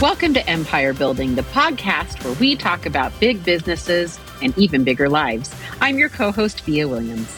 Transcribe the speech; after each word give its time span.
Welcome 0.00 0.32
to 0.34 0.48
Empire 0.48 0.94
Building, 0.94 1.34
the 1.34 1.42
podcast 1.42 2.22
where 2.22 2.34
we 2.34 2.54
talk 2.54 2.86
about 2.86 3.18
big 3.18 3.44
businesses 3.44 4.16
and 4.40 4.56
even 4.56 4.84
bigger 4.84 5.08
lives. 5.08 5.52
I'm 5.80 5.98
your 5.98 6.08
co 6.08 6.30
host, 6.30 6.60
Via 6.60 6.86
Williams. 6.86 7.36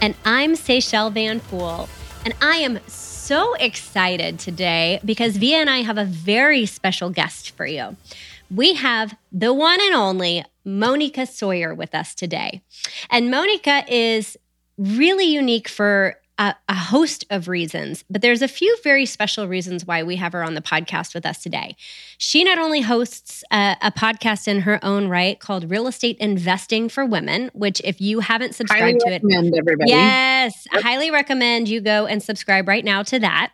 And 0.00 0.16
I'm 0.24 0.54
Seychelle 0.54 1.12
Van 1.12 1.38
Pool. 1.38 1.88
And 2.24 2.34
I 2.42 2.56
am 2.56 2.80
so 2.88 3.54
excited 3.54 4.40
today 4.40 4.98
because 5.04 5.36
Via 5.36 5.58
and 5.58 5.70
I 5.70 5.82
have 5.82 5.96
a 5.96 6.04
very 6.04 6.66
special 6.66 7.08
guest 7.08 7.52
for 7.52 7.66
you. 7.66 7.96
We 8.50 8.74
have 8.74 9.16
the 9.30 9.54
one 9.54 9.80
and 9.80 9.94
only 9.94 10.44
Moneeka 10.66 11.28
Sawyer 11.28 11.72
with 11.72 11.94
us 11.94 12.16
today. 12.16 12.62
And 13.10 13.32
Moneeka 13.32 13.84
is 13.86 14.36
really 14.76 15.26
unique 15.26 15.68
for 15.68 16.16
a, 16.42 16.56
a, 16.68 16.74
host 16.74 17.24
of 17.30 17.46
reasons, 17.46 18.02
but 18.10 18.20
there's 18.20 18.42
a 18.42 18.48
few 18.48 18.76
very 18.82 19.06
special 19.06 19.46
reasons 19.46 19.86
why 19.86 20.02
we 20.02 20.16
have 20.16 20.32
her 20.32 20.42
on 20.42 20.54
the 20.54 20.60
podcast 20.60 21.14
with 21.14 21.24
us 21.24 21.40
today. 21.40 21.76
She 22.18 22.42
not 22.42 22.58
only 22.58 22.80
hosts 22.80 23.44
a, 23.52 23.76
a 23.80 23.92
podcast 23.92 24.48
in 24.48 24.62
her 24.62 24.84
own 24.84 25.06
right 25.06 25.38
called 25.38 25.70
Real 25.70 25.86
Estate 25.86 26.18
Investing 26.18 26.88
for 26.88 27.06
Women, 27.06 27.48
which 27.54 27.80
if 27.84 28.00
you 28.00 28.18
haven't 28.18 28.56
subscribed 28.56 29.00
highly 29.04 29.20
to 29.20 29.26
it, 29.26 29.56
everybody. 29.56 29.90
yes, 29.90 30.66
yep. 30.72 30.84
I 30.84 30.88
highly 30.88 31.12
recommend 31.12 31.68
you 31.68 31.80
go 31.80 32.06
and 32.06 32.20
subscribe 32.20 32.66
right 32.66 32.84
now 32.84 33.04
to 33.04 33.20
that. 33.20 33.52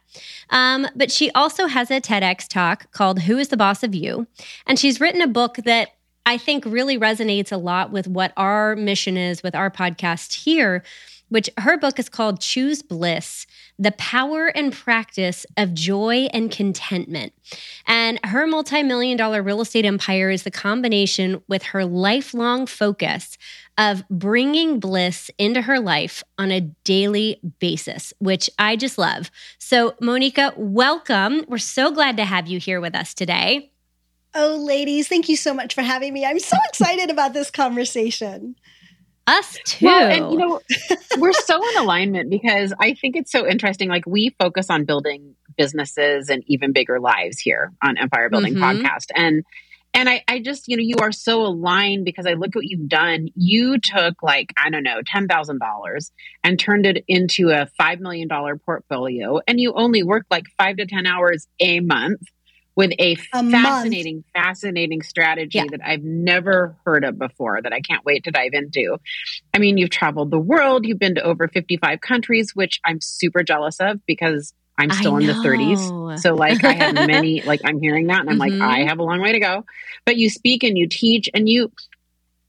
Um, 0.49 0.87
but 0.97 1.13
she 1.13 1.31
also 1.33 1.67
has 1.67 1.91
a 1.91 2.01
TEDx 2.01 2.49
talk 2.49 2.91
called 2.93 3.21
Who 3.21 3.37
is 3.37 3.49
the 3.49 3.59
Boss 3.59 3.83
of 3.83 3.95
You? 3.95 4.27
And 4.67 4.79
she's 4.79 4.99
written 4.99 5.21
a 5.21 5.29
book 5.29 5.57
that 5.67 5.91
I 6.25 6.39
think 6.39 6.65
really 6.65 6.99
resonates 6.99 7.53
a 7.53 7.59
lot 7.59 7.91
with 7.93 8.07
what 8.09 8.33
our 8.39 8.77
mission 8.77 9.19
is 9.19 9.43
with 9.43 9.55
our 9.55 9.71
podcast 9.71 10.33
here 10.43 10.83
which 11.29 11.51
her 11.59 11.77
book 11.77 11.99
is 11.99 12.09
called 12.09 12.41
Choose 12.41 12.83
Bliss 12.83 13.47
The 13.79 13.93
Power 13.93 14.47
and 14.47 14.73
Practice 14.73 15.47
of 15.57 15.75
Joy 15.75 16.29
and 16.33 16.51
Contentment. 16.51 17.33
And 17.87 18.19
her 18.25 18.47
multi 18.47 18.83
million 18.83 19.17
dollar 19.17 19.43
real 19.43 19.61
estate 19.61 19.85
empire 19.85 20.31
is 20.31 20.43
the 20.43 20.51
combination 20.51 21.43
with 21.49 21.63
her 21.65 21.85
lifelong 21.85 22.67
focus 22.67 23.39
of 23.77 24.03
bringing 24.09 24.81
bliss 24.81 25.31
into 25.39 25.63
her 25.63 25.79
life 25.79 26.25
on 26.37 26.51
a 26.51 26.61
daily 26.85 27.41
basis, 27.61 28.13
which 28.19 28.51
I 28.59 28.77
just 28.77 28.99
love. 28.99 29.31
So, 29.59 29.93
Moneeka, 30.03 30.57
welcome. 30.57 31.45
We're 31.49 31.59
so 31.59 31.93
glad 31.93 32.17
to 32.17 32.25
have 32.25 32.49
you 32.49 32.59
here 32.59 32.81
with 32.81 32.95
us 32.95 33.15
today. 33.15 33.71
Oh, 34.35 34.57
ladies, 34.57 35.09
thank 35.09 35.29
you 35.29 35.37
so 35.37 35.55
much 35.55 35.75
for 35.75 35.83
having 35.83 36.13
me. 36.13 36.25
I'm 36.25 36.39
so 36.39 36.57
excited 36.69 37.11
about 37.11 37.33
this 37.33 37.51
conversation. 37.51 38.57
Us 39.29 39.59
too. 39.65 39.87
Well, 39.87 40.11
and 40.11 40.33
you 40.33 40.39
know, 40.39 40.61
we're 41.19 41.33
so 41.33 41.63
in 41.69 41.77
alignment 41.77 42.31
because 42.31 42.73
I 42.81 42.95
think 42.95 43.15
it's 43.15 43.31
so 43.31 43.47
interesting. 43.47 43.89
Like 43.89 44.07
we 44.07 44.35
focus 44.39 44.71
on 44.71 44.85
building 44.85 45.35
businesses 45.57 46.31
and 46.31 46.43
even 46.47 46.73
bigger 46.73 46.99
lives 46.99 47.39
here 47.39 47.73
on 47.83 47.99
Empire 47.99 48.31
Building 48.31 48.55
mm-hmm. 48.55 48.65
Podcast. 48.65 49.09
And 49.15 49.45
and 49.95 50.09
I, 50.09 50.23
I 50.29 50.39
just, 50.41 50.69
you 50.69 50.77
know, 50.77 50.83
you 50.83 50.97
are 51.01 51.13
so 51.13 51.43
aligned 51.43 52.05
because 52.05 52.27
I 52.27 52.35
look 52.35 52.49
at 52.49 52.57
what 52.57 52.67
you've 52.67 52.89
done. 52.89 53.29
You 53.35 53.79
took 53.79 54.23
like, 54.23 54.53
I 54.57 54.71
don't 54.71 54.83
know, 54.83 55.01
$10,000 55.01 56.11
and 56.45 56.59
turned 56.59 56.87
it 56.87 57.05
into 57.09 57.49
a 57.49 57.69
$5 57.81 58.01
million 58.01 58.29
portfolio. 58.65 59.41
And 59.49 59.59
you 59.59 59.73
only 59.73 60.03
worked 60.03 60.31
like 60.31 60.45
five 60.59 60.77
to 60.77 60.87
10 60.87 61.07
hours 61.07 61.49
a 61.59 61.81
month 61.81 62.21
with 62.79 62.93
a, 63.01 63.17
a 63.35 63.51
fascinating, 63.51 64.15
month. 64.19 64.27
fascinating 64.33 65.03
strategy 65.03 65.59
yeah. 65.59 65.65
that 65.69 65.81
I've 65.85 66.05
never 66.05 66.77
heard 66.85 67.03
of 67.03 67.19
before 67.19 67.61
that 67.61 67.73
I 67.73 67.81
can't 67.81 68.05
wait 68.05 68.23
to 68.25 68.31
dive 68.31 68.53
into. 68.53 68.99
I 69.53 69.59
mean, 69.59 69.79
you've 69.79 69.91
traveled 69.91 70.31
the 70.31 70.39
world, 70.39 70.87
you've 70.87 71.01
been 71.01 71.17
to 71.17 71.23
over 71.25 71.49
55 71.49 72.01
countries, 72.01 72.55
which 72.55 72.79
I'm 72.85 73.01
super 73.01 73.43
jealous 73.43 73.81
of 73.81 73.99
because 74.07 74.55
I'm 74.79 74.93
still 74.93 75.17
in 75.17 75.27
the 75.27 75.33
30s. 75.33 76.21
So, 76.21 76.37
like, 76.37 76.63
I 76.63 76.73
have 76.75 76.95
many, 76.95 77.43
like, 77.43 77.63
I'm 77.65 77.81
hearing 77.81 78.07
that 78.07 78.21
and 78.21 78.31
I'm 78.31 78.39
mm-hmm. 78.39 78.61
like, 78.61 78.71
I 78.71 78.85
have 78.85 79.01
a 79.01 79.03
long 79.03 79.21
way 79.21 79.33
to 79.33 79.41
go. 79.41 79.65
But 80.07 80.17
you 80.17 80.31
speak 80.31 80.63
and 80.63 80.79
you 80.79 80.87
teach 80.87 81.29
and 81.35 81.49
you, 81.49 81.73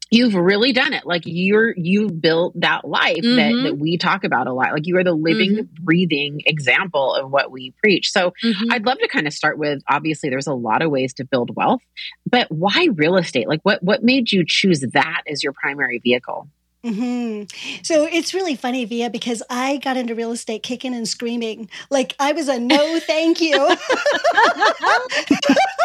you've 0.09 0.33
really 0.33 0.73
done 0.73 0.93
it 0.93 1.05
like 1.05 1.23
you're 1.25 1.73
you've 1.77 2.19
built 2.21 2.59
that 2.59 2.87
life 2.87 3.17
mm-hmm. 3.17 3.35
that, 3.35 3.69
that 3.69 3.77
we 3.77 3.97
talk 3.97 4.23
about 4.23 4.47
a 4.47 4.53
lot 4.53 4.73
like 4.73 4.87
you 4.87 4.97
are 4.97 5.03
the 5.03 5.13
living 5.13 5.51
mm-hmm. 5.51 5.83
breathing 5.83 6.41
example 6.45 7.13
of 7.13 7.29
what 7.31 7.51
we 7.51 7.73
preach 7.81 8.11
so 8.11 8.33
mm-hmm. 8.43 8.71
i'd 8.71 8.85
love 8.85 8.97
to 8.99 9.07
kind 9.07 9.27
of 9.27 9.33
start 9.33 9.57
with 9.57 9.81
obviously 9.87 10.29
there's 10.29 10.47
a 10.47 10.53
lot 10.53 10.81
of 10.81 10.89
ways 10.89 11.13
to 11.13 11.23
build 11.23 11.55
wealth 11.55 11.81
but 12.29 12.49
why 12.51 12.87
real 12.95 13.17
estate 13.17 13.47
like 13.47 13.61
what 13.63 13.81
what 13.83 14.03
made 14.03 14.31
you 14.31 14.43
choose 14.45 14.81
that 14.93 15.21
as 15.27 15.43
your 15.43 15.53
primary 15.53 15.99
vehicle 15.99 16.49
Mm-hmm. 16.83 17.81
So 17.83 18.07
it's 18.09 18.33
really 18.33 18.55
funny, 18.55 18.85
Via, 18.85 19.09
because 19.09 19.43
I 19.49 19.77
got 19.77 19.97
into 19.97 20.15
real 20.15 20.31
estate 20.31 20.63
kicking 20.63 20.95
and 20.95 21.05
screaming. 21.05 21.69
Like 21.89 22.15
I 22.19 22.31
was 22.31 22.47
a 22.47 22.57
no 22.57 23.01
thank 23.01 23.41
you. 23.41 23.51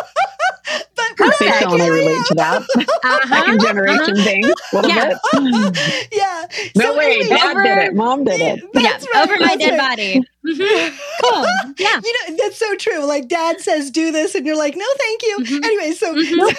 but 1.18 1.42
I 1.42 1.60
can 1.60 1.90
relate 1.90 2.26
to 2.26 2.34
that. 2.36 2.62
Uh-huh, 3.04 3.28
Second 3.28 3.60
generation 3.60 4.16
uh-huh. 4.16 4.24
thing. 4.24 4.42
yeah. 4.88 5.12
yeah. 6.12 6.46
No 6.74 6.92
so 6.92 6.98
way. 6.98 7.20
Anyway, 7.20 7.28
Dad 7.28 7.50
over, 7.50 7.62
did 7.62 7.78
it. 7.78 7.94
Mom 7.94 8.24
did 8.24 8.40
it. 8.40 8.64
yeah. 8.74 8.92
Right, 8.92 9.28
over 9.28 9.38
my 9.38 9.56
dead 9.56 9.78
right. 9.78 9.90
body. 9.90 10.22
Mm-hmm. 10.46 10.96
Cool. 11.22 11.74
Yeah. 11.78 12.00
You 12.02 12.14
know, 12.30 12.36
that's 12.38 12.56
so 12.56 12.74
true. 12.76 13.04
Like 13.04 13.28
dad 13.28 13.60
says, 13.60 13.90
do 13.90 14.10
this, 14.10 14.34
and 14.34 14.46
you're 14.46 14.56
like, 14.56 14.74
no, 14.74 14.86
thank 14.98 15.22
you. 15.22 15.38
Mm-hmm. 15.40 15.64
Anyway, 15.64 15.92
so 15.92 16.14
mm-hmm. 16.14 16.54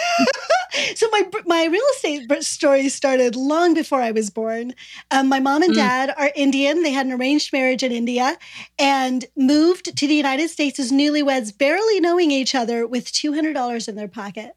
so 0.95 1.07
my 1.11 1.23
my 1.45 1.65
real 1.65 1.83
estate 1.95 2.43
story 2.43 2.89
started 2.89 3.35
long 3.35 3.73
before 3.73 4.01
I 4.01 4.11
was 4.11 4.29
born. 4.29 4.73
Um, 5.11 5.29
my 5.29 5.39
mom 5.39 5.63
and 5.63 5.73
mm. 5.73 5.77
dad 5.77 6.13
are 6.17 6.31
Indian. 6.35 6.83
They 6.83 6.91
had 6.91 7.05
an 7.05 7.13
arranged 7.13 7.53
marriage 7.53 7.83
in 7.83 7.91
India 7.91 8.37
and 8.77 9.25
moved 9.35 9.95
to 9.97 10.07
the 10.07 10.15
United 10.15 10.49
States 10.49 10.79
as 10.79 10.91
newlyweds, 10.91 11.57
barely 11.57 11.99
knowing 11.99 12.31
each 12.31 12.55
other, 12.55 12.87
with 12.87 13.11
two 13.11 13.33
hundred 13.33 13.53
dollars 13.53 13.87
in 13.87 13.95
their 13.95 14.07
pocket. 14.07 14.55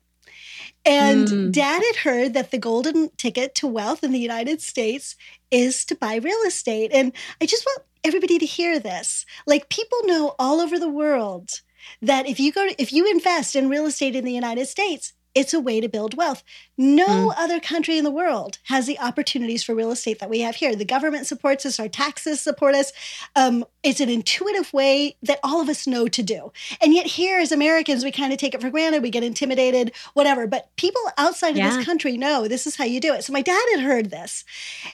And 0.85 1.29
mm. 1.29 1.53
dad 1.53 1.83
had 1.85 1.97
heard 1.97 2.35
that 2.35 2.51
the 2.51 2.59
golden 2.59 3.11
ticket 3.17 3.55
to 3.57 3.67
wealth 3.67 4.03
in 4.03 4.13
the 4.13 4.19
United 4.19 4.63
States 4.63 5.17
is 5.51 5.85
to 5.87 5.95
buy 5.95 6.17
real 6.17 6.41
estate. 6.47 6.91
And 6.95 7.13
I 7.41 7.47
just 7.47 7.67
want 7.67 7.83
everybody 8.05 8.39
to 8.39 8.47
hear 8.47 8.79
this. 8.79 9.27
Like 9.47 9.69
people 9.69 9.99
know 10.05 10.35
all 10.39 10.61
over 10.61 10.79
the 10.79 10.89
world 10.89 11.61
that 12.03 12.27
if 12.27 12.39
you 12.41 12.53
go 12.53 12.69
to, 12.69 12.81
if 12.81 12.93
you 12.93 13.11
invest 13.11 13.57
in 13.57 13.69
real 13.69 13.87
estate 13.87 14.17
in 14.17 14.25
the 14.25 14.33
United 14.33 14.67
States, 14.67 15.13
it's 15.39 15.55
a 15.55 15.61
way 15.61 15.81
to 15.81 15.89
build 15.89 16.17
wealth. 16.17 16.43
No 16.77 17.07
mm. 17.07 17.35
other 17.37 17.61
country 17.61 17.97
in 17.97 18.03
the 18.03 18.11
world 18.11 18.59
has 18.65 18.87
the 18.87 18.99
opportunities 18.99 19.63
for 19.63 19.73
real 19.73 19.93
estate 19.93 20.19
that 20.19 20.29
we 20.29 20.41
have 20.41 20.57
here. 20.57 20.75
The 20.75 20.85
government 20.85 21.29
supports 21.29 21.65
us, 21.65 21.79
our 21.79 21.89
taxes 21.89 22.41
support 22.41 22.75
us. 22.75 22.93
Um, 23.37 23.65
it's 23.85 24.01
an 24.01 24.09
intuitive 24.09 24.73
way 24.73 25.17
that 25.23 25.39
all 25.45 25.61
of 25.61 25.69
us 25.69 25.87
know 25.87 26.09
to 26.09 26.23
do. 26.25 26.53
And 26.81 26.93
yet, 26.93 27.07
here 27.07 27.39
as 27.39 27.53
Americans, 27.53 28.03
we 28.03 28.11
kind 28.11 28.33
of 28.33 28.39
take 28.41 28.53
it 28.53 28.61
for 28.61 28.69
granted. 28.69 29.01
We 29.01 29.11
get 29.11 29.23
intimidated, 29.23 29.93
whatever. 30.15 30.49
But 30.49 30.75
people 30.77 31.03
outside 31.17 31.57
yeah. 31.57 31.69
of 31.69 31.75
this 31.77 31.87
country 31.87 32.17
know 32.17 32.49
this 32.49 32.67
is 32.67 32.75
how 32.75 32.85
you 32.85 33.01
do 33.01 33.15
it. 33.15 33.23
So, 33.23 33.33
my 33.33 33.43
dad 33.43 33.65
had 33.77 33.81
heard 33.81 34.11
this. 34.11 34.45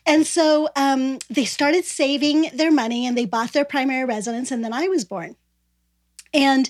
And 0.05 0.27
so 0.27 0.69
um, 0.77 1.21
they 1.31 1.47
started 1.47 1.87
saving 1.87 2.51
their 2.53 2.71
money 2.71 3.07
and 3.07 3.17
they 3.17 3.25
bought 3.25 3.55
their 3.55 3.65
primary 3.65 4.05
residence. 4.05 4.51
And 4.51 4.63
then 4.63 4.75
I 4.75 4.89
was 4.89 5.07
born. 5.07 5.37
And 6.35 6.69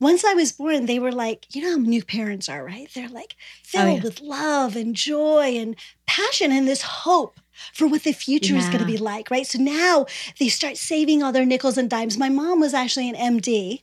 once 0.00 0.24
I 0.24 0.32
was 0.32 0.52
born, 0.52 0.86
they 0.86 0.98
were 0.98 1.12
like, 1.12 1.46
you 1.54 1.62
know 1.62 1.72
how 1.72 1.76
new 1.76 2.02
parents 2.02 2.48
are, 2.48 2.64
right? 2.64 2.88
They're 2.94 3.08
like 3.08 3.36
oh, 3.38 3.44
filled 3.64 3.84
oh, 3.84 3.94
yeah. 3.96 4.02
with 4.02 4.20
love 4.20 4.74
and 4.74 4.96
joy 4.96 5.56
and 5.56 5.76
passion 6.06 6.50
and 6.50 6.66
this 6.66 6.82
hope 6.82 7.38
for 7.74 7.86
what 7.86 8.04
the 8.04 8.12
future 8.12 8.54
yeah. 8.54 8.60
is 8.60 8.66
going 8.66 8.78
to 8.78 8.86
be 8.86 8.96
like, 8.96 9.30
right? 9.30 9.46
So 9.46 9.58
now 9.58 10.06
they 10.38 10.48
start 10.48 10.78
saving 10.78 11.22
all 11.22 11.32
their 11.32 11.44
nickels 11.44 11.76
and 11.76 11.90
dimes. 11.90 12.16
My 12.16 12.30
mom 12.30 12.60
was 12.60 12.72
actually 12.72 13.10
an 13.10 13.38
MD, 13.38 13.82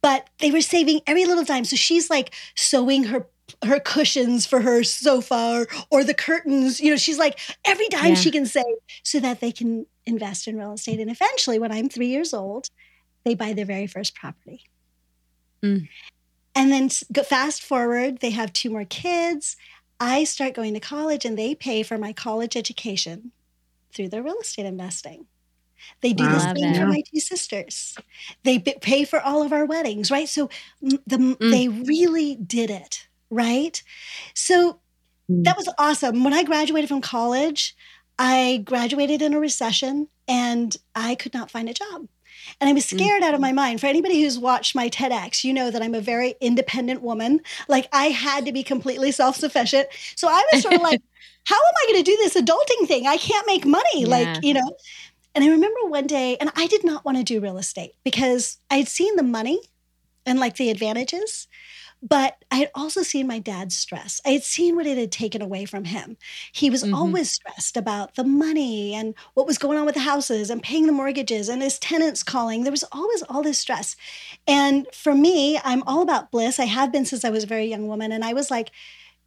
but 0.00 0.28
they 0.38 0.52
were 0.52 0.60
saving 0.60 1.00
every 1.06 1.24
little 1.24 1.44
dime. 1.44 1.64
So 1.64 1.76
she's 1.76 2.08
like 2.08 2.32
sewing 2.54 3.04
her 3.04 3.26
her 3.64 3.80
cushions 3.80 4.46
for 4.46 4.60
her 4.60 4.82
sofa 4.82 5.66
or, 5.90 5.98
or 5.98 6.04
the 6.04 6.14
curtains. 6.14 6.80
You 6.80 6.92
know, 6.92 6.96
she's 6.96 7.18
like 7.18 7.38
every 7.64 7.88
dime 7.88 8.10
yeah. 8.10 8.14
she 8.14 8.30
can 8.30 8.46
save 8.46 8.64
so 9.02 9.18
that 9.20 9.40
they 9.40 9.52
can 9.52 9.86
invest 10.06 10.46
in 10.46 10.56
real 10.56 10.72
estate. 10.72 11.00
And 11.00 11.10
eventually, 11.10 11.58
when 11.58 11.72
I'm 11.72 11.88
three 11.88 12.06
years 12.06 12.32
old, 12.32 12.68
they 13.24 13.34
buy 13.34 13.52
their 13.52 13.66
very 13.66 13.86
first 13.86 14.14
property. 14.14 14.64
Mm. 15.62 15.88
And 16.54 16.72
then 16.72 16.88
fast 17.24 17.62
forward, 17.62 18.18
they 18.18 18.30
have 18.30 18.52
two 18.52 18.70
more 18.70 18.84
kids. 18.84 19.56
I 19.98 20.24
start 20.24 20.54
going 20.54 20.74
to 20.74 20.80
college 20.80 21.24
and 21.24 21.38
they 21.38 21.54
pay 21.54 21.82
for 21.82 21.96
my 21.96 22.12
college 22.12 22.56
education 22.56 23.32
through 23.92 24.08
their 24.08 24.22
real 24.22 24.38
estate 24.40 24.66
investing. 24.66 25.26
They 26.00 26.12
do 26.12 26.24
the 26.24 26.38
same 26.38 26.74
for 26.74 26.86
my 26.86 27.02
two 27.12 27.20
sisters. 27.20 27.96
They 28.44 28.58
pay 28.58 29.04
for 29.04 29.20
all 29.20 29.42
of 29.42 29.52
our 29.52 29.64
weddings, 29.64 30.10
right? 30.10 30.28
So 30.28 30.48
the, 30.80 31.16
mm. 31.16 31.38
they 31.38 31.68
really 31.68 32.36
did 32.36 32.70
it, 32.70 33.08
right? 33.30 33.82
So 34.34 34.80
mm. 35.30 35.44
that 35.44 35.56
was 35.56 35.68
awesome. 35.78 36.24
When 36.24 36.34
I 36.34 36.44
graduated 36.44 36.88
from 36.88 37.00
college, 37.00 37.76
I 38.18 38.62
graduated 38.64 39.22
in 39.22 39.34
a 39.34 39.40
recession 39.40 40.08
and 40.28 40.76
I 40.94 41.14
could 41.14 41.34
not 41.34 41.50
find 41.50 41.68
a 41.68 41.74
job. 41.74 42.06
And 42.62 42.68
I 42.68 42.74
was 42.74 42.86
mm. 42.86 42.96
scared 42.96 43.22
mm. 43.22 43.26
out 43.26 43.34
of 43.34 43.40
my 43.40 43.50
mind. 43.50 43.80
For 43.80 43.88
anybody 43.88 44.22
who's 44.22 44.38
watched 44.38 44.76
my 44.76 44.88
TEDx, 44.88 45.42
you 45.42 45.52
know 45.52 45.72
that 45.72 45.82
I'm 45.82 45.96
a 45.96 46.00
very 46.00 46.36
independent 46.40 47.02
woman. 47.02 47.40
Like 47.66 47.88
I 47.92 48.06
had 48.06 48.46
to 48.46 48.52
be 48.52 48.62
completely 48.62 49.10
self 49.10 49.34
sufficient. 49.34 49.88
So 50.14 50.28
I 50.28 50.40
was 50.52 50.62
sort 50.62 50.74
of 50.74 50.80
like, 50.80 51.02
how 51.44 51.56
am 51.56 51.74
I 51.82 51.92
going 51.92 52.04
to 52.04 52.10
do 52.10 52.16
this 52.18 52.34
adulting 52.36 52.86
thing? 52.86 53.08
I 53.08 53.16
can't 53.16 53.48
make 53.48 53.66
money. 53.66 54.02
Yeah. 54.02 54.06
Like, 54.06 54.44
you 54.44 54.54
know. 54.54 54.76
And 55.34 55.42
I 55.42 55.48
remember 55.48 55.80
one 55.88 56.06
day, 56.06 56.36
and 56.36 56.52
I 56.54 56.66
did 56.66 56.84
not 56.84 57.04
want 57.04 57.16
to 57.16 57.24
do 57.24 57.40
real 57.40 57.58
estate 57.58 57.94
because 58.04 58.58
I 58.70 58.76
had 58.76 58.86
seen 58.86 59.16
the 59.16 59.22
money 59.22 59.58
and 60.24 60.38
like 60.38 60.56
the 60.56 60.70
advantages. 60.70 61.48
But 62.02 62.44
I 62.50 62.56
had 62.56 62.70
also 62.74 63.02
seen 63.02 63.28
my 63.28 63.38
dad's 63.38 63.76
stress. 63.76 64.20
I 64.26 64.30
had 64.30 64.42
seen 64.42 64.74
what 64.74 64.86
it 64.86 64.98
had 64.98 65.12
taken 65.12 65.40
away 65.40 65.64
from 65.64 65.84
him. 65.84 66.16
He 66.50 66.68
was 66.68 66.82
mm-hmm. 66.82 66.94
always 66.94 67.30
stressed 67.30 67.76
about 67.76 68.16
the 68.16 68.24
money 68.24 68.92
and 68.92 69.14
what 69.34 69.46
was 69.46 69.56
going 69.56 69.78
on 69.78 69.86
with 69.86 69.94
the 69.94 70.00
houses 70.00 70.50
and 70.50 70.62
paying 70.62 70.86
the 70.86 70.92
mortgages 70.92 71.48
and 71.48 71.62
his 71.62 71.78
tenants 71.78 72.24
calling. 72.24 72.64
There 72.64 72.72
was 72.72 72.84
always 72.90 73.22
all 73.28 73.42
this 73.42 73.58
stress. 73.58 73.94
And 74.48 74.88
for 74.92 75.14
me, 75.14 75.60
I'm 75.62 75.84
all 75.84 76.02
about 76.02 76.32
bliss. 76.32 76.58
I 76.58 76.64
have 76.64 76.90
been 76.90 77.04
since 77.04 77.24
I 77.24 77.30
was 77.30 77.44
a 77.44 77.46
very 77.46 77.66
young 77.66 77.86
woman. 77.86 78.10
And 78.10 78.24
I 78.24 78.32
was 78.32 78.50
like, 78.50 78.72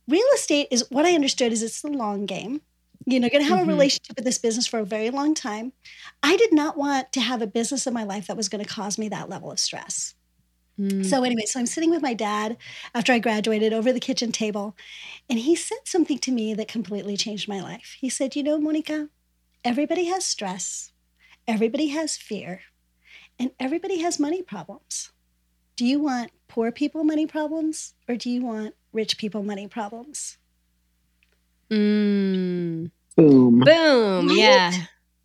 real 0.10 0.28
estate 0.36 0.68
is 0.70 0.86
what 0.90 1.06
I 1.06 1.16
understood 1.16 1.54
is 1.54 1.64
it's 1.64 1.82
the 1.82 1.90
long 1.90 2.26
game. 2.26 2.62
You 3.06 3.20
know, 3.20 3.30
going 3.30 3.44
to 3.44 3.50
have 3.50 3.60
mm-hmm. 3.60 3.70
a 3.70 3.74
relationship 3.74 4.18
with 4.18 4.26
this 4.26 4.40
business 4.40 4.68
for 4.68 4.80
a 4.80 4.86
very 4.86 5.12
long 5.12 5.34
time. 5.34 5.72
I 6.24 6.36
did 6.36 6.52
not 6.52 6.76
want 6.76 7.14
to 7.14 7.22
have 7.22 7.42
a 7.42 7.48
business 7.48 7.88
in 7.88 7.94
my 7.94 8.04
life 8.04 8.28
that 8.28 8.36
was 8.36 8.50
going 8.50 8.64
to 8.64 8.70
cause 8.70 8.98
me 8.98 9.08
that 9.10 9.30
level 9.30 9.52
of 9.52 9.60
stress. 9.60 10.16
Mm. 10.80 11.06
So, 11.06 11.24
anyway, 11.24 11.44
so 11.46 11.60
I'm 11.60 11.66
sitting 11.66 11.90
with 11.90 12.02
my 12.02 12.14
dad 12.14 12.58
after 12.94 13.14
I 13.14 13.20
graduated 13.20 13.74
over 13.74 13.94
the 13.94 14.00
kitchen 14.00 14.32
table, 14.32 14.76
and 15.30 15.40
he 15.40 15.56
said 15.56 15.80
something 15.86 16.20
to 16.20 16.32
me 16.32 16.54
that 16.54 16.68
completely 16.68 17.16
changed 17.16 17.48
my 17.48 17.62
life. 17.62 17.96
He 18.00 18.10
said, 18.10 18.36
You 18.36 18.44
know, 18.44 18.60
Moneeka, 18.60 19.10
everybody 19.64 20.06
has 20.06 20.26
stress, 20.26 20.92
everybody 21.48 21.88
has 21.88 22.18
fear, 22.18 22.62
and 23.40 23.52
everybody 23.60 24.00
has 24.00 24.20
money 24.20 24.42
problems. 24.42 25.12
Do 25.78 25.86
you 25.86 26.00
want 26.00 26.32
poor 26.48 26.72
people 26.72 27.04
money 27.04 27.26
problems, 27.26 27.94
or 28.08 28.16
do 28.16 28.30
you 28.30 28.44
want 28.44 28.76
rich 28.92 29.18
people 29.18 29.44
money 29.44 29.68
problems? 29.68 30.38
Mm. 31.70 32.92
Boom. 33.16 33.60
Boom. 33.62 34.28
Right? 34.28 34.38
Yeah 34.38 34.72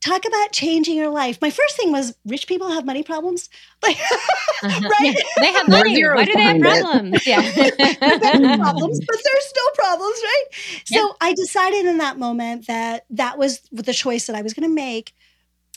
talk 0.01 0.25
about 0.25 0.53
changing 0.53 0.97
your 0.97 1.11
life. 1.11 1.39
My 1.41 1.51
first 1.51 1.77
thing 1.77 1.93
was 1.93 2.17
rich 2.25 2.47
people 2.47 2.71
have 2.71 2.85
money 2.85 3.03
problems. 3.03 3.49
Like, 3.83 3.97
uh-huh. 3.97 4.91
right? 5.01 5.17
Yeah, 5.17 5.23
they 5.39 5.53
have 5.55 5.67
money. 5.67 6.05
Why 6.05 6.27
do 6.27 6.35
they 6.35 6.43
have 6.43 6.61
problems? 6.61 7.15
It. 7.15 7.27
Yeah. 7.27 7.41
problems, 8.59 9.01
but 9.01 9.19
there's 9.25 9.45
still 9.47 9.71
problems, 9.75 10.21
right? 10.23 10.45
So 10.85 11.17
I 11.19 11.33
decided 11.33 11.87
in 11.87 11.97
that 11.97 12.19
moment 12.19 12.67
that 12.67 13.07
that 13.09 13.39
was 13.39 13.63
the 13.73 13.95
choice 13.95 14.27
that 14.27 14.37
I 14.37 14.43
was 14.43 14.53
going 14.53 14.69
to 14.69 14.75
make. 14.75 15.15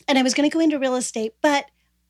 And 0.09 0.17
I 0.17 0.21
was 0.21 0.33
going 0.33 0.49
to 0.49 0.53
go 0.53 0.59
into 0.59 0.79
real 0.79 0.95
estate, 0.95 1.33
but 1.41 1.63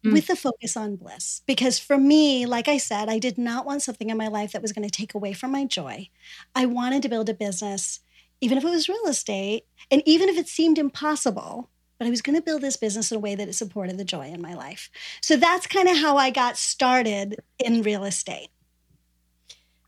mm. 0.03 0.13
with 0.13 0.25
the 0.25 0.35
focus 0.35 0.75
on 0.75 0.95
bliss. 0.95 1.43
Because 1.45 1.77
for 1.77 1.95
me, 1.95 2.47
like 2.47 2.67
I 2.67 2.79
said, 2.79 3.07
I 3.07 3.19
did 3.19 3.37
not 3.37 3.67
want 3.67 3.83
something 3.83 4.09
in 4.09 4.17
my 4.17 4.29
life 4.29 4.53
that 4.53 4.63
was 4.63 4.73
going 4.73 4.89
to 4.89 4.97
take 4.97 5.13
away 5.13 5.33
from 5.33 5.51
my 5.51 5.63
joy. 5.63 6.09
I 6.55 6.65
wanted 6.65 7.03
to 7.03 7.09
build 7.09 7.29
a 7.29 7.35
business, 7.35 7.99
even 8.41 8.57
if 8.57 8.63
it 8.63 8.69
was 8.71 8.89
real 8.89 9.05
estate, 9.05 9.67
and 9.91 10.01
even 10.07 10.27
if 10.27 10.39
it 10.39 10.47
seemed 10.47 10.79
impossible 10.79 11.69
but 11.97 12.07
I 12.07 12.09
was 12.09 12.21
going 12.21 12.35
to 12.35 12.41
build 12.41 12.61
this 12.61 12.77
business 12.77 13.11
in 13.11 13.17
a 13.17 13.19
way 13.19 13.35
that 13.35 13.47
it 13.47 13.53
supported 13.53 13.97
the 13.97 14.03
joy 14.03 14.27
in 14.27 14.41
my 14.41 14.53
life. 14.53 14.89
So 15.21 15.35
that's 15.35 15.67
kind 15.67 15.87
of 15.87 15.97
how 15.97 16.17
I 16.17 16.29
got 16.29 16.57
started 16.57 17.39
in 17.59 17.81
real 17.81 18.03
estate. 18.03 18.49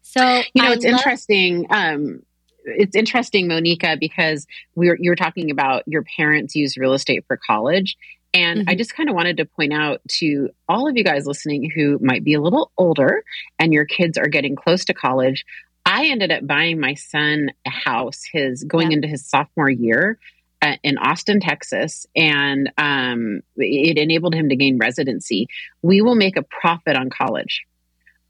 So, 0.02 0.22
you 0.54 0.64
know, 0.64 0.70
I 0.70 0.74
it's 0.74 0.86
love- 0.86 0.94
interesting. 0.94 1.68
Um, 1.70 2.24
it's 2.66 2.96
interesting, 2.96 3.48
Moneeka, 3.48 4.00
because 4.00 4.48
we 4.76 4.90
are 4.90 4.98
you're 5.00 5.16
talking 5.16 5.52
about 5.52 5.84
your 5.88 6.04
parents 6.04 6.56
use 6.56 6.78
real 6.78 6.94
estate 6.94 7.26
for 7.28 7.38
college. 7.38 7.96
And 8.34 8.62
mm-hmm. 8.62 8.70
I 8.70 8.76
just 8.76 8.94
kind 8.94 9.10
of 9.10 9.16
wanted 9.16 9.38
to 9.38 9.46
point 9.46 9.72
out 9.72 10.02
to 10.20 10.50
all 10.68 10.90
of 10.90 10.98
you 10.98 11.04
guys 11.04 11.26
listening 11.26 11.72
who 11.74 12.00
might 12.02 12.24
be 12.24 12.34
a 12.34 12.42
little 12.42 12.72
older 12.78 13.24
and 13.60 13.74
your 13.74 13.86
kids 13.86 14.18
are 14.18 14.28
getting 14.28 14.56
close 14.56 14.86
to 14.86 14.94
college. 14.94 15.46
I 15.86 16.08
ended 16.08 16.32
up 16.32 16.46
buying 16.46 16.80
my 16.80 16.96
son 16.96 17.52
a 17.66 17.70
house, 17.70 18.24
his 18.32 18.64
going 18.64 18.92
yeah. 18.92 18.98
into 18.98 19.08
his 19.08 19.26
sophomore 19.26 19.70
year 19.70 20.18
uh, 20.66 20.78
in 20.84 20.98
Austin, 20.98 21.40
Texas, 21.40 22.08
and 22.16 22.72
um, 22.78 23.42
it 23.56 23.98
enabled 23.98 24.34
him 24.34 24.50
to 24.50 24.56
gain 24.56 24.80
residency. 24.80 25.48
We 25.84 26.02
will 26.02 26.16
make 26.16 26.38
a 26.38 26.44
profit 26.44 26.96
on 26.96 27.10
college. 27.10 27.64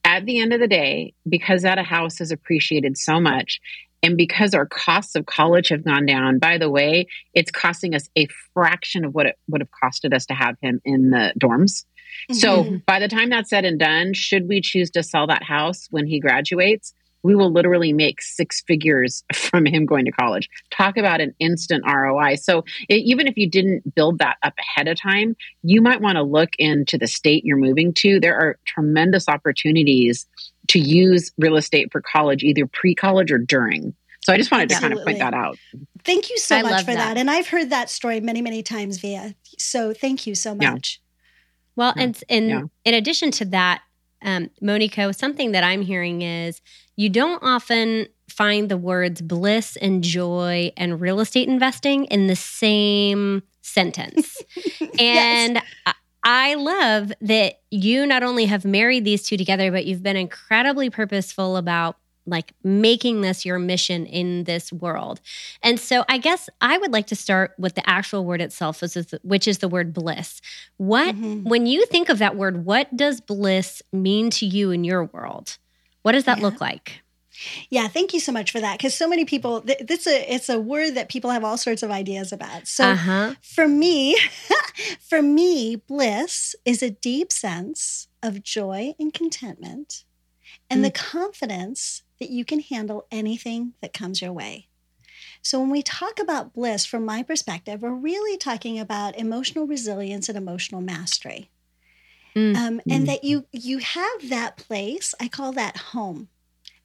At 0.04 0.26
the 0.26 0.40
end 0.40 0.54
of 0.54 0.60
the 0.60 0.68
day, 0.68 1.14
because 1.28 1.62
that 1.62 1.80
a 1.80 1.84
house 1.84 2.20
has 2.20 2.32
appreciated 2.32 2.98
so 2.98 3.22
much, 3.22 3.62
and 4.04 4.18
because 4.18 4.54
our 4.54 4.66
costs 4.66 5.16
of 5.16 5.26
college 5.26 5.70
have 5.70 5.86
gone 5.86 6.06
down, 6.06 6.40
by 6.40 6.58
the 6.58 6.70
way, 6.70 7.08
it's 7.34 7.52
costing 7.52 7.96
us 7.96 8.10
a 8.18 8.28
fraction 8.54 9.06
of 9.06 9.16
what 9.16 9.28
it 9.28 9.40
would 9.48 9.62
have 9.62 9.70
costed 9.84 10.14
us 10.14 10.26
to 10.26 10.34
have 10.34 10.58
him 10.62 10.82
in 10.84 11.12
the 11.12 11.34
dorms. 11.40 11.86
Mm-hmm. 12.30 12.34
So 12.36 12.82
by 12.86 13.00
the 13.00 13.08
time 13.08 13.30
that's 13.30 13.50
said 13.50 13.66
and 13.66 13.80
done, 13.80 14.14
should 14.14 14.48
we 14.48 14.60
choose 14.62 14.92
to 14.92 15.04
sell 15.04 15.28
that 15.28 15.44
house 15.44 15.88
when 15.90 16.06
he 16.06 16.20
graduates? 16.20 16.94
We 17.26 17.34
will 17.34 17.52
literally 17.52 17.92
make 17.92 18.22
six 18.22 18.62
figures 18.68 19.24
from 19.34 19.66
him 19.66 19.88
going 19.88 20.06
to 20.06 20.12
college. 20.12 20.48
Talk 20.70 20.96
about 20.96 21.22
an 21.22 21.34
instant 21.40 21.84
ROI. 21.88 22.36
So 22.36 22.64
it, 22.88 23.00
even 23.00 23.26
if 23.26 23.36
you 23.36 23.50
didn't 23.50 23.96
build 23.96 24.20
that 24.20 24.38
up 24.44 24.54
ahead 24.60 24.88
of 24.88 25.02
time, 25.02 25.36
you 25.64 25.82
might 25.82 26.02
want 26.02 26.18
to 26.18 26.22
look 26.22 26.52
into 26.60 27.00
the 27.00 27.08
state 27.08 27.44
you're 27.44 27.58
moving 27.58 27.94
to. 27.96 28.20
There 28.20 28.38
are 28.38 28.60
tremendous 28.68 29.28
opportunities 29.28 30.28
to 30.68 30.80
use 30.80 31.32
real 31.40 31.58
estate 31.58 31.92
for 31.92 32.00
college, 32.00 32.44
either 32.44 32.68
pre 32.68 32.94
college 32.94 33.32
or 33.32 33.40
during. 33.40 33.96
So 34.22 34.32
I 34.32 34.38
just 34.38 34.52
wanted 34.52 34.72
Absolutely. 34.72 34.90
to 34.90 34.96
kind 34.96 35.00
of 35.00 35.06
point 35.06 35.20
that 35.20 35.34
out. 35.34 35.58
Thank 36.04 36.30
you 36.30 36.38
so 36.38 36.58
I 36.58 36.62
much 36.62 36.80
for 36.82 36.94
that. 36.94 36.96
that. 36.96 37.18
And 37.18 37.32
I've 37.32 37.48
heard 37.48 37.72
that 37.72 37.90
story 37.90 38.20
many, 38.20 38.44
many 38.44 38.62
times 38.62 39.00
via. 39.00 39.34
So 39.58 39.94
thank 39.94 40.28
you 40.28 40.36
so 40.36 40.54
much. 40.54 41.02
Yeah. 41.02 41.74
Well, 41.76 41.94
yeah. 41.96 42.04
and 42.04 42.24
in 42.30 42.50
yeah. 42.50 42.62
in 42.86 42.94
addition 42.94 43.32
to 43.32 43.46
that, 43.46 43.82
um, 44.24 44.50
Moneeka, 44.62 45.16
something 45.16 45.52
that 45.52 45.64
I'm 45.64 45.82
hearing 45.82 46.22
is 46.22 46.62
you 46.96 47.10
don't 47.10 47.44
often 47.44 48.08
find 48.30 48.70
the 48.70 48.78
words 48.78 49.22
bliss 49.22 49.76
and 49.78 50.04
joy 50.04 50.72
and 50.78 51.00
real 51.00 51.20
estate 51.20 51.48
investing 51.48 52.06
in 52.06 52.28
the 52.28 52.36
same 52.36 53.44
sentence. 53.62 54.42
and 55.00 55.56
yes. 55.56 55.96
I 56.24 56.56
love 56.56 57.14
that 57.22 57.62
you 57.70 58.06
not 58.08 58.24
only 58.24 58.46
have 58.46 58.66
married 58.66 59.06
these 59.06 59.24
two 59.24 59.38
together, 59.38 59.72
but 59.72 59.86
you've 59.86 60.04
been 60.04 60.18
incredibly 60.18 60.90
purposeful 60.90 61.56
about 61.56 61.98
like 62.28 62.54
making 62.64 63.22
this 63.22 63.46
your 63.46 63.60
mission 63.60 64.08
in 64.08 64.46
this 64.46 64.74
world. 64.74 65.22
And 65.62 65.80
so 65.80 66.04
I 66.10 66.18
guess 66.18 66.50
I 66.60 66.78
would 66.78 66.92
like 66.92 67.08
to 67.08 67.16
start 67.16 67.54
with 67.60 67.76
the 67.76 67.88
actual 67.88 68.26
word 68.26 68.42
itself, 68.42 68.82
which 69.22 69.48
is 69.48 69.60
the 69.60 69.68
word 69.68 69.94
bliss. 69.94 70.42
What, 70.78 71.16
mm-hmm. 71.16 71.48
when 71.48 71.68
you 71.68 71.86
think 71.86 72.10
of 72.10 72.18
that 72.20 72.36
word, 72.36 72.66
what 72.66 72.96
does 72.98 73.22
bliss 73.22 73.84
mean 73.94 74.32
to 74.32 74.48
you 74.48 74.72
in 74.72 74.84
your 74.84 75.06
world? 75.06 75.60
What 76.06 76.12
does 76.12 76.26
that 76.26 76.38
yeah. 76.38 76.44
look 76.44 76.62
like? 76.62 77.02
Yeah, 77.72 77.88
thank 77.88 78.14
you 78.14 78.20
so 78.20 78.32
much 78.32 78.52
for 78.52 78.60
that. 78.60 78.78
Because 78.78 78.94
so 78.94 79.10
many 79.10 79.26
people, 79.26 79.62
th- 79.62 79.80
this 79.80 80.06
a 80.06 80.32
it's 80.32 80.50
a 80.50 80.60
word 80.60 80.94
that 80.94 81.10
people 81.10 81.32
have 81.32 81.44
all 81.44 81.58
sorts 81.58 81.82
of 81.82 81.90
ideas 81.90 82.32
about. 82.32 82.68
So 82.68 82.90
uh-huh. 82.90 83.34
for 83.42 83.68
me, 83.68 84.16
for 85.10 85.24
me, 85.24 85.78
bliss 85.78 86.56
is 86.64 86.84
a 86.84 86.92
deep 86.92 87.32
sense 87.32 88.08
of 88.22 88.44
joy 88.44 88.94
and 89.00 89.16
contentment, 89.16 90.04
and 90.70 90.82
mm. 90.82 90.84
the 90.84 90.92
confidence 90.92 92.04
that 92.20 92.30
you 92.30 92.46
can 92.46 92.60
handle 92.60 93.08
anything 93.10 93.74
that 93.82 93.92
comes 93.92 94.22
your 94.22 94.32
way. 94.32 94.68
So 95.42 95.60
when 95.60 95.72
we 95.72 95.82
talk 95.82 96.20
about 96.20 96.54
bliss, 96.54 96.86
from 96.86 97.04
my 97.04 97.24
perspective, 97.24 97.82
we're 97.82 97.90
really 97.90 98.38
talking 98.38 98.78
about 98.78 99.18
emotional 99.18 99.66
resilience 99.66 100.30
and 100.30 100.38
emotional 100.38 100.82
mastery. 100.82 101.50
Mm. 102.36 102.56
Um, 102.56 102.82
and 102.90 103.04
mm. 103.04 103.08
that 103.08 103.24
you 103.24 103.46
you 103.52 103.78
have 103.78 104.30
that 104.30 104.58
place 104.58 105.16
i 105.20 105.28
call 105.28 105.52
that 105.54 105.78
home. 105.78 106.28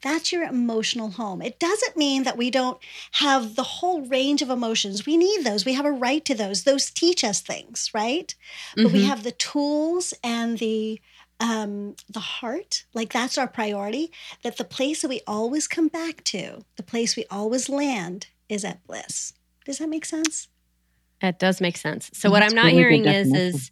That's 0.03 0.33
your 0.33 0.45
emotional 0.45 1.11
home. 1.11 1.43
It 1.43 1.59
doesn't 1.59 1.97
mean 1.97 2.23
that 2.23 2.39
we 2.39 2.51
don't 2.51 2.79
have 3.13 3.55
the 3.55 3.63
whole 3.63 4.01
range 4.01 4.41
of 4.41 4.49
emotions. 4.49 5.05
We 5.05 5.19
need 5.19 5.45
those. 5.45 5.67
We 5.67 5.75
have 5.75 5.85
a 5.85 5.93
right 5.93 6.25
to 6.25 6.35
those. 6.35 6.65
Those 6.65 6.91
teach 6.91 7.23
us 7.23 7.41
things 7.41 7.91
right? 7.93 8.35
Mm-hmm. 8.71 8.83
but 8.85 8.93
we 8.93 9.01
mm-hmm. 9.01 9.09
have 9.09 9.25
the 9.25 9.33
tools 9.33 10.15
and 10.25 10.59
the 10.59 11.01
um, 11.41 11.97
the 12.09 12.21
heart. 12.21 12.85
Like 12.95 13.13
that's 13.13 13.37
our 13.37 13.49
priority. 13.49 14.13
That 14.43 14.57
the 14.57 14.65
place 14.65 15.03
that 15.03 15.09
we 15.09 15.21
always 15.27 15.67
come 15.67 15.89
back 15.89 16.23
to 16.25 16.65
the 16.77 16.83
place 16.83 17.17
we 17.17 17.25
always 17.31 17.69
land 17.69 18.29
is 18.49 18.65
at 18.65 18.87
bliss. 18.87 19.33
Does 19.65 19.79
that 19.79 19.89
make 19.89 20.05
sense? 20.05 20.49
It 21.23 21.39
does 21.39 21.61
make 21.61 21.77
sense. 21.77 22.11
So 22.15 22.31
what 22.31 22.43
i'm 22.43 22.55
not 22.55 22.67
really 22.67 22.77
hearing 22.77 23.05
is 23.07 23.33
is 23.35 23.71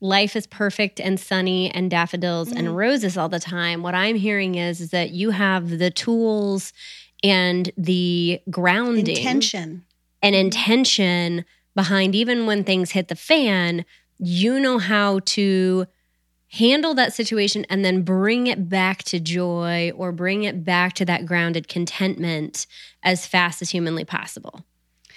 life 0.00 0.36
is 0.36 0.46
perfect 0.46 1.00
and 1.00 1.18
sunny 1.18 1.70
and 1.70 1.90
daffodils 1.90 2.50
mm. 2.50 2.58
and 2.58 2.76
roses 2.76 3.16
all 3.16 3.28
the 3.28 3.40
time. 3.40 3.82
What 3.82 3.94
I'm 3.94 4.16
hearing 4.16 4.54
is, 4.54 4.80
is 4.80 4.90
that 4.90 5.10
you 5.10 5.30
have 5.30 5.78
the 5.78 5.90
tools 5.90 6.72
and 7.24 7.70
the 7.76 8.40
grounding 8.50 9.16
intention 9.16 9.84
and 10.22 10.34
intention 10.34 11.44
behind 11.74 12.14
even 12.14 12.46
when 12.46 12.64
things 12.64 12.92
hit 12.92 13.08
the 13.08 13.16
fan, 13.16 13.84
you 14.18 14.58
know 14.58 14.78
how 14.78 15.20
to 15.20 15.86
handle 16.50 16.94
that 16.94 17.12
situation 17.12 17.66
and 17.68 17.84
then 17.84 18.02
bring 18.02 18.46
it 18.46 18.68
back 18.68 19.02
to 19.04 19.20
joy 19.20 19.92
or 19.94 20.12
bring 20.12 20.44
it 20.44 20.64
back 20.64 20.94
to 20.94 21.04
that 21.04 21.26
grounded 21.26 21.68
contentment 21.68 22.66
as 23.02 23.26
fast 23.26 23.60
as 23.60 23.70
humanly 23.70 24.04
possible. 24.04 24.64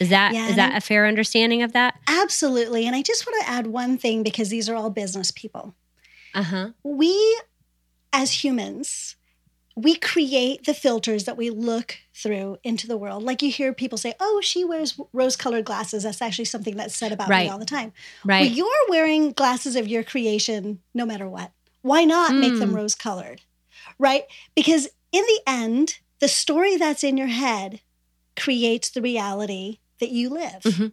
Is 0.02 0.10
that 0.10 0.34
yeah, 0.34 0.50
is 0.50 0.56
that 0.56 0.76
a 0.76 0.82
fair 0.82 1.06
understanding 1.06 1.62
of 1.62 1.74
that? 1.74 2.00
Absolutely. 2.08 2.88
And 2.88 2.96
I 2.96 3.04
just 3.04 3.28
want 3.28 3.40
to 3.46 3.50
add 3.50 3.68
one 3.68 4.00
thing 4.00 4.24
because 4.24 4.50
these 4.50 4.68
are 4.68 4.76
all 4.76 4.90
business 4.90 5.30
people. 5.30 5.76
Uh-huh. 6.34 6.70
We 6.84 7.40
as 8.12 8.44
humans, 8.44 9.16
we 9.76 9.96
create 9.96 10.66
the 10.66 10.74
filters 10.74 11.26
that 11.26 11.38
we 11.38 11.52
look 11.52 12.00
through 12.16 12.58
into 12.64 12.88
the 12.88 12.98
world. 12.98 13.22
Like 13.22 13.44
you 13.44 13.52
hear 13.52 13.74
people 13.74 14.00
say, 14.00 14.16
"Oh, 14.20 14.42
she 14.42 14.66
wears 14.66 15.00
rose-colored 15.14 15.66
glasses." 15.66 16.02
That's 16.02 16.22
actually 16.22 16.46
something 16.46 16.76
that's 16.76 16.96
said 16.96 17.12
about 17.12 17.30
right. 17.30 17.46
me 17.46 17.52
all 17.52 17.60
the 17.60 17.66
time. 17.66 17.94
Right. 18.26 18.42
Well, 18.42 18.52
you're 18.52 18.90
wearing 18.90 19.34
glasses 19.34 19.76
of 19.76 19.88
your 19.88 20.04
creation 20.04 20.80
no 20.96 21.06
matter 21.06 21.30
what. 21.30 21.52
Why 21.84 22.06
not 22.06 22.32
mm. 22.32 22.40
make 22.40 22.58
them 22.58 22.70
hmm. 22.70 22.78
rose-colored? 22.78 23.42
Right? 24.00 24.24
Because 24.56 24.88
in 25.12 25.24
the 25.24 25.42
end, 25.46 26.00
the 26.20 26.28
story 26.28 26.76
that's 26.78 27.04
in 27.04 27.18
your 27.18 27.28
head 27.28 27.82
creates 28.36 28.90
the 28.90 29.02
reality 29.02 29.78
that 30.02 30.10
you 30.10 30.30
live. 30.30 30.62
Mm-hmm. 30.64 30.88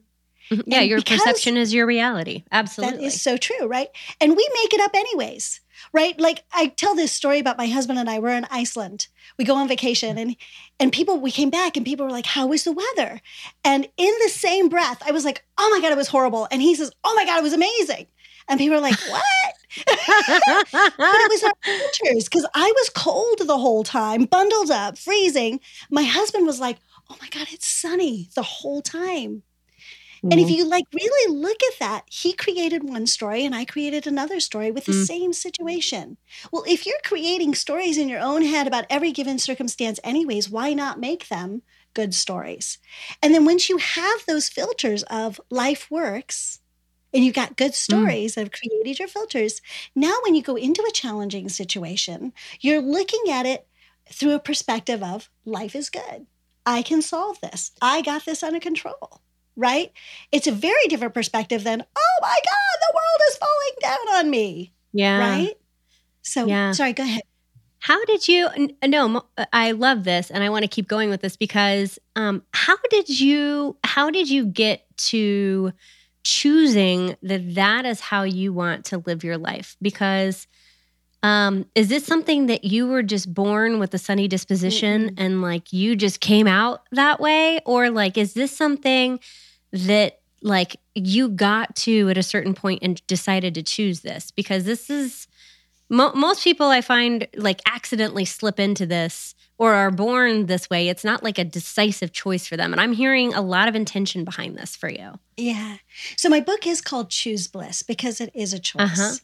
Mm-hmm. 0.51 0.71
Yeah, 0.71 0.81
and 0.81 0.89
your 0.89 1.03
perception 1.03 1.57
is 1.57 1.75
your 1.75 1.87
reality. 1.87 2.45
Absolutely. 2.51 2.99
That 2.99 3.05
is 3.05 3.21
so 3.21 3.37
true, 3.37 3.67
right? 3.67 3.89
And 4.21 4.35
we 4.35 4.49
make 4.63 4.73
it 4.73 4.81
up 4.81 4.93
anyways, 4.95 5.61
right? 5.93 6.19
Like 6.19 6.45
I 6.53 6.69
tell 6.69 6.95
this 6.95 7.13
story 7.13 7.39
about 7.39 7.59
my 7.59 7.67
husband 7.67 7.99
and 7.99 8.09
I. 8.09 8.19
We're 8.19 8.37
in 8.37 8.47
Iceland. 8.51 9.09
We 9.37 9.45
go 9.45 9.55
on 9.57 9.69
vacation 9.69 10.17
and 10.17 10.37
and 10.81 10.93
people 10.93 11.21
we 11.21 11.31
came 11.31 11.51
back 11.51 11.77
and 11.77 11.85
people 11.85 12.07
were 12.07 12.13
like, 12.13 12.27
How 12.27 12.47
was 12.47 12.65
the 12.65 12.73
weather? 12.73 13.21
And 13.63 13.89
in 13.97 14.15
the 14.23 14.31
same 14.31 14.69
breath, 14.69 15.03
I 15.07 15.11
was 15.11 15.25
like, 15.25 15.45
Oh 15.59 15.69
my 15.71 15.81
God, 15.81 15.93
it 15.93 15.99
was 15.99 16.09
horrible. 16.09 16.49
And 16.51 16.63
he 16.63 16.75
says, 16.75 16.91
Oh 17.05 17.15
my 17.15 17.27
God, 17.27 17.39
it 17.39 17.43
was 17.43 17.53
amazing. 17.53 18.07
And 18.49 18.59
people 18.59 18.77
were 18.77 18.83
like, 18.83 18.99
What? 19.11 19.55
but 19.87 19.93
it 19.93 21.31
was 21.31 21.45
our 21.45 21.53
filters 21.63 22.25
because 22.25 22.47
I 22.55 22.73
was 22.75 22.91
cold 22.91 23.41
the 23.41 23.59
whole 23.59 23.85
time, 23.85 24.25
bundled 24.25 24.71
up, 24.71 24.97
freezing. 24.97 25.61
My 25.91 26.05
husband 26.05 26.47
was 26.47 26.59
like, 26.59 26.79
Oh 27.11 27.17
my 27.21 27.29
God, 27.29 27.49
it's 27.51 27.67
sunny 27.67 28.29
the 28.35 28.43
whole 28.43 28.83
time. 28.83 29.43
Mm-hmm. 30.19 30.33
And 30.33 30.41
if 30.41 30.49
mm-hmm. 30.49 30.57
you 30.57 30.69
like 30.69 30.85
really 30.93 31.35
look 31.35 31.63
at 31.63 31.79
that, 31.79 32.05
he 32.11 32.33
created 32.33 32.83
one 32.83 33.07
story 33.07 33.45
and 33.45 33.55
I 33.55 33.65
created 33.65 34.07
another 34.07 34.41
story 34.41 34.71
with 34.71 34.85
the 34.85 34.93
mm-hmm. 34.93 35.05
same 35.05 35.33
situation. 35.33 36.17
Well, 36.53 36.65
if 36.67 36.87
you're 36.87 36.99
creating 37.05 37.55
stories 37.55 37.99
in 37.99 38.09
your 38.09 38.21
own 38.21 38.43
head 38.43 38.67
about 38.67 38.87
every 38.91 39.13
given 39.13 39.39
circumstance, 39.39 40.01
anyways, 40.03 40.51
why 40.51 40.75
not 40.75 40.99
make 40.99 41.29
them 41.29 41.63
good 41.95 42.15
stories? 42.15 42.79
And 43.23 43.33
then 43.33 43.45
once 43.45 43.69
you 43.69 43.79
have 43.79 44.27
those 44.27 44.49
filters 44.49 45.05
of 45.05 45.41
life 45.51 45.91
works, 45.91 46.61
and 47.15 47.25
you've 47.25 47.35
got 47.35 47.57
good 47.57 47.73
mm. 47.73 47.77
stories 47.77 48.33
mm. 48.33 48.35
that 48.35 48.41
have 48.43 48.53
created 48.53 48.99
your 48.99 49.09
filters. 49.09 49.63
Now, 49.95 50.15
when 50.25 50.35
you 50.35 50.43
go 50.43 50.57
into 50.57 50.85
a 50.87 50.93
challenging 50.93 51.49
situation, 51.49 52.35
you're 52.61 52.83
looking 52.83 53.31
at 53.31 53.47
it 53.47 53.67
through 54.13 54.35
a 54.35 54.39
perspective 54.39 55.03
of 55.03 55.31
life 55.47 55.75
is 55.75 55.89
good. 55.89 56.27
I 56.69 56.83
can 56.83 57.03
solve 57.03 57.41
this. 57.41 57.73
I 57.81 58.03
got 58.03 58.25
this 58.25 58.43
under 58.43 58.61
control 58.61 59.21
right? 59.59 59.93
It's 60.31 60.47
a 60.47 60.53
very 60.53 60.87
different 60.89 61.13
perspective 61.13 61.65
than, 61.65 61.83
oh 61.83 62.19
my 62.23 62.29
God, 62.29 62.79
the 62.81 62.95
world 62.95 63.21
is 63.29 63.37
falling 63.37 63.75
down 63.83 64.17
on 64.17 64.31
me. 64.31 64.73
Yeah. 64.93 65.19
Right? 65.19 65.59
So, 66.23 66.47
yeah. 66.47 66.73
sorry, 66.73 66.93
go 66.95 67.03
ahead. 67.03 67.23
How 67.81 68.03
did 68.07 68.27
you? 68.27 68.49
No, 68.85 69.25
I 69.53 69.71
love 69.71 70.03
this, 70.03 70.31
and 70.33 70.43
I 70.43 70.51
want 70.51 70.65
to 70.65 70.69
keep 70.69 70.89
going 70.89 71.11
with 71.11 71.21
this 71.21 71.37
because 71.37 71.99
um, 72.17 72.43
how 72.53 72.77
did 72.91 73.09
you? 73.09 73.77
How 73.85 74.11
did 74.11 74.29
you 74.29 74.47
get 74.47 74.85
to 74.97 75.73
choosing 76.25 77.17
that 77.23 77.55
that 77.55 77.87
is 77.87 78.01
how 78.01 78.25
you 78.25 78.53
want 78.53 78.87
to 78.87 78.99
live 79.07 79.23
your 79.23 79.39
life? 79.39 79.77
Because 79.81 80.49
um, 81.23 81.67
is 81.75 81.89
this 81.89 82.05
something 82.05 82.47
that 82.47 82.65
you 82.65 82.87
were 82.87 83.03
just 83.03 83.33
born 83.33 83.79
with 83.79 83.93
a 83.95 83.99
sunny 83.99 84.29
disposition 84.29 85.11
mm-hmm. 85.11 85.23
and 85.23 85.43
like 85.43 85.73
you 85.73 85.97
just 85.97 86.21
came 86.21 86.47
out 86.47 86.83
that 86.93 87.21
way, 87.21 87.61
or 87.67 87.91
like 87.91 88.17
is 88.17 88.35
this 88.35 88.57
something? 88.57 89.21
that 89.73 90.21
like 90.43 90.77
you 90.95 91.29
got 91.29 91.75
to 91.77 92.09
at 92.09 92.19
a 92.19 92.23
certain 92.23 92.55
point 92.55 92.81
and 92.83 93.05
decided 93.07 93.55
to 93.55 93.63
choose 93.63 94.01
this 94.01 94.31
because 94.31 94.65
this 94.65 94.89
is 94.89 95.27
mo- 95.89 96.13
most 96.15 96.45
people 96.45 96.69
I 96.69 96.81
find 96.81 97.27
like 97.37 97.61
accidentally 97.67 98.25
slip 98.25 98.61
into 98.61 98.87
this 98.87 99.35
or 99.59 99.75
are 99.75 99.91
born 99.91 100.47
this 100.47 100.71
way. 100.71 100.89
It's 100.89 101.05
not 101.05 101.23
like 101.23 101.39
a 101.39 101.45
decisive 101.45 102.13
choice 102.13 102.47
for 102.47 102.57
them. 102.57 102.73
And 102.73 102.81
I'm 102.81 102.93
hearing 102.93 103.35
a 103.35 103.43
lot 103.43 103.69
of 103.69 103.75
intention 103.75 104.25
behind 104.25 104.57
this 104.57 104.77
for 104.77 104.89
you. 104.89 105.19
Yeah. 105.37 105.77
So 106.17 106.29
my 106.29 106.41
book 106.41 106.67
is 106.67 106.81
called 106.81 107.11
Choose 107.11 107.49
Bliss 107.49 107.83
because 107.83 108.21
it 108.21 108.31
is 108.35 108.53
a 108.53 108.59
choice. 108.59 108.99
Uh-huh. 108.99 109.15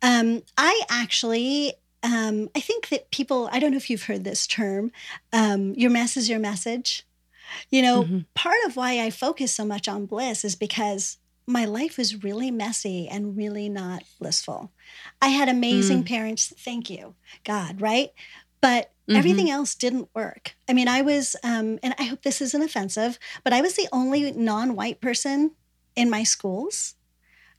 Um, 0.00 0.42
I 0.56 0.82
actually 0.90 1.74
um, 2.02 2.50
I 2.54 2.60
think 2.60 2.88
that 2.88 3.10
people, 3.10 3.48
I 3.52 3.60
don't 3.60 3.70
know 3.70 3.76
if 3.76 3.88
you've 3.88 4.04
heard 4.04 4.24
this 4.24 4.46
term, 4.46 4.90
um, 5.32 5.72
your 5.74 5.90
mess 5.90 6.16
is 6.16 6.28
your 6.28 6.40
message. 6.40 7.06
You 7.70 7.82
know, 7.82 8.02
mm-hmm. 8.02 8.18
part 8.34 8.56
of 8.66 8.76
why 8.76 9.00
I 9.00 9.10
focus 9.10 9.52
so 9.52 9.64
much 9.64 9.86
on 9.86 10.06
bliss 10.06 10.44
is 10.44 10.56
because 10.56 11.18
my 11.46 11.64
life 11.64 11.98
was 11.98 12.24
really 12.24 12.50
messy 12.50 13.08
and 13.08 13.36
really 13.36 13.68
not 13.68 14.04
blissful. 14.18 14.72
I 15.20 15.28
had 15.28 15.48
amazing 15.48 16.04
mm. 16.04 16.08
parents, 16.08 16.52
thank 16.56 16.88
you, 16.88 17.14
God, 17.44 17.80
right? 17.80 18.10
But 18.60 18.91
mm-hmm. 19.08 19.16
everything 19.16 19.50
else 19.50 19.74
didn't 19.74 20.08
work. 20.14 20.54
I 20.68 20.72
mean, 20.72 20.88
I 20.88 21.02
was, 21.02 21.36
um, 21.42 21.78
and 21.82 21.94
I 21.98 22.04
hope 22.04 22.22
this 22.22 22.40
isn't 22.40 22.62
offensive, 22.62 23.18
but 23.44 23.52
I 23.52 23.60
was 23.60 23.74
the 23.74 23.88
only 23.92 24.32
non 24.32 24.74
white 24.76 25.00
person 25.00 25.52
in 25.96 26.10
my 26.10 26.22
schools 26.22 26.94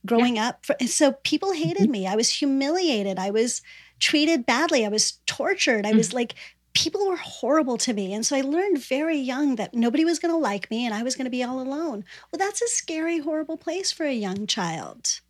growing 0.06 0.36
yeah. 0.36 0.50
up. 0.50 0.66
For, 0.66 0.76
so 0.88 1.14
people 1.24 1.54
hated 1.54 1.84
mm-hmm. 1.84 1.92
me. 1.92 2.08
I 2.08 2.16
was 2.16 2.30
humiliated. 2.30 3.20
I 3.20 3.32
was 3.32 3.62
treated 4.00 4.46
badly. 4.46 4.86
I 4.86 4.90
was 4.90 5.20
tortured. 5.26 5.86
I 5.86 5.94
mm. 5.94 5.98
was 5.98 6.14
like 6.14 6.36
people 6.74 7.08
were 7.08 7.18
horrible 7.18 7.78
to 7.78 7.94
me. 7.94 8.14
And 8.14 8.26
so 8.26 8.36
I 8.36 8.42
learned 8.42 8.80
very 8.80 9.18
young 9.18 9.56
that 9.56 9.74
nobody 9.74 10.06
was 10.06 10.20
going 10.20 10.34
to 10.34 10.38
like 10.38 10.70
me 10.72 10.86
and 10.86 10.94
I 10.94 11.04
was 11.04 11.16
going 11.16 11.26
to 11.26 11.32
be 11.32 11.44
all 11.44 11.62
alone. 11.62 12.04
Well, 12.32 12.38
that's 12.38 12.62
a 12.62 12.68
scary, 12.68 13.20
horrible 13.20 13.58
place 13.58 13.92
for 13.92 14.06
a 14.06 14.14
young 14.14 14.48
child. 14.48 15.22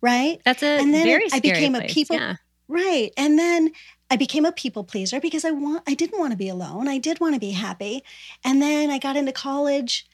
Right? 0.00 0.40
That's 0.44 0.64
a 0.64 0.80
and 0.80 0.92
then 0.92 1.06
very 1.06 1.28
I 1.32 1.38
became 1.38 1.74
place. 1.74 1.90
a 1.90 1.94
people 1.94 2.16
yeah. 2.16 2.36
right. 2.66 3.10
And 3.16 3.38
then 3.38 3.70
I 4.12 4.16
became 4.16 4.44
a 4.44 4.52
people 4.52 4.84
pleaser 4.84 5.20
because 5.20 5.42
I 5.42 5.52
want 5.52 5.84
I 5.88 5.94
didn't 5.94 6.20
want 6.20 6.32
to 6.32 6.36
be 6.36 6.50
alone. 6.50 6.86
I 6.86 6.98
did 6.98 7.18
want 7.18 7.32
to 7.34 7.40
be 7.40 7.52
happy. 7.52 8.04
And 8.44 8.60
then 8.60 8.90
I 8.90 8.98
got 8.98 9.16
into 9.16 9.32
college 9.32 10.06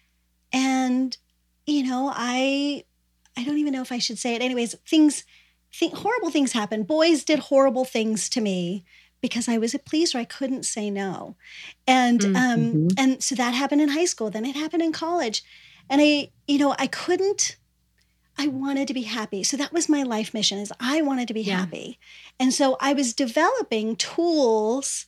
and 0.52 1.16
you 1.66 1.82
know, 1.82 2.12
I 2.14 2.84
I 3.36 3.42
don't 3.42 3.58
even 3.58 3.72
know 3.72 3.82
if 3.82 3.90
I 3.90 3.98
should 3.98 4.16
say 4.16 4.36
it. 4.36 4.40
Anyways, 4.40 4.76
things 4.86 5.24
th- 5.72 5.92
horrible 5.94 6.30
things 6.30 6.52
happened. 6.52 6.86
Boys 6.86 7.24
did 7.24 7.40
horrible 7.40 7.84
things 7.84 8.28
to 8.28 8.40
me 8.40 8.84
because 9.20 9.48
I 9.48 9.58
was 9.58 9.74
a 9.74 9.80
pleaser. 9.80 10.18
I 10.18 10.24
couldn't 10.24 10.64
say 10.64 10.90
no. 10.90 11.34
And 11.88 12.24
um, 12.24 12.32
mm-hmm. 12.34 12.76
um 12.76 12.88
and 12.96 13.20
so 13.20 13.34
that 13.34 13.52
happened 13.52 13.80
in 13.80 13.88
high 13.88 14.04
school, 14.04 14.30
then 14.30 14.44
it 14.44 14.54
happened 14.54 14.84
in 14.84 14.92
college. 14.92 15.42
And 15.90 16.00
I, 16.00 16.30
you 16.46 16.58
know, 16.58 16.76
I 16.78 16.86
couldn't 16.86 17.56
I 18.38 18.46
wanted 18.46 18.88
to 18.88 18.94
be 18.94 19.02
happy. 19.02 19.42
So 19.42 19.56
that 19.56 19.72
was 19.72 19.88
my 19.88 20.04
life 20.04 20.32
mission 20.32 20.58
is 20.58 20.72
I 20.78 21.02
wanted 21.02 21.28
to 21.28 21.34
be 21.34 21.42
yeah. 21.42 21.56
happy. 21.58 21.98
And 22.38 22.54
so 22.54 22.76
I 22.80 22.92
was 22.92 23.12
developing 23.12 23.96
tools 23.96 25.06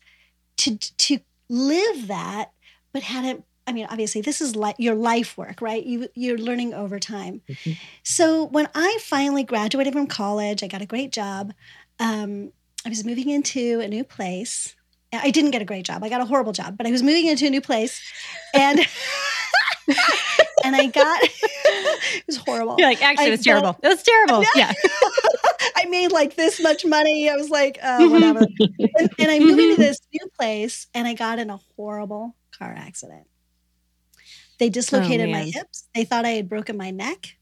to 0.59 0.77
to 0.77 1.21
live 1.49 2.09
that 2.09 2.53
but 2.93 3.03
hadn't 3.03 3.45
I 3.67 3.73
mean, 3.73 3.87
obviously, 3.89 4.21
this 4.21 4.41
is 4.41 4.57
like 4.57 4.75
your 4.79 4.97
life 4.97 5.39
work, 5.39 5.61
right? 5.61 5.85
You 5.85 6.09
you're 6.15 6.39
learning 6.39 6.75
over 6.75 6.99
time. 6.99 7.43
Mm-hmm. 7.49 7.73
So 8.03 8.45
when 8.45 8.69
I 8.75 8.99
finally 9.01 9.45
graduated 9.45 9.93
from 9.93 10.09
college, 10.09 10.65
I 10.65 10.67
got 10.67 10.83
a 10.83 10.87
great 10.87 11.13
job. 11.13 11.53
Um, 12.01 12.53
I 12.85 12.89
was 12.89 13.05
moving 13.05 13.29
into 13.29 13.81
a 13.81 13.87
new 13.87 14.03
place. 14.03 14.75
I 15.13 15.31
didn't 15.31 15.53
get 15.53 15.63
a 15.63 15.65
great 15.65 15.85
job. 15.85 16.03
I 16.03 16.09
got 16.09 16.21
a 16.21 16.25
horrible 16.25 16.53
job, 16.53 16.77
but 16.77 16.87
I 16.87 16.91
was 16.91 17.03
moving 17.03 17.27
into 17.27 17.47
a 17.47 17.51
new 17.51 17.61
place, 17.61 18.01
and 18.55 18.81
and 20.64 20.76
I 20.76 20.87
got 20.87 21.21
it 21.25 22.26
was 22.26 22.37
horrible. 22.37 22.76
You're 22.79 22.88
like, 22.88 23.02
actually, 23.02 23.29
it 23.29 23.31
was 23.31 23.43
terrible. 23.43 23.76
It 23.83 23.88
was 23.88 24.02
terrible. 24.02 24.45
Yeah. 24.55 24.73
I 25.76 25.87
made 25.87 26.12
like 26.12 26.37
this 26.37 26.62
much 26.62 26.85
money. 26.85 27.29
I 27.29 27.37
was 27.37 27.50
like, 27.50 27.79
oh, 27.83 28.09
whatever. 28.09 28.40
and, 28.40 29.11
and 29.19 29.31
I 29.31 29.38
moved 29.38 29.61
into 29.61 29.76
this 29.76 29.99
new 30.12 30.26
place, 30.38 30.87
and 30.95 31.07
I 31.07 31.14
got 31.14 31.38
in 31.38 31.50
a 31.50 31.59
horrible 31.76 32.37
car 32.57 32.75
accident. 32.76 33.26
They 34.59 34.69
dislocated 34.69 35.29
oh, 35.29 35.33
my 35.33 35.45
hips. 35.45 35.88
They 35.95 36.05
thought 36.05 36.26
I 36.26 36.31
had 36.31 36.49
broken 36.49 36.76
my 36.76 36.90
neck. 36.90 37.37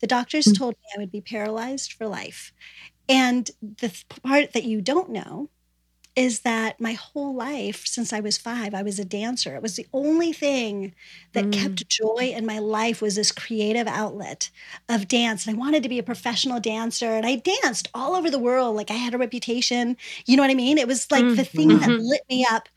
The 0.00 0.06
doctors 0.06 0.46
mm. 0.46 0.56
told 0.56 0.74
me 0.74 0.88
I 0.96 1.00
would 1.00 1.12
be 1.12 1.20
paralyzed 1.20 1.92
for 1.92 2.06
life. 2.06 2.52
And 3.08 3.50
the 3.60 3.92
part 4.22 4.52
that 4.52 4.64
you 4.64 4.80
don't 4.80 5.10
know 5.10 5.50
is 6.16 6.40
that 6.40 6.80
my 6.80 6.94
whole 6.94 7.34
life 7.34 7.86
since 7.86 8.10
I 8.10 8.20
was 8.20 8.38
5 8.38 8.74
I 8.74 8.82
was 8.82 8.98
a 8.98 9.04
dancer. 9.04 9.54
It 9.54 9.62
was 9.62 9.76
the 9.76 9.86
only 9.92 10.32
thing 10.32 10.94
that 11.34 11.44
mm. 11.44 11.52
kept 11.52 11.86
joy 11.88 12.32
in 12.34 12.46
my 12.46 12.58
life 12.58 13.02
was 13.02 13.16
this 13.16 13.30
creative 13.30 13.86
outlet 13.86 14.50
of 14.88 15.08
dance. 15.08 15.46
And 15.46 15.54
I 15.54 15.58
wanted 15.58 15.82
to 15.82 15.90
be 15.90 15.98
a 15.98 16.02
professional 16.02 16.58
dancer 16.58 17.12
and 17.12 17.26
I 17.26 17.36
danced 17.36 17.88
all 17.94 18.16
over 18.16 18.30
the 18.30 18.38
world 18.38 18.74
like 18.74 18.90
I 18.90 18.94
had 18.94 19.14
a 19.14 19.18
reputation. 19.18 19.98
You 20.24 20.36
know 20.36 20.42
what 20.42 20.50
I 20.50 20.54
mean? 20.54 20.78
It 20.78 20.88
was 20.88 21.10
like 21.10 21.24
mm. 21.24 21.36
the 21.36 21.44
thing 21.44 21.68
mm-hmm. 21.68 21.90
that 21.90 22.00
lit 22.00 22.22
me 22.30 22.46
up. 22.50 22.68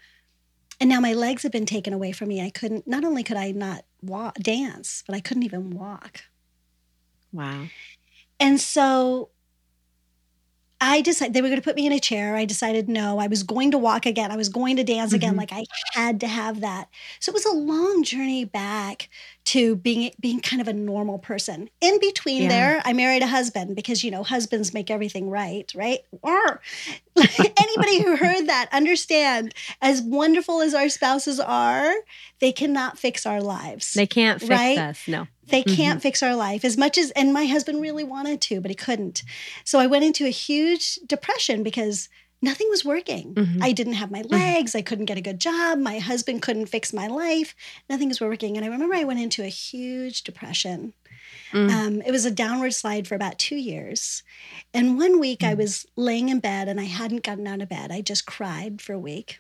And 0.81 0.89
now 0.89 0.99
my 0.99 1.13
legs 1.13 1.43
have 1.43 1.51
been 1.51 1.65
taken 1.65 1.93
away 1.93 2.11
from 2.11 2.27
me. 2.27 2.41
I 2.41 2.49
couldn't 2.49 2.87
not 2.87 3.05
only 3.05 3.23
could 3.23 3.37
I 3.37 3.51
not 3.51 3.85
walk, 4.01 4.35
dance, 4.35 5.03
but 5.07 5.15
I 5.15 5.21
couldn't 5.21 5.43
even 5.43 5.71
walk. 5.71 6.23
Wow. 7.31 7.67
And 8.39 8.59
so 8.59 9.29
I 10.81 11.01
decided 11.01 11.33
they 11.33 11.41
were 11.41 11.49
going 11.49 11.59
to 11.59 11.63
put 11.63 11.75
me 11.75 11.85
in 11.85 11.91
a 11.91 11.99
chair. 11.99 12.35
I 12.35 12.45
decided 12.45 12.87
no, 12.87 13.19
I 13.19 13.27
was 13.27 13.43
going 13.43 13.71
to 13.71 13.77
walk 13.77 14.05
again. 14.05 14.31
I 14.31 14.37
was 14.37 14.47
going 14.47 14.77
to 14.77 14.83
dance 14.83 15.11
again. 15.11 15.31
Mm-hmm. 15.31 15.39
Like 15.39 15.51
I 15.51 15.65
had 15.93 16.21
to 16.21 16.27
have 16.27 16.61
that. 16.61 16.87
So 17.19 17.31
it 17.31 17.33
was 17.33 17.45
a 17.45 17.53
long 17.53 18.03
journey 18.03 18.45
back 18.45 19.09
to 19.45 19.75
being 19.75 20.11
being 20.19 20.39
kind 20.39 20.61
of 20.61 20.67
a 20.67 20.73
normal 20.73 21.19
person. 21.19 21.69
In 21.81 21.99
between 21.99 22.43
yeah. 22.43 22.49
there, 22.49 22.81
I 22.85 22.93
married 22.93 23.23
a 23.23 23.27
husband 23.27 23.75
because 23.75 24.03
you 24.03 24.11
know 24.11 24.23
husbands 24.23 24.73
make 24.73 24.89
everything 24.89 25.29
right, 25.29 25.69
right? 25.75 25.99
Or 26.21 26.61
anybody 27.17 28.01
who 28.01 28.15
heard 28.15 28.47
that 28.47 28.69
understand 28.71 29.53
as 29.81 30.01
wonderful 30.01 30.61
as 30.61 30.73
our 30.73 30.87
spouses 30.87 31.39
are, 31.39 31.93
they 32.39 32.51
cannot 32.51 32.97
fix 32.97 33.25
our 33.25 33.41
lives. 33.41 33.93
They 33.93 34.07
can't 34.07 34.39
fix 34.39 34.49
right? 34.49 34.77
us. 34.77 35.07
No. 35.07 35.27
They 35.49 35.63
can't 35.63 35.97
mm-hmm. 35.97 35.99
fix 35.99 36.23
our 36.23 36.35
life 36.35 36.63
as 36.63 36.77
much 36.77 36.97
as, 36.97 37.11
and 37.11 37.33
my 37.33 37.45
husband 37.45 37.81
really 37.81 38.03
wanted 38.03 38.41
to, 38.41 38.61
but 38.61 38.71
he 38.71 38.75
couldn't. 38.75 39.23
So 39.63 39.79
I 39.79 39.87
went 39.87 40.05
into 40.05 40.25
a 40.25 40.29
huge 40.29 40.95
depression 41.07 41.63
because 41.63 42.09
nothing 42.41 42.69
was 42.69 42.85
working. 42.85 43.33
Mm-hmm. 43.35 43.63
I 43.63 43.71
didn't 43.71 43.93
have 43.93 44.11
my 44.11 44.21
mm-hmm. 44.21 44.33
legs. 44.33 44.75
I 44.75 44.81
couldn't 44.81 45.05
get 45.05 45.17
a 45.17 45.21
good 45.21 45.39
job. 45.39 45.79
My 45.79 45.99
husband 45.99 46.41
couldn't 46.41 46.67
fix 46.67 46.93
my 46.93 47.07
life. 47.07 47.55
Nothing 47.89 48.07
was 48.07 48.21
working. 48.21 48.55
And 48.55 48.65
I 48.65 48.69
remember 48.69 48.95
I 48.95 49.03
went 49.03 49.19
into 49.19 49.43
a 49.43 49.47
huge 49.47 50.23
depression. 50.23 50.93
Mm. 51.51 51.71
Um, 51.71 52.01
it 52.01 52.11
was 52.11 52.25
a 52.25 52.31
downward 52.31 52.73
slide 52.73 53.07
for 53.07 53.15
about 53.15 53.39
two 53.39 53.55
years. 53.55 54.23
And 54.73 54.97
one 54.97 55.19
week 55.19 55.39
mm. 55.39 55.49
I 55.49 55.53
was 55.55 55.85
laying 55.95 56.29
in 56.29 56.39
bed 56.39 56.67
and 56.67 56.79
I 56.79 56.85
hadn't 56.85 57.23
gotten 57.23 57.47
out 57.47 57.61
of 57.61 57.69
bed. 57.69 57.91
I 57.91 58.01
just 58.01 58.25
cried 58.25 58.81
for 58.81 58.93
a 58.93 58.99
week. 58.99 59.39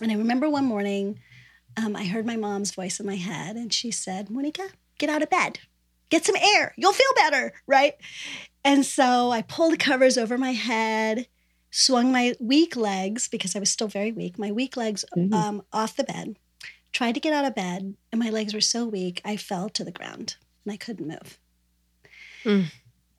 And 0.00 0.10
I 0.10 0.16
remember 0.16 0.50
one 0.50 0.64
morning, 0.64 1.20
um, 1.76 1.96
I 1.96 2.04
heard 2.04 2.26
my 2.26 2.36
mom's 2.36 2.72
voice 2.72 3.00
in 3.00 3.06
my 3.06 3.16
head, 3.16 3.56
and 3.56 3.72
she 3.72 3.90
said, 3.90 4.28
Moneeka, 4.28 4.70
get 4.98 5.10
out 5.10 5.22
of 5.22 5.30
bed, 5.30 5.58
get 6.10 6.24
some 6.24 6.36
air, 6.36 6.74
you'll 6.76 6.92
feel 6.92 7.12
better, 7.16 7.52
right? 7.66 7.94
And 8.64 8.86
so 8.86 9.30
I 9.30 9.42
pulled 9.42 9.72
the 9.72 9.78
covers 9.78 10.16
over 10.16 10.38
my 10.38 10.52
head, 10.52 11.26
swung 11.70 12.12
my 12.12 12.34
weak 12.40 12.76
legs, 12.76 13.28
because 13.28 13.56
I 13.56 13.58
was 13.58 13.70
still 13.70 13.88
very 13.88 14.12
weak, 14.12 14.38
my 14.38 14.52
weak 14.52 14.76
legs 14.76 15.04
mm-hmm. 15.16 15.34
um, 15.34 15.62
off 15.72 15.96
the 15.96 16.04
bed, 16.04 16.36
tried 16.92 17.12
to 17.12 17.20
get 17.20 17.32
out 17.32 17.44
of 17.44 17.54
bed, 17.54 17.94
and 18.12 18.18
my 18.18 18.30
legs 18.30 18.54
were 18.54 18.60
so 18.60 18.86
weak, 18.86 19.20
I 19.24 19.36
fell 19.36 19.68
to 19.70 19.84
the 19.84 19.92
ground 19.92 20.36
and 20.64 20.72
I 20.72 20.76
couldn't 20.76 21.08
move. 21.08 21.38
Mm. 22.44 22.70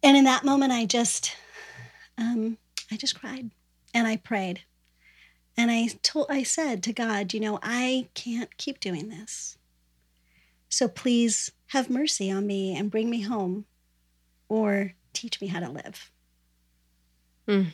And 0.02 0.18
in 0.18 0.24
that 0.26 0.46
moment, 0.46 0.72
I 0.72 0.86
just, 0.86 1.36
um, 2.18 2.58
I 2.92 2.98
just 2.98 3.20
cried 3.20 3.52
and 3.94 4.08
I 4.08 4.18
prayed. 4.18 4.62
And 5.58 5.72
I 5.72 5.88
told, 6.04 6.28
I 6.30 6.44
said 6.44 6.84
to 6.84 6.94
God, 6.94 7.34
you 7.34 7.40
know, 7.40 7.60
I 7.64 8.10
can't 8.14 8.56
keep 8.58 8.80
doing 8.80 9.10
this. 9.10 9.58
So 10.70 10.88
please 10.88 11.52
have 11.68 11.90
mercy 11.90 12.30
on 12.30 12.46
me 12.46 12.76
and 12.76 12.92
bring 12.92 13.10
me 13.10 13.22
home 13.22 13.66
or 14.50 14.94
teach 15.14 15.40
me 15.40 15.48
how 15.48 15.62
to 15.62 15.70
live. 15.70 16.12
Mm. 17.48 17.68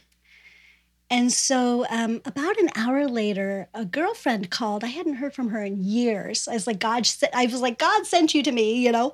And 1.10 1.34
so, 1.34 1.86
um, 1.90 2.22
about 2.24 2.58
an 2.58 2.70
hour 2.74 3.06
later, 3.06 3.68
a 3.74 3.84
girlfriend 3.84 4.50
called. 4.50 4.82
I 4.82 4.88
hadn't 4.88 5.16
heard 5.16 5.34
from 5.34 5.50
her 5.50 5.62
in 5.62 5.84
years. 5.84 6.48
I 6.48 6.54
was 6.54 6.68
like, 6.68 6.80
God, 6.80 7.06
I 7.34 7.48
was 7.48 7.60
like, 7.60 7.78
God 7.78 8.06
sent 8.06 8.34
you 8.34 8.42
to 8.44 8.52
me, 8.52 8.76
you 8.76 8.94
know. 8.94 9.12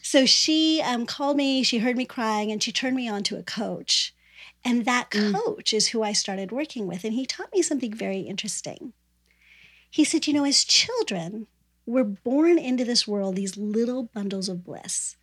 So 0.00 0.26
she 0.26 0.80
um, 0.80 1.06
called 1.06 1.36
me. 1.36 1.64
She 1.64 1.78
heard 1.78 1.96
me 1.96 2.04
crying, 2.04 2.52
and 2.52 2.62
she 2.62 2.70
turned 2.70 2.94
me 2.94 3.08
on 3.08 3.24
to 3.24 3.36
a 3.36 3.42
coach. 3.42 4.14
And 4.64 4.84
that 4.84 5.10
mm. 5.10 5.32
coach 5.32 5.70
mm. 5.70 5.76
is 5.76 5.88
who 5.88 6.02
I 6.02 6.12
started 6.12 6.52
working 6.52 6.86
with. 6.86 7.04
And 7.04 7.14
he 7.14 7.26
taught 7.26 7.52
me 7.52 7.62
something 7.62 7.94
very 7.94 8.20
interesting. 8.20 8.92
He 9.90 10.04
said, 10.04 10.26
You 10.26 10.34
know, 10.34 10.44
as 10.44 10.64
children, 10.64 11.46
we're 11.86 12.04
born 12.04 12.58
into 12.58 12.84
this 12.84 13.08
world, 13.08 13.36
these 13.36 13.56
little 13.56 14.04
bundles 14.04 14.48
of 14.48 14.64
bliss. 14.64 15.16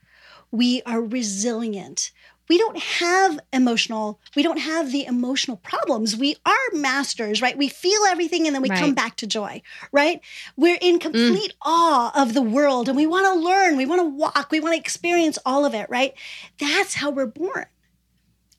We 0.51 0.81
are 0.85 1.01
resilient. 1.01 2.11
We 2.49 2.57
don't 2.57 2.77
have 2.77 3.39
emotional, 3.51 4.19
we 4.35 4.41
don't 4.41 4.59
have 4.59 4.91
the 4.91 5.05
emotional 5.05 5.57
problems. 5.57 6.15
We 6.15 6.37
are 6.45 6.53
masters, 6.73 7.41
right? 7.41 7.57
We 7.57 7.67
feel 7.67 7.99
everything 8.07 8.47
and 8.47 8.55
then 8.55 8.61
we 8.61 8.69
right. 8.69 8.79
come 8.79 8.93
back 8.93 9.17
to 9.17 9.27
joy, 9.27 9.61
right? 9.91 10.21
We're 10.55 10.77
in 10.79 10.97
mm. 10.97 11.01
complete 11.01 11.51
mm. 11.51 11.57
awe 11.61 12.21
of 12.21 12.33
the 12.33 12.41
world 12.41 12.87
and 12.87 12.95
we 12.95 13.05
want 13.05 13.25
to 13.25 13.39
learn, 13.39 13.75
we 13.75 13.85
want 13.85 13.99
to 13.99 14.07
walk, 14.07 14.47
we 14.49 14.61
want 14.61 14.75
to 14.75 14.79
experience 14.79 15.37
all 15.45 15.65
of 15.65 15.73
it, 15.73 15.89
right? 15.89 16.13
That's 16.57 16.95
how 16.95 17.09
we're 17.09 17.25
born. 17.25 17.65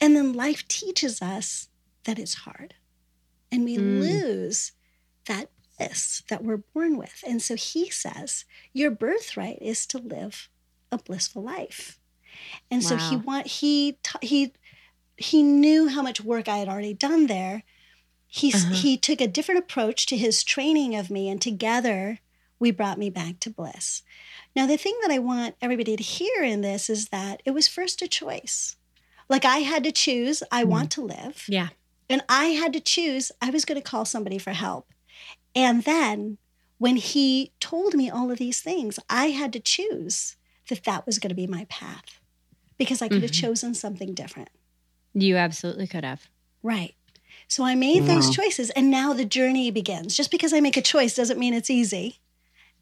And 0.00 0.16
then 0.16 0.32
life 0.32 0.66
teaches 0.68 1.20
us 1.20 1.68
that 2.04 2.18
it's 2.18 2.34
hard. 2.34 2.74
And 3.50 3.64
we 3.64 3.76
mm. 3.76 4.00
lose 4.00 4.72
that 5.26 5.50
bliss 5.78 6.22
that 6.28 6.44
we're 6.44 6.58
born 6.58 6.96
with. 6.96 7.22
And 7.26 7.40
so 7.40 7.54
he 7.54 7.90
says, 7.90 8.44
your 8.72 8.90
birthright 8.90 9.58
is 9.60 9.86
to 9.86 9.98
live 9.98 10.48
a 10.90 10.98
blissful 10.98 11.42
life. 11.42 11.98
And 12.70 12.82
wow. 12.82 12.88
so 12.88 12.96
he 12.96 13.16
want 13.16 13.46
he 13.46 13.98
he 14.22 14.52
he 15.16 15.42
knew 15.42 15.88
how 15.88 16.02
much 16.02 16.20
work 16.20 16.48
I 16.48 16.58
had 16.58 16.68
already 16.68 16.94
done 16.94 17.26
there. 17.26 17.64
He 18.26 18.52
uh-huh. 18.52 18.74
he 18.74 18.96
took 18.96 19.20
a 19.20 19.26
different 19.26 19.60
approach 19.60 20.06
to 20.06 20.16
his 20.16 20.44
training 20.44 20.94
of 20.94 21.10
me 21.10 21.28
and 21.28 21.40
together 21.40 22.20
we 22.58 22.70
brought 22.70 22.98
me 22.98 23.10
back 23.10 23.40
to 23.40 23.50
bliss. 23.50 24.02
Now 24.54 24.66
the 24.66 24.76
thing 24.76 24.96
that 25.02 25.10
I 25.10 25.18
want 25.18 25.56
everybody 25.60 25.96
to 25.96 26.02
hear 26.02 26.42
in 26.42 26.60
this 26.60 26.90
is 26.90 27.08
that 27.08 27.42
it 27.44 27.52
was 27.52 27.68
first 27.68 28.02
a 28.02 28.08
choice. 28.08 28.76
Like 29.28 29.44
I 29.44 29.58
had 29.58 29.84
to 29.84 29.92
choose, 29.92 30.42
I 30.50 30.64
mm. 30.64 30.68
want 30.68 30.90
to 30.92 31.02
live. 31.02 31.44
Yeah. 31.48 31.68
And 32.08 32.22
I 32.28 32.46
had 32.46 32.72
to 32.72 32.80
choose, 32.80 33.30
I 33.42 33.50
was 33.50 33.64
going 33.64 33.80
to 33.80 33.86
call 33.86 34.04
somebody 34.04 34.38
for 34.38 34.52
help. 34.52 34.88
And 35.54 35.84
then 35.84 36.38
when 36.78 36.96
he 36.96 37.52
told 37.60 37.94
me 37.94 38.08
all 38.08 38.30
of 38.30 38.38
these 38.38 38.60
things, 38.60 38.98
I 39.10 39.26
had 39.26 39.52
to 39.52 39.60
choose 39.60 40.36
that 40.68 40.84
that 40.84 41.06
was 41.06 41.18
going 41.18 41.30
to 41.30 41.34
be 41.34 41.46
my 41.46 41.66
path 41.68 42.20
because 42.78 43.02
I 43.02 43.08
could 43.08 43.16
mm-hmm. 43.16 43.22
have 43.22 43.32
chosen 43.32 43.74
something 43.74 44.14
different. 44.14 44.50
You 45.12 45.36
absolutely 45.36 45.86
could 45.86 46.04
have. 46.04 46.28
Right. 46.62 46.94
So 47.48 47.64
I 47.64 47.74
made 47.74 48.02
wow. 48.02 48.14
those 48.14 48.34
choices 48.34 48.70
and 48.70 48.90
now 48.90 49.12
the 49.12 49.24
journey 49.24 49.70
begins. 49.70 50.16
Just 50.16 50.30
because 50.30 50.52
I 50.52 50.60
make 50.60 50.76
a 50.76 50.82
choice 50.82 51.14
doesn't 51.14 51.38
mean 51.38 51.54
it's 51.54 51.70
easy. 51.70 52.20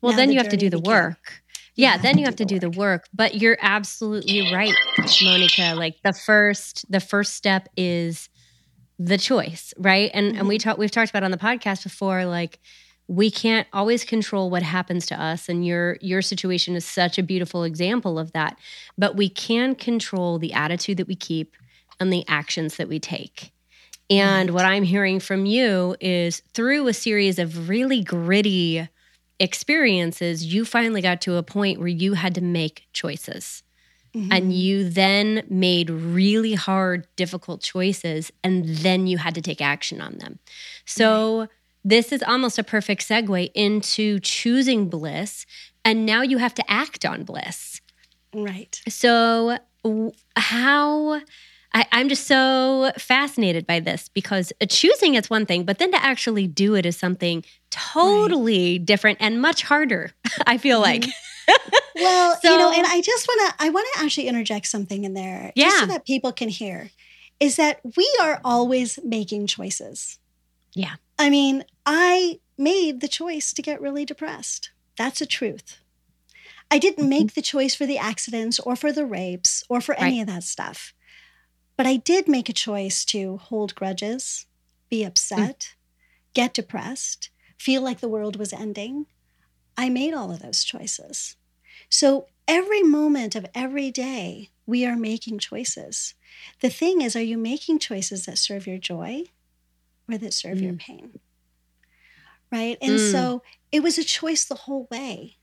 Well, 0.00 0.12
now 0.12 0.18
then 0.18 0.28
the 0.28 0.34
you 0.34 0.40
have 0.40 0.50
to 0.50 0.56
do 0.56 0.68
the 0.68 0.78
began. 0.78 0.92
work 0.92 1.42
yeah 1.76 1.96
then 1.98 2.18
you 2.18 2.24
have 2.24 2.36
to 2.36 2.44
do, 2.44 2.58
the, 2.58 2.70
work 2.70 3.06
but 3.14 3.36
you're 3.36 3.58
absolutely 3.60 4.52
right 4.52 4.74
moneeka 4.98 5.76
like 5.76 5.96
the 6.02 6.12
first 6.12 6.90
the 6.90 7.00
first 7.00 7.34
step 7.34 7.68
is 7.76 8.28
the 8.98 9.18
choice 9.18 9.72
right 9.78 10.10
and 10.12 10.28
mm-hmm. 10.28 10.38
and 10.40 10.48
we 10.48 10.58
mm-hmm. 10.58 10.70
talk 10.70 10.78
we've 10.78 10.90
talked 10.90 11.10
about 11.10 11.22
on 11.22 11.30
the 11.30 11.36
podcast 11.36 11.84
before 11.84 12.24
like 12.24 12.58
we 13.08 13.30
can't 13.30 13.68
always 13.72 14.04
control 14.04 14.50
what 14.50 14.62
happens 14.62 15.06
to 15.06 15.20
us 15.20 15.48
and 15.48 15.64
your 15.64 15.96
your 16.00 16.20
situation 16.20 16.74
is 16.74 16.84
such 16.84 17.18
a 17.18 17.22
beautiful 17.22 17.62
example 17.62 18.18
of 18.18 18.32
that 18.32 18.58
but 18.98 19.16
we 19.16 19.28
can 19.28 19.74
control 19.74 20.38
the 20.38 20.52
attitude 20.52 20.96
that 20.96 21.06
we 21.06 21.14
keep 21.14 21.54
and 22.00 22.12
the 22.12 22.24
actions 22.26 22.76
that 22.76 22.88
we 22.88 22.98
take 22.98 23.52
and 24.10 24.50
what 24.50 24.64
i'm 24.64 24.82
hearing 24.82 25.20
from 25.20 25.46
you 25.46 25.94
is 26.00 26.42
through 26.52 26.88
a 26.88 26.92
series 26.92 27.38
of 27.38 27.68
really 27.68 28.02
gritty 28.02 28.88
experiences, 29.38 30.44
you 30.44 30.64
finally 30.64 31.02
got 31.02 31.20
to 31.22 31.36
a 31.36 31.42
point 31.42 31.78
where 31.78 31.88
you 31.88 32.14
had 32.14 32.34
to 32.36 32.40
make 32.40 32.86
choices. 32.92 33.62
Mm-hmm. 34.14 34.32
And 34.32 34.52
you 34.52 34.88
then 34.88 35.42
made 35.50 35.90
really 35.90 36.54
hard, 36.54 37.06
difficult 37.16 37.60
choices, 37.60 38.32
and 38.42 38.64
then 38.64 39.06
you 39.06 39.18
had 39.18 39.34
to 39.34 39.42
take 39.42 39.60
action 39.60 40.00
on 40.00 40.16
them. 40.18 40.38
So, 40.86 41.40
right. 41.40 41.48
this 41.84 42.12
is 42.12 42.22
almost 42.22 42.58
a 42.58 42.64
perfect 42.64 43.06
segue 43.06 43.50
into 43.54 44.18
choosing 44.20 44.88
bliss. 44.88 45.44
And 45.84 46.06
now 46.06 46.22
you 46.22 46.38
have 46.38 46.54
to 46.54 46.70
act 46.70 47.04
on 47.04 47.24
bliss. 47.24 47.82
Right. 48.32 48.80
So, 48.88 49.58
how 50.36 51.20
I, 51.76 52.00
am 52.00 52.08
just 52.08 52.26
so 52.26 52.90
fascinated 52.96 53.66
by 53.66 53.80
this 53.80 54.08
because 54.08 54.50
choosing 54.66 55.14
is 55.14 55.28
one 55.28 55.44
thing, 55.44 55.64
but 55.64 55.78
then 55.78 55.90
to 55.92 56.02
actually 56.02 56.46
do 56.46 56.74
it 56.74 56.86
is 56.86 56.96
something 56.96 57.44
totally 57.70 58.78
right. 58.78 58.86
different 58.86 59.18
and 59.20 59.42
much 59.42 59.62
harder. 59.62 60.12
I 60.46 60.56
feel 60.56 60.82
mm-hmm. 60.82 61.02
like. 61.02 61.04
well, 61.96 62.38
so, 62.40 62.50
you 62.50 62.56
know, 62.56 62.72
and 62.72 62.86
I 62.86 63.02
just 63.02 63.28
want 63.28 63.50
to 63.50 63.64
I 63.64 63.68
want 63.68 63.86
to 63.94 64.02
actually 64.02 64.26
interject 64.26 64.66
something 64.66 65.04
in 65.04 65.12
there, 65.12 65.52
yeah. 65.54 65.66
just 65.66 65.80
so 65.80 65.86
that 65.86 66.06
people 66.06 66.32
can 66.32 66.48
hear, 66.48 66.90
is 67.40 67.56
that 67.56 67.80
we 67.94 68.10
are 68.22 68.40
always 68.42 68.98
making 69.04 69.46
choices. 69.46 70.18
Yeah. 70.72 70.94
I 71.18 71.28
mean, 71.28 71.62
I 71.84 72.40
made 72.56 73.02
the 73.02 73.08
choice 73.08 73.52
to 73.52 73.60
get 73.60 73.82
really 73.82 74.06
depressed. 74.06 74.70
That's 74.96 75.20
a 75.20 75.26
truth. 75.26 75.78
I 76.70 76.78
didn't 76.78 77.04
mm-hmm. 77.04 77.10
make 77.10 77.34
the 77.34 77.42
choice 77.42 77.74
for 77.74 77.84
the 77.84 77.98
accidents 77.98 78.58
or 78.58 78.76
for 78.76 78.92
the 78.92 79.04
rapes 79.04 79.62
or 79.68 79.82
for 79.82 79.94
any 79.96 80.22
of 80.22 80.26
that 80.26 80.42
stuff. 80.42 80.94
But 81.76 81.86
I 81.86 81.96
did 81.96 82.26
make 82.26 82.48
a 82.48 82.54
choice 82.54 83.04
to 83.06 83.36
hold 83.36 83.74
grudges, 83.74 84.46
be 84.88 85.04
upset, 85.04 85.58
mm. 85.58 86.34
get 86.34 86.54
depressed, 86.54 87.30
feel 87.58 87.82
like 87.82 88.00
the 88.00 88.08
world 88.08 88.36
was 88.36 88.52
ending. 88.52 89.06
I 89.76 89.88
made 89.88 90.14
all 90.14 90.30
of 90.30 90.40
those 90.40 90.64
choices. 90.64 91.36
So 91.90 92.26
every 92.48 92.82
moment 92.82 93.34
of 93.34 93.46
every 93.54 93.90
day, 93.90 94.50
we 94.64 94.84
are 94.86 94.96
making 94.96 95.38
choices. 95.38 96.14
The 96.60 96.70
thing 96.70 97.02
is, 97.02 97.14
are 97.14 97.22
you 97.22 97.38
making 97.38 97.78
choices 97.78 98.26
that 98.26 98.38
serve 98.38 98.66
your 98.66 98.78
joy 98.78 99.24
or 100.10 100.18
that 100.18 100.34
serve 100.34 100.58
mm. 100.58 100.62
your 100.62 100.74
pain? 100.74 101.20
Right. 102.50 102.78
And 102.80 102.92
mm. 102.92 103.12
so 103.12 103.42
it 103.70 103.82
was 103.82 103.98
a 103.98 104.04
choice 104.04 104.44
the 104.44 104.54
whole 104.54 104.88
way 104.90 105.36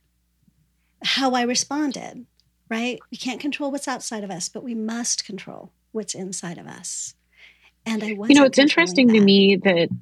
how 1.04 1.32
I 1.32 1.42
responded, 1.42 2.26
right? 2.70 3.00
We 3.12 3.18
can't 3.18 3.42
control 3.42 3.72
what's 3.72 3.88
outside 3.88 4.24
of 4.24 4.32
us, 4.32 4.48
but 4.50 4.64
we 4.64 4.74
must 4.74 5.26
control 5.26 5.72
what's 5.94 6.14
inside 6.14 6.58
of 6.58 6.68
us. 6.68 7.16
And 7.86 8.04
I 8.04 8.14
was 8.14 8.30
You 8.30 8.36
know, 8.36 8.44
it's 8.44 8.60
interesting 8.60 9.08
that. 9.08 9.14
to 9.14 9.22
me 9.22 9.58
that 9.64 9.90
mm. 9.90 9.98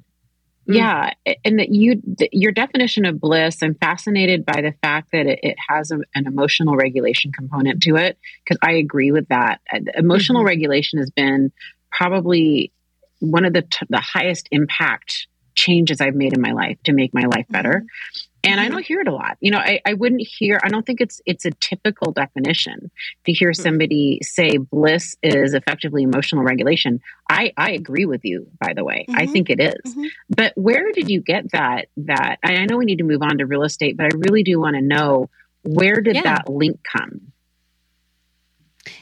yeah, 0.66 1.12
and 1.44 1.58
that 1.58 1.70
you 1.70 2.02
your 2.32 2.52
definition 2.52 3.04
of 3.04 3.20
bliss, 3.20 3.62
I'm 3.62 3.74
fascinated 3.74 4.44
by 4.44 4.62
the 4.62 4.74
fact 4.82 5.12
that 5.12 5.26
it, 5.26 5.40
it 5.42 5.56
has 5.68 5.90
a, 5.90 6.00
an 6.14 6.26
emotional 6.26 6.76
regulation 6.76 7.32
component 7.32 7.82
to 7.84 7.96
it 7.96 8.18
because 8.44 8.58
I 8.62 8.72
agree 8.72 9.12
with 9.12 9.28
that. 9.28 9.60
Uh, 9.72 9.80
emotional 9.96 10.40
mm-hmm. 10.40 10.48
regulation 10.48 10.98
has 10.98 11.10
been 11.10 11.52
probably 11.90 12.72
one 13.20 13.44
of 13.44 13.52
the 13.52 13.62
t- 13.62 13.86
the 13.88 14.00
highest 14.00 14.48
impact 14.50 15.28
changes 15.54 16.00
I've 16.00 16.14
made 16.14 16.32
in 16.32 16.40
my 16.40 16.52
life 16.52 16.78
to 16.84 16.92
make 16.92 17.12
my 17.12 17.24
life 17.24 17.46
better. 17.48 17.84
Mm-hmm. 17.84 18.31
And 18.44 18.60
I 18.60 18.64
mm-hmm. 18.64 18.72
don't 18.72 18.84
hear 18.84 19.00
it 19.00 19.06
a 19.06 19.12
lot. 19.12 19.36
You 19.40 19.52
know, 19.52 19.58
I, 19.58 19.80
I 19.86 19.94
wouldn't 19.94 20.26
hear, 20.26 20.60
I 20.62 20.68
don't 20.68 20.84
think 20.84 21.00
it's 21.00 21.20
it's 21.26 21.44
a 21.44 21.52
typical 21.52 22.10
definition 22.10 22.90
to 23.24 23.32
hear 23.32 23.50
mm-hmm. 23.50 23.62
somebody 23.62 24.18
say 24.22 24.56
bliss 24.56 25.16
is 25.22 25.54
effectively 25.54 26.02
emotional 26.02 26.42
regulation. 26.42 27.00
I, 27.30 27.52
I 27.56 27.70
agree 27.70 28.04
with 28.04 28.24
you, 28.24 28.48
by 28.58 28.72
the 28.74 28.84
way. 28.84 29.06
Mm-hmm. 29.08 29.20
I 29.20 29.26
think 29.26 29.48
it 29.48 29.60
is. 29.60 29.92
Mm-hmm. 29.92 30.06
But 30.28 30.52
where 30.56 30.90
did 30.92 31.08
you 31.08 31.20
get 31.20 31.52
that 31.52 31.86
that 31.98 32.38
I 32.42 32.66
know 32.66 32.78
we 32.78 32.84
need 32.84 32.98
to 32.98 33.04
move 33.04 33.22
on 33.22 33.38
to 33.38 33.46
real 33.46 33.62
estate, 33.62 33.96
but 33.96 34.06
I 34.06 34.16
really 34.16 34.42
do 34.42 34.58
want 34.60 34.74
to 34.74 34.82
know 34.82 35.30
where 35.62 36.00
did 36.00 36.16
yeah. 36.16 36.22
that 36.22 36.48
link 36.48 36.80
come? 36.82 37.32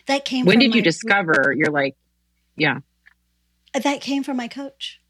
That 0.07 0.26
came 0.26 0.44
When 0.44 0.59
did 0.59 0.74
you 0.74 0.83
discover 0.83 1.55
you're 1.57 1.72
like, 1.72 1.96
yeah. 2.57 2.81
That 3.72 4.00
came 4.03 4.22
from 4.22 4.37
my 4.37 4.48
coach. 4.48 5.00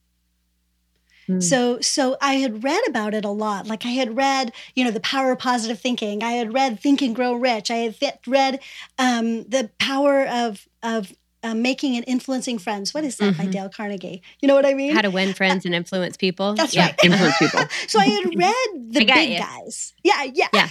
Hmm. 1.31 1.41
So 1.41 1.81
so 1.81 2.17
I 2.21 2.35
had 2.35 2.65
read 2.65 2.83
about 2.89 3.15
it 3.15 3.25
a 3.25 3.31
lot. 3.31 3.67
Like 3.67 3.87
I 3.87 3.91
had 3.91 4.17
read, 4.17 4.53
you 4.75 4.85
know, 4.85 4.91
the 4.91 5.01
power 5.01 5.31
of 5.33 5.39
positive 5.39 5.79
thinking. 5.79 6.23
I 6.23 6.33
had 6.33 6.53
read 6.53 6.81
Think 6.81 7.03
and 7.03 7.15
Grow 7.15 7.35
Rich. 7.35 7.71
I 7.71 7.77
had 7.77 8.01
th- 8.01 8.15
read 8.27 8.61
um, 8.99 9.45
the 9.45 9.71
power 9.79 10.27
of 10.27 10.67
of 10.83 11.13
uh, 11.43 11.55
making 11.55 11.97
and 11.97 12.05
influencing 12.07 12.59
friends. 12.59 12.93
What 12.93 13.05
is 13.05 13.17
that 13.19 13.35
mm-hmm. 13.35 13.45
by 13.45 13.49
Dale 13.49 13.69
Carnegie? 13.69 14.23
You 14.41 14.49
know 14.49 14.55
what 14.55 14.67
I 14.67 14.75
mean? 14.75 14.95
How 14.95 15.03
to 15.03 15.11
win 15.11 15.33
friends 15.33 15.65
uh, 15.65 15.69
and 15.69 15.75
influence 15.75 16.17
people. 16.17 16.55
That's 16.55 16.75
yeah. 16.75 16.87
right. 16.87 16.99
influence 17.05 17.39
people. 17.39 17.61
so 17.87 17.99
I 17.99 18.07
had 18.07 18.25
read 18.37 18.93
the 18.93 19.05
big 19.05 19.31
you. 19.31 19.39
guys. 19.39 19.95
Yeah, 20.03 20.25
yeah. 20.25 20.49
Yeah. 20.53 20.69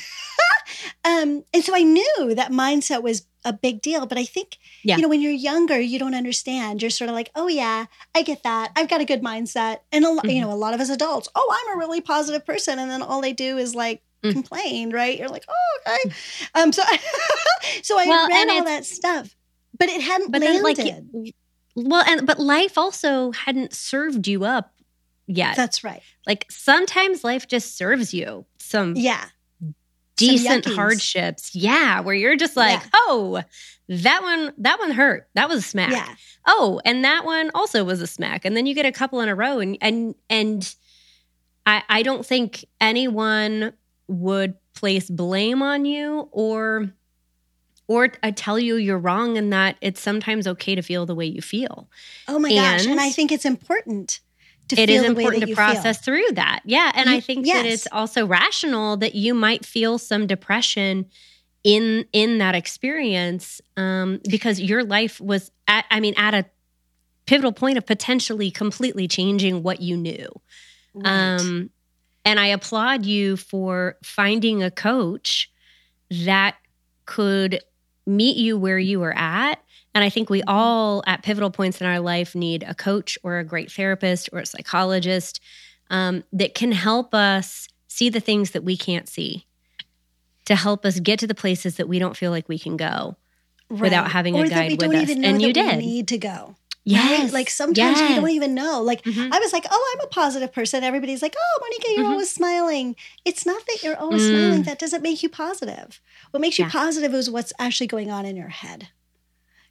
um, 1.05 1.43
and 1.53 1.63
so 1.63 1.73
I 1.75 1.81
knew 1.81 2.33
that 2.35 2.51
mindset 2.51 3.01
was 3.01 3.25
a 3.45 3.53
big 3.53 3.81
deal. 3.81 4.05
But 4.05 4.17
I 4.17 4.25
think, 4.25 4.57
yeah. 4.83 4.95
you 4.95 5.01
know, 5.01 5.09
when 5.09 5.21
you're 5.21 5.31
younger, 5.31 5.79
you 5.79 5.99
don't 5.99 6.15
understand. 6.15 6.81
You're 6.81 6.91
sort 6.91 7.09
of 7.09 7.15
like, 7.15 7.31
oh, 7.35 7.47
yeah, 7.47 7.85
I 8.15 8.21
get 8.21 8.43
that. 8.43 8.71
I've 8.75 8.89
got 8.89 9.01
a 9.01 9.05
good 9.05 9.21
mindset. 9.21 9.79
And, 9.91 10.05
a, 10.05 10.07
mm-hmm. 10.07 10.29
you 10.29 10.41
know, 10.41 10.51
a 10.51 10.55
lot 10.55 10.73
of 10.73 10.79
us 10.79 10.89
adults, 10.89 11.29
oh, 11.35 11.55
I'm 11.57 11.75
a 11.75 11.79
really 11.79 12.01
positive 12.01 12.45
person. 12.45 12.79
And 12.79 12.89
then 12.89 13.01
all 13.01 13.21
they 13.21 13.33
do 13.33 13.57
is 13.57 13.75
like, 13.75 14.01
mm. 14.23 14.31
complain, 14.31 14.91
right? 14.91 15.17
You're 15.17 15.29
like, 15.29 15.45
oh, 15.47 15.79
okay. 15.87 16.09
Mm. 16.09 16.63
Um, 16.63 16.71
so, 16.71 16.83
so 17.83 17.99
I 17.99 18.05
well, 18.05 18.27
read 18.27 18.49
all 18.49 18.63
that 18.65 18.85
stuff, 18.85 19.35
but 19.77 19.89
it 19.89 20.01
hadn't 20.01 20.31
but 20.31 20.41
landed. 20.41 20.77
Then, 20.77 21.23
like, 21.23 21.35
well, 21.75 22.03
and 22.05 22.25
but 22.25 22.39
life 22.39 22.77
also 22.77 23.31
hadn't 23.31 23.73
served 23.73 24.27
you 24.27 24.43
up 24.43 24.73
yet. 25.27 25.55
That's 25.55 25.83
right. 25.83 26.01
Like 26.27 26.45
sometimes 26.49 27.23
life 27.23 27.47
just 27.47 27.77
serves 27.77 28.13
you 28.13 28.45
some 28.57 28.95
yeah 28.95 29.25
decent 30.19 30.65
hardships. 30.65 31.55
Yeah, 31.55 32.01
where 32.01 32.15
you're 32.15 32.35
just 32.35 32.55
like, 32.55 32.79
yeah. 32.79 32.89
oh, 32.93 33.43
that 33.87 34.21
one, 34.21 34.53
that 34.57 34.79
one 34.79 34.91
hurt. 34.91 35.27
That 35.35 35.49
was 35.49 35.59
a 35.59 35.67
smack. 35.67 35.91
Yeah. 35.91 36.15
Oh, 36.47 36.81
and 36.85 37.03
that 37.03 37.25
one 37.25 37.51
also 37.53 37.83
was 37.83 38.01
a 38.01 38.07
smack. 38.07 38.45
And 38.45 38.55
then 38.55 38.65
you 38.65 38.75
get 38.75 38.85
a 38.85 38.91
couple 38.91 39.19
in 39.21 39.29
a 39.29 39.35
row, 39.35 39.59
and 39.59 39.77
and 39.81 40.15
and 40.29 40.75
I 41.65 41.83
I 41.89 42.03
don't 42.03 42.25
think 42.25 42.65
anyone 42.79 43.73
would 44.07 44.55
place 44.73 45.09
blame 45.09 45.61
on 45.61 45.85
you 45.85 46.29
or 46.31 46.91
or 47.87 48.09
I 48.21 48.29
uh, 48.29 48.31
tell 48.35 48.59
you 48.59 48.75
you're 48.75 48.99
wrong 48.99 49.37
and 49.37 49.51
that 49.51 49.75
it's 49.81 49.99
sometimes 49.99 50.47
okay 50.47 50.75
to 50.75 50.81
feel 50.81 51.05
the 51.05 51.15
way 51.15 51.25
you 51.25 51.41
feel. 51.41 51.89
Oh 52.27 52.37
my 52.37 52.49
and 52.49 52.57
gosh. 52.79 52.85
And 52.85 52.99
I 52.99 53.09
think 53.09 53.31
it's 53.31 53.45
important 53.45 54.19
it 54.77 54.89
is 54.89 55.03
important 55.03 55.45
to 55.45 55.55
process 55.55 55.97
feel. 55.97 56.15
through 56.15 56.35
that. 56.35 56.61
Yeah. 56.65 56.91
And 56.95 57.09
you, 57.09 57.15
I 57.15 57.19
think 57.19 57.45
yes. 57.45 57.63
that 57.63 57.65
it's 57.65 57.87
also 57.91 58.25
rational 58.27 58.97
that 58.97 59.15
you 59.15 59.33
might 59.33 59.65
feel 59.65 59.97
some 59.97 60.27
depression 60.27 61.05
in 61.63 62.05
in 62.13 62.37
that 62.37 62.55
experience 62.55 63.61
um, 63.77 64.21
because 64.29 64.59
your 64.61 64.83
life 64.83 65.19
was 65.19 65.51
at 65.67 65.85
I 65.91 65.99
mean 65.99 66.13
at 66.17 66.33
a 66.33 66.45
pivotal 67.25 67.51
point 67.51 67.77
of 67.77 67.85
potentially 67.85 68.49
completely 68.49 69.07
changing 69.07 69.61
what 69.61 69.81
you 69.81 69.97
knew. 69.97 70.27
Right. 70.93 71.39
Um, 71.39 71.69
and 72.25 72.39
I 72.39 72.47
applaud 72.47 73.05
you 73.05 73.37
for 73.37 73.97
finding 74.03 74.63
a 74.63 74.71
coach 74.71 75.51
that 76.09 76.55
could 77.05 77.61
meet 78.05 78.37
you 78.37 78.57
where 78.57 78.79
you 78.79 78.99
were 78.99 79.15
at 79.15 79.63
and 79.93 80.03
I 80.03 80.09
think 80.09 80.29
we 80.29 80.43
all, 80.43 81.03
at 81.07 81.23
pivotal 81.23 81.49
points 81.49 81.81
in 81.81 81.87
our 81.87 81.99
life, 81.99 82.35
need 82.35 82.63
a 82.63 82.75
coach 82.75 83.17
or 83.23 83.39
a 83.39 83.43
great 83.43 83.71
therapist 83.71 84.29
or 84.31 84.39
a 84.39 84.45
psychologist 84.45 85.41
um, 85.89 86.23
that 86.33 86.53
can 86.53 86.71
help 86.71 87.13
us 87.13 87.67
see 87.87 88.09
the 88.09 88.19
things 88.19 88.51
that 88.51 88.63
we 88.63 88.77
can't 88.77 89.09
see, 89.09 89.45
to 90.45 90.55
help 90.55 90.85
us 90.85 90.99
get 90.99 91.19
to 91.19 91.27
the 91.27 91.35
places 91.35 91.77
that 91.77 91.87
we 91.87 91.99
don't 91.99 92.15
feel 92.15 92.31
like 92.31 92.47
we 92.47 92.59
can 92.59 92.77
go 92.77 93.17
right. 93.69 93.81
without 93.81 94.11
having 94.11 94.35
or 94.35 94.45
a 94.45 94.49
guide 94.49 94.81
with 94.81 94.93
us. 94.93 95.09
and 95.09 95.41
you 95.41 95.53
did. 95.53 95.79
need 95.79 96.07
to 96.07 96.17
go. 96.17 96.55
Yes. 96.85 97.25
Right? 97.25 97.33
Like 97.33 97.49
sometimes 97.49 97.99
yes. 97.99 98.09
we 98.09 98.15
don't 98.15 98.29
even 98.29 98.55
know. 98.55 98.81
Like 98.81 99.03
mm-hmm. 99.03 99.31
I 99.31 99.39
was 99.39 99.53
like, 99.53 99.65
oh, 99.69 99.95
I'm 99.95 100.05
a 100.05 100.09
positive 100.09 100.51
person. 100.51 100.83
Everybody's 100.83 101.21
like, 101.21 101.35
oh, 101.37 101.59
Moneeka, 101.61 101.95
you're 101.95 102.03
mm-hmm. 102.03 102.13
always 102.13 102.31
smiling. 102.31 102.95
It's 103.25 103.45
not 103.45 103.63
that 103.67 103.83
you're 103.83 103.97
always 103.97 104.23
mm. 104.23 104.29
smiling. 104.29 104.63
That 104.63 104.79
doesn't 104.79 105.03
make 105.03 105.21
you 105.21 105.29
positive. 105.29 106.01
What 106.31 106.41
makes 106.41 106.57
you 106.57 106.65
yeah. 106.65 106.71
positive 106.71 107.13
is 107.13 107.29
what's 107.29 107.53
actually 107.59 107.87
going 107.87 108.09
on 108.09 108.25
in 108.25 108.35
your 108.35 108.47
head. 108.47 108.87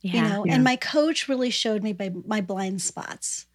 Yeah, 0.00 0.14
you 0.14 0.28
know, 0.28 0.46
yeah. 0.46 0.54
and 0.54 0.64
my 0.64 0.76
coach 0.76 1.28
really 1.28 1.50
showed 1.50 1.82
me 1.82 1.94
my, 1.98 2.12
my 2.26 2.40
blind 2.40 2.82
spots. 2.82 3.46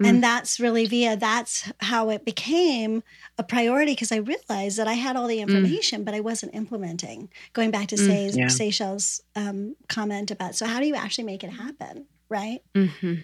Mm. 0.00 0.08
And 0.08 0.22
that's 0.24 0.58
really 0.58 0.86
via 0.86 1.16
that's 1.16 1.70
how 1.80 2.08
it 2.08 2.24
became 2.24 3.02
a 3.36 3.44
priority 3.44 3.92
because 3.92 4.12
I 4.12 4.16
realized 4.16 4.78
that 4.78 4.88
I 4.88 4.94
had 4.94 5.16
all 5.16 5.26
the 5.26 5.38
mm. 5.38 5.42
information, 5.42 6.02
mm. 6.02 6.04
but 6.04 6.14
I 6.14 6.20
wasn't 6.20 6.54
implementing. 6.54 7.28
Going 7.52 7.70
back 7.70 7.88
to 7.88 7.96
mm. 7.96 8.06
Say, 8.06 8.30
yeah. 8.30 8.46
Seychelle's 8.46 9.22
um, 9.36 9.76
comment 9.88 10.30
about 10.30 10.54
so 10.54 10.66
how 10.66 10.80
do 10.80 10.86
you 10.86 10.94
actually 10.94 11.24
make 11.24 11.44
it 11.44 11.50
happen, 11.50 12.06
right? 12.28 12.62
Mm-hmm. 12.74 13.14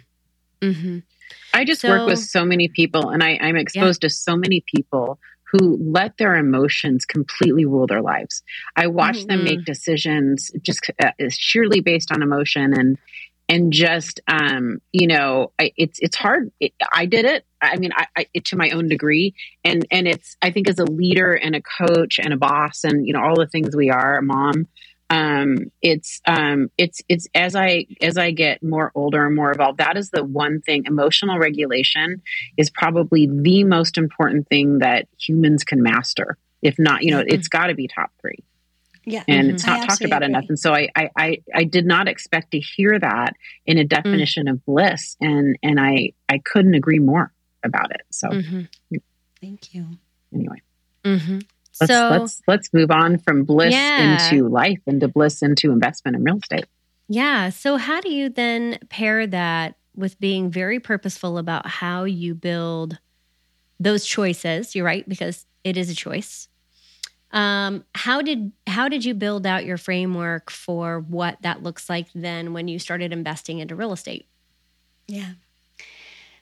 Mm-hmm. 0.60 0.98
I 1.54 1.64
just 1.64 1.80
so, 1.80 1.88
work 1.88 2.06
with 2.06 2.18
so 2.18 2.44
many 2.44 2.68
people, 2.68 3.10
and 3.10 3.22
I, 3.22 3.38
I'm 3.40 3.56
exposed 3.56 4.02
yeah. 4.02 4.08
to 4.08 4.14
so 4.14 4.36
many 4.36 4.62
people 4.74 5.18
who 5.52 5.78
let 5.80 6.16
their 6.18 6.34
emotions 6.36 7.04
completely 7.04 7.64
rule 7.64 7.86
their 7.86 8.02
lives. 8.02 8.42
I 8.74 8.88
watch 8.88 9.18
mm-hmm. 9.18 9.28
them 9.28 9.44
make 9.44 9.64
decisions 9.64 10.50
just 10.62 10.90
uh, 11.02 11.10
sheerly 11.30 11.80
based 11.80 12.12
on 12.12 12.22
emotion 12.22 12.72
and 12.72 12.98
and 13.48 13.72
just 13.72 14.20
um, 14.26 14.80
you 14.92 15.06
know 15.06 15.52
I, 15.58 15.72
it's 15.76 15.98
it's 16.00 16.16
hard. 16.16 16.50
It, 16.60 16.72
I 16.92 17.06
did 17.06 17.24
it. 17.24 17.44
I 17.62 17.76
mean, 17.76 17.90
I, 17.94 18.06
I, 18.16 18.26
to 18.44 18.56
my 18.56 18.70
own 18.70 18.88
degree, 18.88 19.34
and 19.64 19.86
and 19.90 20.08
it's 20.08 20.36
I 20.42 20.50
think 20.50 20.68
as 20.68 20.78
a 20.78 20.84
leader 20.84 21.32
and 21.32 21.54
a 21.54 21.62
coach 21.62 22.18
and 22.18 22.32
a 22.32 22.36
boss 22.36 22.84
and 22.84 23.06
you 23.06 23.12
know 23.12 23.20
all 23.22 23.36
the 23.36 23.46
things 23.46 23.74
we 23.74 23.90
are, 23.90 24.18
a 24.18 24.22
mom 24.22 24.66
um 25.08 25.70
it's 25.82 26.20
um 26.26 26.68
it's 26.76 27.00
it's 27.08 27.28
as 27.34 27.54
i 27.54 27.86
as 28.00 28.16
i 28.16 28.32
get 28.32 28.62
more 28.62 28.90
older 28.94 29.24
and 29.24 29.36
more 29.36 29.52
evolved 29.52 29.78
that 29.78 29.96
is 29.96 30.10
the 30.10 30.24
one 30.24 30.60
thing 30.60 30.84
emotional 30.86 31.38
regulation 31.38 32.20
is 32.56 32.70
probably 32.70 33.28
the 33.28 33.62
most 33.62 33.98
important 33.98 34.48
thing 34.48 34.78
that 34.78 35.06
humans 35.18 35.62
can 35.62 35.82
master 35.82 36.36
if 36.60 36.76
not 36.78 37.02
you 37.02 37.12
know 37.12 37.20
mm-hmm. 37.20 37.34
it's 37.34 37.46
got 37.46 37.68
to 37.68 37.74
be 37.74 37.86
top 37.86 38.10
three 38.20 38.42
yeah 39.04 39.22
and 39.28 39.46
mm-hmm. 39.46 39.54
it's 39.54 39.64
not 39.64 39.88
talked 39.88 40.02
about 40.02 40.22
agree. 40.22 40.34
enough 40.34 40.46
and 40.48 40.58
so 40.58 40.74
I, 40.74 40.88
I 40.96 41.10
i 41.16 41.38
i 41.54 41.64
did 41.64 41.86
not 41.86 42.08
expect 42.08 42.50
to 42.50 42.58
hear 42.58 42.98
that 42.98 43.34
in 43.64 43.78
a 43.78 43.84
mm. 43.84 43.88
definition 43.88 44.46
mm-hmm. 44.46 44.54
of 44.54 44.64
bliss 44.66 45.16
and 45.20 45.56
and 45.62 45.78
i 45.78 46.12
i 46.28 46.38
couldn't 46.38 46.74
agree 46.74 46.98
more 46.98 47.32
about 47.62 47.92
it 47.92 48.02
so 48.10 48.28
mm-hmm. 48.28 48.96
thank 49.40 49.72
you 49.72 49.86
anyway 50.34 50.60
mm-hmm. 51.04 51.38
Let's, 51.80 51.92
so 51.92 52.08
let's 52.10 52.42
let's 52.46 52.72
move 52.72 52.90
on 52.90 53.18
from 53.18 53.44
bliss 53.44 53.72
yeah. 53.72 54.28
into 54.30 54.48
life, 54.48 54.80
into 54.86 55.08
bliss 55.08 55.42
into 55.42 55.70
investment 55.70 56.16
in 56.16 56.24
real 56.24 56.38
estate. 56.38 56.66
Yeah. 57.08 57.50
So 57.50 57.76
how 57.76 58.00
do 58.00 58.10
you 58.10 58.28
then 58.28 58.78
pair 58.88 59.26
that 59.26 59.76
with 59.94 60.18
being 60.18 60.50
very 60.50 60.80
purposeful 60.80 61.38
about 61.38 61.66
how 61.66 62.04
you 62.04 62.34
build 62.34 62.98
those 63.78 64.04
choices? 64.04 64.74
You're 64.74 64.84
right 64.84 65.08
because 65.08 65.46
it 65.64 65.76
is 65.76 65.90
a 65.90 65.94
choice. 65.94 66.48
Um, 67.32 67.84
how 67.94 68.22
did 68.22 68.52
how 68.66 68.88
did 68.88 69.04
you 69.04 69.12
build 69.14 69.46
out 69.46 69.64
your 69.64 69.76
framework 69.76 70.50
for 70.50 71.00
what 71.00 71.42
that 71.42 71.62
looks 71.62 71.90
like 71.90 72.08
then 72.14 72.52
when 72.52 72.68
you 72.68 72.78
started 72.78 73.12
investing 73.12 73.58
into 73.58 73.76
real 73.76 73.92
estate? 73.92 74.26
Yeah. 75.06 75.32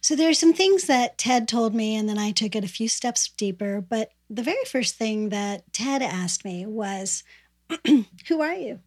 So 0.04 0.14
there 0.14 0.28
are 0.28 0.34
some 0.34 0.52
things 0.52 0.84
that 0.84 1.16
Ted 1.16 1.48
told 1.48 1.74
me, 1.74 1.96
and 1.96 2.06
then 2.06 2.18
I 2.18 2.30
took 2.30 2.54
it 2.54 2.62
a 2.62 2.68
few 2.68 2.90
steps 2.90 3.26
deeper. 3.26 3.80
But 3.80 4.10
the 4.28 4.42
very 4.42 4.62
first 4.66 4.96
thing 4.96 5.30
that 5.30 5.72
Ted 5.72 6.02
asked 6.02 6.44
me 6.44 6.66
was, 6.66 7.24
"Who 8.28 8.42
are 8.42 8.52
you?" 8.52 8.80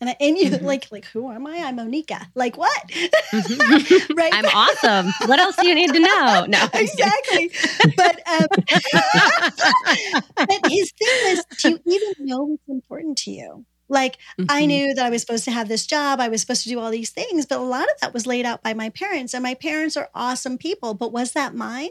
And 0.00 0.10
I, 0.10 0.16
and 0.20 0.38
you 0.38 0.48
mm-hmm. 0.48 0.64
like 0.64 0.92
like 0.92 1.06
who 1.06 1.32
am 1.32 1.44
I? 1.44 1.56
I'm 1.64 1.76
Moneeka. 1.76 2.24
Like 2.36 2.56
what? 2.56 2.88
Mm-hmm. 2.88 4.12
right? 4.16 4.32
I'm 4.32 4.44
awesome. 4.44 5.12
What 5.28 5.40
else 5.40 5.56
do 5.56 5.66
you 5.66 5.74
need 5.74 5.92
to 5.92 5.98
know? 5.98 6.46
No, 6.46 6.68
exactly. 6.72 7.50
but 7.96 8.20
um, 8.28 8.46
but 10.36 10.70
his 10.70 10.92
thing 10.92 11.34
was, 11.34 11.44
do 11.58 11.70
you 11.70 11.80
even 11.84 12.26
know 12.28 12.44
what's 12.44 12.68
important 12.68 13.18
to 13.18 13.32
you? 13.32 13.66
Like 13.90 14.16
mm-hmm. 14.38 14.46
I 14.48 14.64
knew 14.64 14.94
that 14.94 15.04
I 15.04 15.10
was 15.10 15.20
supposed 15.20 15.44
to 15.44 15.50
have 15.50 15.68
this 15.68 15.86
job, 15.86 16.20
I 16.20 16.28
was 16.28 16.40
supposed 16.40 16.62
to 16.62 16.68
do 16.70 16.78
all 16.78 16.90
these 16.90 17.10
things, 17.10 17.44
but 17.44 17.58
a 17.58 17.62
lot 17.62 17.90
of 17.90 18.00
that 18.00 18.14
was 18.14 18.26
laid 18.26 18.46
out 18.46 18.62
by 18.62 18.72
my 18.72 18.88
parents, 18.88 19.34
and 19.34 19.42
my 19.42 19.54
parents 19.54 19.96
are 19.96 20.08
awesome 20.14 20.56
people. 20.56 20.94
But 20.94 21.12
was 21.12 21.32
that 21.32 21.54
mine? 21.54 21.90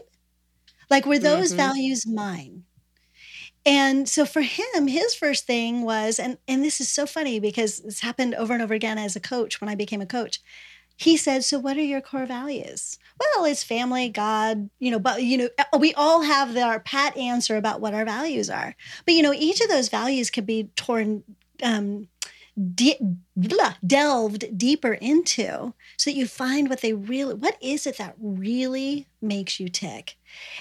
Like 0.88 1.06
were 1.06 1.18
those 1.18 1.48
mm-hmm. 1.48 1.58
values 1.58 2.06
mine? 2.06 2.64
And 3.66 4.08
so 4.08 4.24
for 4.24 4.40
him, 4.40 4.86
his 4.86 5.14
first 5.14 5.46
thing 5.46 5.82
was, 5.82 6.18
and 6.18 6.38
and 6.48 6.64
this 6.64 6.80
is 6.80 6.88
so 6.88 7.04
funny 7.06 7.38
because 7.38 7.80
this 7.80 8.00
happened 8.00 8.34
over 8.34 8.54
and 8.54 8.62
over 8.62 8.72
again 8.74 8.96
as 8.98 9.14
a 9.16 9.20
coach 9.20 9.60
when 9.60 9.68
I 9.68 9.74
became 9.74 10.00
a 10.00 10.06
coach. 10.06 10.40
he 10.96 11.16
said, 11.16 11.44
So, 11.44 11.58
what 11.58 11.76
are 11.78 11.82
your 11.82 12.00
core 12.02 12.26
values? 12.26 12.98
Well, 13.18 13.44
it's 13.46 13.62
family, 13.64 14.08
God, 14.10 14.70
you 14.78 14.90
know, 14.90 14.98
but, 14.98 15.22
you 15.22 15.38
know, 15.38 15.48
uh, 15.58 15.78
we 15.78 15.94
all 15.94 16.22
have 16.22 16.54
the, 16.54 16.62
our 16.62 16.80
pat 16.80 17.16
answer 17.16 17.56
about 17.56 17.80
what 17.80 17.94
our 17.94 18.04
values 18.04 18.48
are. 18.50 18.74
But, 19.04 19.14
you 19.14 19.22
know, 19.22 19.32
each 19.32 19.60
of 19.60 19.68
those 19.68 19.88
values 19.88 20.30
could 20.30 20.46
be 20.46 20.70
torn, 20.76 21.22
um, 21.62 22.08
de- 22.74 23.00
blah, 23.36 23.74
delved 23.86 24.56
deeper 24.56 24.94
into 24.94 25.74
so 25.96 26.10
that 26.10 26.16
you 26.16 26.26
find 26.26 26.68
what 26.68 26.80
they 26.80 26.92
really, 26.92 27.34
what 27.34 27.56
is 27.60 27.86
it 27.86 27.98
that 27.98 28.14
really 28.18 29.06
makes 29.20 29.60
you 29.60 29.68
tick? 29.68 30.16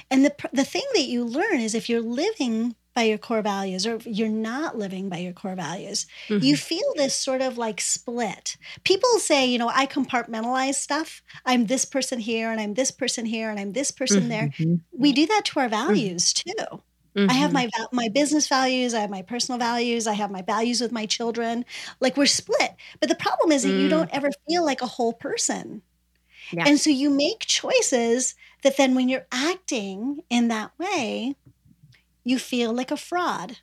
And 0.09 0.25
the, 0.25 0.33
the 0.53 0.63
thing 0.63 0.85
that 0.93 1.03
you 1.05 1.23
learn 1.23 1.59
is 1.59 1.75
if 1.75 1.89
you're 1.89 2.01
living 2.01 2.75
by 2.95 3.03
your 3.03 3.17
core 3.17 3.41
values 3.41 3.85
or 3.85 3.97
you're 4.03 4.27
not 4.27 4.77
living 4.77 5.09
by 5.09 5.17
your 5.17 5.31
core 5.31 5.55
values, 5.55 6.05
mm-hmm. 6.27 6.43
you 6.43 6.57
feel 6.57 6.93
this 6.95 7.15
sort 7.15 7.41
of 7.41 7.57
like 7.57 7.79
split. 7.79 8.57
People 8.83 9.19
say, 9.19 9.45
you 9.45 9.57
know, 9.57 9.71
I 9.73 9.85
compartmentalize 9.85 10.75
stuff. 10.75 11.21
I'm 11.45 11.67
this 11.67 11.85
person 11.85 12.19
here 12.19 12.51
and 12.51 12.59
I'm 12.59 12.73
this 12.73 12.91
person 12.91 13.25
here 13.25 13.49
and 13.49 13.59
I'm 13.59 13.73
this 13.73 13.91
person 13.91 14.23
mm-hmm. 14.23 14.29
there. 14.29 14.79
We 14.91 15.13
do 15.13 15.25
that 15.27 15.45
to 15.45 15.59
our 15.59 15.69
mm-hmm. 15.69 15.87
values 15.87 16.33
too. 16.33 16.81
Mm-hmm. 17.19 17.31
I 17.31 17.33
have 17.33 17.51
my 17.51 17.69
my 17.91 18.07
business 18.09 18.47
values, 18.47 18.93
I 18.93 19.01
have 19.01 19.09
my 19.09 19.21
personal 19.21 19.59
values, 19.59 20.07
I 20.07 20.13
have 20.13 20.31
my 20.31 20.41
values 20.41 20.79
with 20.79 20.91
my 20.91 21.05
children. 21.05 21.65
Like 21.99 22.17
we're 22.17 22.25
split. 22.25 22.75
But 22.99 23.09
the 23.09 23.15
problem 23.15 23.51
is 23.51 23.63
that 23.63 23.69
mm. 23.69 23.81
you 23.81 23.89
don't 23.89 24.09
ever 24.13 24.29
feel 24.47 24.65
like 24.65 24.81
a 24.81 24.87
whole 24.87 25.13
person. 25.13 25.81
Yeah. 26.51 26.63
And 26.67 26.79
so 26.79 26.89
you 26.89 27.09
make 27.09 27.39
choices 27.41 28.35
that 28.63 28.77
then 28.77 28.95
when 28.95 29.09
you're 29.09 29.27
acting 29.31 30.21
in 30.29 30.47
that 30.47 30.71
way, 30.79 31.35
you 32.23 32.39
feel 32.39 32.73
like 32.73 32.91
a 32.91 32.97
fraud. 32.97 33.57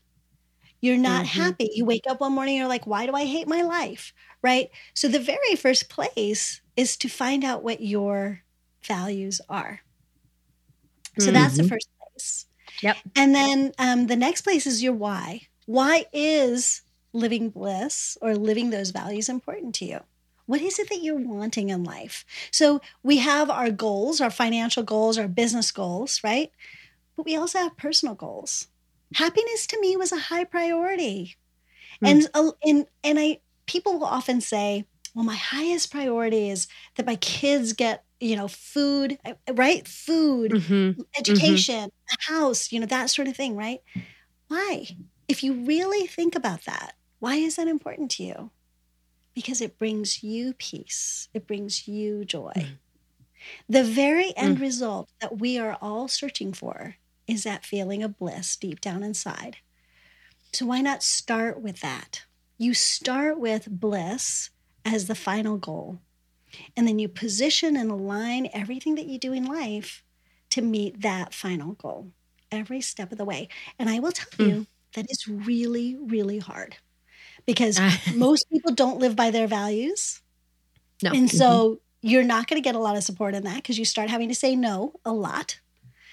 You're 0.81 0.99
not 0.99 1.25
mm-hmm. 1.25 1.41
happy. 1.41 1.71
You 1.75 1.85
wake 1.85 2.05
up 2.09 2.21
one 2.21 2.33
morning, 2.33 2.57
you're 2.57 2.69
like, 2.69 2.87
why 2.87 3.07
do 3.07 3.13
I 3.13 3.25
hate 3.25 3.49
my 3.49 3.63
life? 3.63 4.13
Right. 4.43 4.71
So, 4.95 5.09
the 5.09 5.19
very 5.19 5.57
first 5.57 5.89
place 5.89 6.61
is 6.77 6.97
to 6.99 7.09
find 7.09 7.43
out 7.43 7.65
what 7.65 7.81
your 7.81 8.43
values 8.85 9.41
are. 9.49 9.81
So, 11.19 11.27
mm-hmm. 11.27 11.35
that's 11.35 11.57
the 11.57 11.63
mm-hmm. 11.63 11.71
first 11.71 11.89
place. 11.99 12.46
Yep. 12.83 12.97
And 13.15 13.35
then 13.35 13.73
um, 13.79 14.07
the 14.07 14.17
next 14.17 14.43
place 14.43 14.67
is 14.67 14.83
your 14.83 14.93
why. 14.93 15.43
Why 15.67 16.07
is 16.13 16.83
living 17.13 17.51
bliss 17.51 18.19
or 18.21 18.35
living 18.35 18.71
those 18.71 18.91
values 18.91 19.29
important 19.29 19.75
to 19.77 19.85
you? 19.85 20.01
What 20.47 20.61
is 20.61 20.79
it 20.79 20.89
that 20.91 21.03
you're 21.03 21.17
wanting 21.17 21.71
in 21.71 21.83
life? 21.83 22.25
So 22.53 22.81
we 23.03 23.19
have 23.19 23.51
our 23.51 23.71
goals, 23.71 24.21
our 24.21 24.31
financial 24.31 24.85
goals, 24.85 25.19
our 25.19 25.27
business 25.27 25.73
goals, 25.73 26.21
right? 26.23 26.53
but 27.17 27.25
we 27.25 27.37
also 27.37 27.59
have 27.59 27.77
personal 27.77 28.15
goals. 28.15 28.69
Happiness 29.15 29.67
to 29.69 29.81
me 29.81 29.97
was 29.97 30.13
a 30.13 30.19
high 30.19 30.45
priority. 30.45 31.37
Mm. 32.05 32.29
And, 32.35 32.55
and, 32.65 32.87
and 33.03 33.19
I, 33.19 33.41
people 33.67 33.99
will 33.99 34.07
often 34.07 34.41
say, 34.41 34.85
well, 35.15 35.25
my 35.25 35.35
highest 35.35 35.91
priority 35.91 36.51
is 36.51 36.69
that 36.97 37.07
my 37.07 37.17
kids 37.17 37.73
get, 37.73 38.05
you 38.21 38.37
know, 38.37 38.49
food, 38.49 39.19
uh, 39.25 39.35
right? 39.53 39.87
Food, 39.87 40.53
mm-hmm. 40.53 40.73
mm-hmm. 40.73 41.03
education, 41.19 41.91
mm-hmm. 41.91 42.35
house, 42.35 42.73
you 42.73 42.81
know, 42.81 42.87
that 42.87 43.11
sort 43.11 43.29
of 43.29 43.37
thing, 43.37 43.57
right? 43.57 43.81
Why? 44.49 44.87
If 45.29 45.43
you 45.43 45.53
really 45.65 46.07
think 46.07 46.35
about 46.35 46.65
that, 46.65 46.95
why 47.19 47.37
is 47.37 47.57
that 47.57 47.69
important 47.69 48.11
to 48.13 48.23
you? 48.23 48.51
Because 49.35 49.61
it 49.61 49.79
brings 49.79 50.23
you 50.23 50.55
peace, 50.55 51.29
it 51.35 51.47
brings 51.47 51.87
you 51.87 52.25
joy. 52.25 52.53
Mm. 52.57 52.79
The 53.69 53.85
very 53.85 54.37
end 54.37 54.59
mm. 54.59 54.63
result 54.63 55.11
that 55.21 55.39
we 55.39 55.59
are 55.59 55.77
all 55.81 56.09
searching 56.09 56.53
for 56.53 56.97
is 57.27 57.45
that 57.45 57.67
feeling 57.67 58.03
of 58.03 58.19
bliss 58.19 58.57
deep 58.57 58.81
down 58.81 59.03
inside. 59.03 59.59
So 60.53 60.67
why 60.67 60.81
not 60.81 61.03
start 61.03 61.61
with 61.61 61.81
that? 61.81 62.25
You 62.57 62.73
start 62.73 63.39
with 63.39 63.69
bliss 63.69 64.51
as 64.85 65.07
the 65.07 65.15
final 65.15 65.59
goal. 65.59 65.99
And 66.77 66.87
then 66.87 66.99
you 66.99 67.09
position 67.09 67.77
and 67.77 67.91
align 67.91 68.49
everything 68.53 68.95
that 68.97 69.07
you 69.07 69.19
do 69.19 69.33
in 69.33 69.45
life 69.45 70.03
to 70.51 70.63
meet 70.63 71.03
that 71.03 71.35
final 71.35 71.73
goal 71.73 72.09
every 72.51 72.81
step 72.81 73.13
of 73.13 73.19
the 73.19 73.25
way. 73.25 73.49
And 73.79 73.89
I 73.89 73.99
will 73.99 74.13
tell 74.13 74.31
mm. 74.39 74.49
you 74.49 74.67
that 74.95 75.11
is 75.11 75.27
really, 75.29 75.97
really 75.97 76.39
hard 76.39 76.77
because 77.45 77.79
most 78.15 78.49
people 78.51 78.73
don't 78.73 78.99
live 78.99 79.17
by 79.17 79.31
their 79.31 79.47
values. 79.47 80.21
No. 81.03 81.13
And 81.13 81.31
so 81.31 81.47
mm-hmm. 81.47 82.09
you're 82.09 82.25
not 82.25 82.47
going 82.47 82.61
to 82.61 82.65
get 82.67 82.75
a 82.75 82.81
lot 82.81 82.97
of 82.97 83.03
support 83.03 83.35
in 83.35 83.45
that 83.45 83.57
because 83.57 83.79
you 83.79 83.85
start 83.85 84.11
having 84.11 84.29
to 84.29 84.35
say 84.35 84.57
no 84.57 84.95
a 85.05 85.13
lot. 85.13 85.61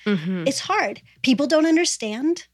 Mm-hmm. 0.06 0.48
It's 0.48 0.60
hard. 0.60 1.02
People 1.22 1.48
don't 1.48 1.66
understand. 1.66 2.48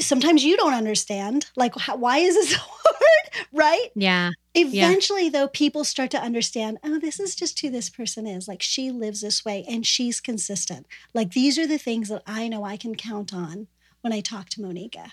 Sometimes 0.00 0.44
you 0.44 0.56
don't 0.56 0.74
understand. 0.74 1.46
Like, 1.56 1.76
how, 1.78 1.96
why 1.96 2.18
is 2.18 2.34
this 2.34 2.52
hard? 2.58 3.46
Right? 3.52 3.88
Yeah. 3.94 4.30
Eventually, 4.54 5.24
yeah. 5.24 5.30
though, 5.30 5.48
people 5.48 5.84
start 5.84 6.10
to 6.10 6.20
understand 6.20 6.78
oh, 6.84 6.98
this 6.98 7.20
is 7.20 7.34
just 7.34 7.58
who 7.60 7.70
this 7.70 7.88
person 7.88 8.26
is. 8.26 8.48
Like, 8.48 8.62
she 8.62 8.90
lives 8.90 9.20
this 9.20 9.44
way 9.44 9.64
and 9.68 9.86
she's 9.86 10.20
consistent. 10.20 10.86
Like, 11.14 11.32
these 11.32 11.58
are 11.58 11.66
the 11.66 11.78
things 11.78 12.08
that 12.08 12.22
I 12.26 12.48
know 12.48 12.64
I 12.64 12.76
can 12.76 12.94
count 12.94 13.32
on 13.32 13.68
when 14.00 14.12
I 14.12 14.20
talk 14.20 14.48
to 14.50 14.60
Moneeka 14.60 15.12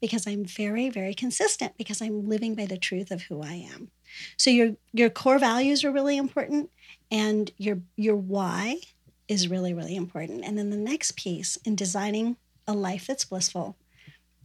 because 0.00 0.26
I'm 0.26 0.44
very, 0.44 0.90
very 0.90 1.14
consistent 1.14 1.76
because 1.76 2.02
I'm 2.02 2.28
living 2.28 2.54
by 2.54 2.66
the 2.66 2.78
truth 2.78 3.10
of 3.10 3.22
who 3.22 3.42
I 3.42 3.54
am. 3.72 3.90
So 4.36 4.50
your 4.50 4.76
your 4.92 5.10
core 5.10 5.38
values 5.38 5.84
are 5.84 5.92
really 5.92 6.16
important 6.16 6.70
and 7.10 7.50
your 7.56 7.80
your 7.96 8.16
why 8.16 8.80
is 9.28 9.48
really, 9.48 9.74
really 9.74 9.96
important. 9.96 10.44
And 10.44 10.56
then 10.56 10.70
the 10.70 10.76
next 10.76 11.16
piece 11.16 11.56
in 11.64 11.74
designing 11.74 12.36
a 12.66 12.72
life 12.72 13.06
that's 13.06 13.24
blissful 13.24 13.76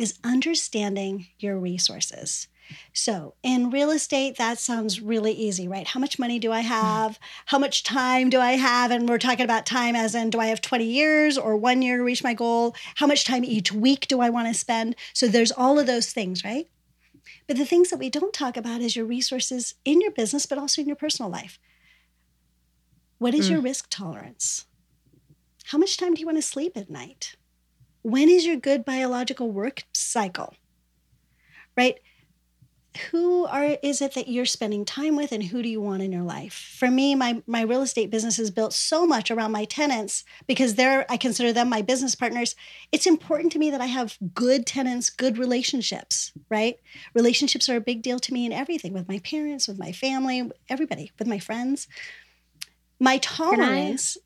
is 0.02 0.20
understanding 0.24 1.28
your 1.40 1.58
resources. 1.58 2.48
So, 2.94 3.34
in 3.44 3.70
real 3.70 3.92
estate, 3.92 4.38
that 4.38 4.58
sounds 4.58 5.02
really 5.02 5.34
easy, 5.34 5.68
right? 5.68 5.88
How 5.88 6.00
much 6.00 6.18
money 6.18 6.40
do 6.40 6.52
I 6.52 6.62
have? 6.62 7.20
How 7.48 7.60
much 7.60 7.84
time 7.84 8.30
do 8.30 8.40
I 8.40 8.54
have? 8.54 8.92
And 8.92 9.10
we're 9.10 9.18
talking 9.18 9.44
about 9.44 9.66
time 9.66 9.96
as 9.96 10.16
in 10.16 10.30
do 10.30 10.40
I 10.40 10.48
have 10.48 10.62
20 10.62 10.86
years 10.86 11.38
or 11.38 11.58
one 11.58 11.82
year 11.82 11.98
to 11.98 12.04
reach 12.04 12.24
my 12.24 12.34
goal? 12.34 12.76
How 12.96 13.08
much 13.08 13.26
time 13.26 13.44
each 13.44 13.72
week 13.72 14.08
do 14.08 14.22
I 14.22 14.30
want 14.30 14.48
to 14.48 14.54
spend? 14.54 14.96
So, 15.14 15.28
there's 15.28 15.52
all 15.52 15.80
of 15.80 15.88
those 15.88 16.12
things, 16.12 16.44
right? 16.44 16.70
But 17.48 17.58
the 17.58 17.66
things 17.66 17.90
that 17.90 18.00
we 18.00 18.10
don't 18.10 18.34
talk 18.34 18.58
about 18.58 18.82
is 18.82 18.96
your 18.96 19.06
resources 19.06 19.76
in 19.84 20.02
your 20.02 20.12
business, 20.12 20.46
but 20.46 20.58
also 20.58 20.82
in 20.82 20.88
your 20.88 20.96
personal 20.96 21.30
life. 21.30 21.60
What 23.18 23.34
is 23.34 23.48
mm. 23.48 23.52
your 23.52 23.62
risk 23.62 23.88
tolerance? 23.90 24.66
How 25.66 25.78
much 25.78 25.98
time 25.98 26.14
do 26.14 26.20
you 26.20 26.26
want 26.26 26.38
to 26.38 26.42
sleep 26.42 26.76
at 26.76 26.90
night? 26.90 27.36
When 28.02 28.30
is 28.30 28.46
your 28.46 28.58
good 28.58 28.86
biological 28.86 29.52
work 29.52 29.84
cycle? 29.94 30.56
Right? 31.78 32.00
Who 33.12 33.46
are 33.46 33.78
is 33.82 34.02
it 34.02 34.16
that 34.16 34.28
you're 34.28 34.46
spending 34.46 34.84
time 34.84 35.16
with 35.16 35.32
and 35.32 35.42
who 35.42 35.64
do 35.64 35.70
you 35.70 35.80
want 35.80 36.02
in 36.02 36.12
your 36.12 36.24
life? 36.24 36.76
For 36.78 36.92
me, 36.92 37.16
my 37.16 37.42
my 37.48 37.62
real 37.62 37.82
estate 37.82 38.12
business 38.12 38.38
is 38.38 38.52
built 38.52 38.74
so 38.74 39.06
much 39.06 39.32
around 39.32 39.54
my 39.54 39.64
tenants 39.64 40.26
because 40.46 40.76
they're 40.76 41.06
I 41.10 41.16
consider 41.16 41.54
them 41.54 41.70
my 41.70 41.82
business 41.82 42.16
partners. 42.16 42.54
It's 42.92 43.08
important 43.08 43.54
to 43.54 43.60
me 43.60 43.72
that 43.72 43.80
I 43.80 43.86
have 43.86 44.18
good 44.34 44.66
tenants, 44.66 45.10
good 45.10 45.38
relationships, 45.38 46.34
right? 46.50 46.80
Relationships 47.14 47.70
are 47.70 47.78
a 47.78 47.82
big 47.82 48.02
deal 48.02 48.20
to 48.20 48.34
me 48.34 48.46
in 48.46 48.52
everything 48.52 48.92
with 48.92 49.08
my 49.08 49.20
parents, 49.20 49.70
with 49.70 49.80
my 49.80 49.94
family, 49.94 50.52
everybody, 50.68 51.14
with 51.18 51.30
my 51.30 51.40
friends. 51.40 51.88
My 53.00 53.20
tolerance 53.20 54.18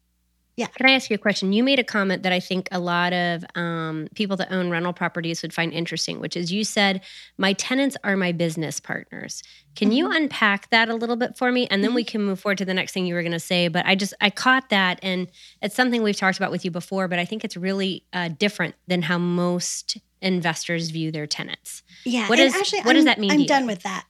yeah. 0.57 0.67
Can 0.67 0.85
I 0.85 0.93
ask 0.93 1.09
you 1.09 1.15
a 1.15 1.19
question? 1.19 1.51
You 1.51 1.63
made 1.63 1.79
a 1.79 1.83
comment 1.83 2.23
that 2.23 2.31
I 2.31 2.39
think 2.39 2.69
a 2.71 2.79
lot 2.79 3.11
of 3.11 3.43
um, 3.55 4.07
people 4.15 4.37
that 4.37 4.53
own 4.53 4.69
rental 4.69 4.93
properties 4.93 5.41
would 5.41 5.53
find 5.53 5.73
interesting, 5.73 6.21
which 6.21 6.37
is 6.37 6.51
you 6.51 6.63
said, 6.63 7.01
My 7.37 7.51
tenants 7.53 7.97
are 8.05 8.15
my 8.15 8.31
business 8.31 8.79
partners. 8.79 9.43
Can 9.75 9.89
mm-hmm. 9.89 9.97
you 9.97 10.11
unpack 10.11 10.69
that 10.69 10.87
a 10.87 10.95
little 10.95 11.17
bit 11.17 11.37
for 11.37 11.51
me? 11.51 11.67
And 11.67 11.83
then 11.83 11.89
mm-hmm. 11.89 11.95
we 11.95 12.03
can 12.05 12.23
move 12.23 12.39
forward 12.39 12.57
to 12.59 12.65
the 12.65 12.73
next 12.73 12.93
thing 12.93 13.05
you 13.05 13.15
were 13.15 13.21
going 13.21 13.33
to 13.33 13.39
say. 13.39 13.67
But 13.67 13.85
I 13.85 13.95
just, 13.95 14.13
I 14.21 14.29
caught 14.29 14.69
that. 14.69 14.99
And 15.03 15.27
it's 15.61 15.75
something 15.75 16.01
we've 16.01 16.15
talked 16.15 16.37
about 16.37 16.51
with 16.51 16.63
you 16.63 16.71
before, 16.71 17.09
but 17.09 17.19
I 17.19 17.25
think 17.25 17.43
it's 17.43 17.57
really 17.57 18.05
uh, 18.13 18.29
different 18.29 18.75
than 18.87 19.01
how 19.01 19.17
most 19.17 19.97
investors 20.21 20.89
view 20.89 21.11
their 21.11 21.27
tenants. 21.27 21.83
Yeah. 22.05 22.29
What, 22.29 22.39
is, 22.39 22.55
actually, 22.55 22.81
what 22.83 22.93
does 22.93 23.05
that 23.05 23.19
mean? 23.19 23.31
I'm 23.31 23.45
done 23.45 23.67
with 23.67 23.83
that. 23.83 24.05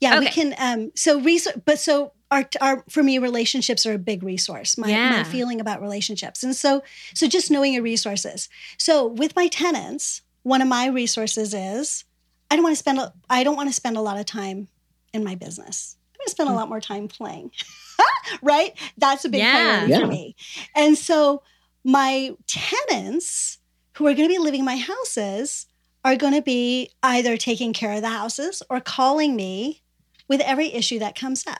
Yeah, 0.00 0.18
okay. 0.18 0.26
we 0.26 0.30
can. 0.30 0.54
Um, 0.58 0.92
so, 0.94 1.20
research, 1.20 1.56
but 1.64 1.80
so 1.80 2.12
our, 2.30 2.48
our 2.60 2.84
for 2.88 3.02
me 3.02 3.18
relationships 3.18 3.86
are 3.86 3.94
a 3.94 3.98
big 3.98 4.22
resource 4.22 4.76
my, 4.76 4.88
yeah. 4.88 5.10
my 5.10 5.24
feeling 5.24 5.60
about 5.60 5.80
relationships 5.80 6.42
and 6.42 6.54
so 6.54 6.82
so 7.14 7.26
just 7.26 7.50
knowing 7.50 7.72
your 7.72 7.82
resources 7.82 8.48
so 8.76 9.06
with 9.06 9.34
my 9.36 9.48
tenants 9.48 10.22
one 10.42 10.62
of 10.62 10.68
my 10.68 10.86
resources 10.86 11.54
is 11.54 12.04
i 12.50 12.56
don't 12.56 12.62
want 12.62 12.74
to 12.74 12.78
spend 12.78 13.00
i 13.30 13.42
don't 13.42 13.56
want 13.56 13.68
to 13.68 13.74
spend 13.74 13.96
a 13.96 14.00
lot 14.00 14.18
of 14.18 14.26
time 14.26 14.68
in 15.12 15.24
my 15.24 15.34
business 15.34 15.96
i'm 16.12 16.18
going 16.18 16.26
to 16.26 16.30
spend 16.30 16.48
a 16.48 16.52
hmm. 16.52 16.58
lot 16.58 16.68
more 16.68 16.80
time 16.80 17.08
playing 17.08 17.50
right 18.42 18.76
that's 18.98 19.24
a 19.24 19.28
big 19.28 19.40
yeah. 19.40 19.52
priority 19.52 19.92
yeah. 19.92 20.00
for 20.00 20.06
me 20.06 20.36
and 20.74 20.98
so 20.98 21.42
my 21.84 22.34
tenants 22.46 23.58
who 23.94 24.06
are 24.06 24.14
going 24.14 24.28
to 24.28 24.34
be 24.34 24.38
living 24.38 24.60
in 24.60 24.66
my 24.66 24.76
houses 24.76 25.66
are 26.04 26.16
going 26.16 26.34
to 26.34 26.42
be 26.42 26.90
either 27.02 27.36
taking 27.36 27.72
care 27.72 27.94
of 27.94 28.02
the 28.02 28.08
houses 28.08 28.62
or 28.70 28.80
calling 28.80 29.34
me 29.34 29.82
with 30.28 30.40
every 30.42 30.72
issue 30.72 30.98
that 30.98 31.18
comes 31.18 31.46
up 31.46 31.58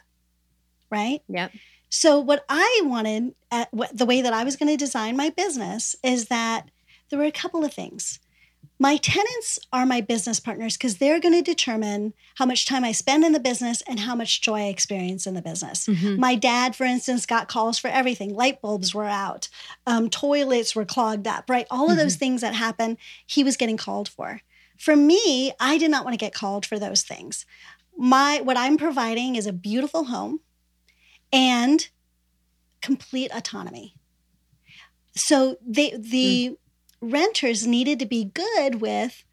right? 0.90 1.22
Yep. 1.29 1.53
So 1.90 2.18
what 2.20 2.44
I 2.48 2.83
wanted, 2.85 3.35
at, 3.51 3.72
what, 3.72 3.96
the 3.96 4.07
way 4.07 4.20
that 4.20 4.33
I 4.33 4.44
was 4.44 4.57
going 4.57 4.70
to 4.70 4.77
design 4.77 5.16
my 5.16 5.31
business, 5.31 5.96
is 6.03 6.27
that 6.27 6.70
there 7.09 7.18
were 7.18 7.24
a 7.24 7.33
couple 7.33 7.64
of 7.64 7.72
things. 7.72 8.20
my 8.79 8.96
tenants 8.96 9.59
are 9.72 9.85
my 9.85 10.01
business 10.01 10.38
partners 10.38 10.77
because 10.77 10.98
they're 10.98 11.20
going 11.20 11.35
to 11.35 11.42
determine 11.42 12.14
how 12.37 12.46
much 12.46 12.66
time 12.66 12.85
I 12.85 12.92
spend 12.92 13.24
in 13.24 13.33
the 13.33 13.40
business 13.40 13.83
and 13.88 13.98
how 14.01 14.14
much 14.14 14.40
joy 14.40 14.66
I 14.66 14.68
experience 14.68 15.27
in 15.27 15.35
the 15.35 15.42
business. 15.42 15.87
Mm-hmm. 15.87 16.20
My 16.20 16.37
dad, 16.37 16.77
for 16.77 16.85
instance, 16.85 17.27
got 17.27 17.48
calls 17.48 17.79
for 17.79 17.88
everything. 17.88 18.35
Light 18.35 18.61
bulbs 18.61 18.94
were 18.94 19.07
out, 19.07 19.48
um, 19.87 20.09
toilets 20.09 20.77
were 20.77 20.85
clogged 20.85 21.27
up, 21.27 21.51
right? 21.51 21.66
All 21.70 21.87
of 21.87 21.90
mm-hmm. 21.92 21.98
those 21.98 22.16
things 22.16 22.40
that 22.42 22.55
happen, 22.55 22.96
he 23.27 23.42
was 23.42 23.57
getting 23.57 23.77
called 23.77 24.09
for. 24.09 24.42
For 24.77 24.94
me, 24.94 25.53
I 25.59 25.77
did 25.79 25.90
not 25.90 26.05
want 26.05 26.14
to 26.14 26.24
get 26.24 26.35
called 26.35 26.64
for 26.64 26.79
those 26.79 27.03
things. 27.03 27.44
My 27.96 28.40
what 28.44 28.57
I'm 28.57 28.77
providing 28.77 29.35
is 29.35 29.46
a 29.46 29.53
beautiful 29.53 30.05
home 30.05 30.38
and 31.33 31.88
complete 32.81 33.31
autonomy. 33.33 33.95
So 35.14 35.59
they 35.67 35.91
the 35.97 36.51
mm 36.51 36.57
renters 37.01 37.67
needed 37.67 37.99
to 38.01 38.07
be 38.07 38.25
good 38.25 38.81
with 38.81 39.25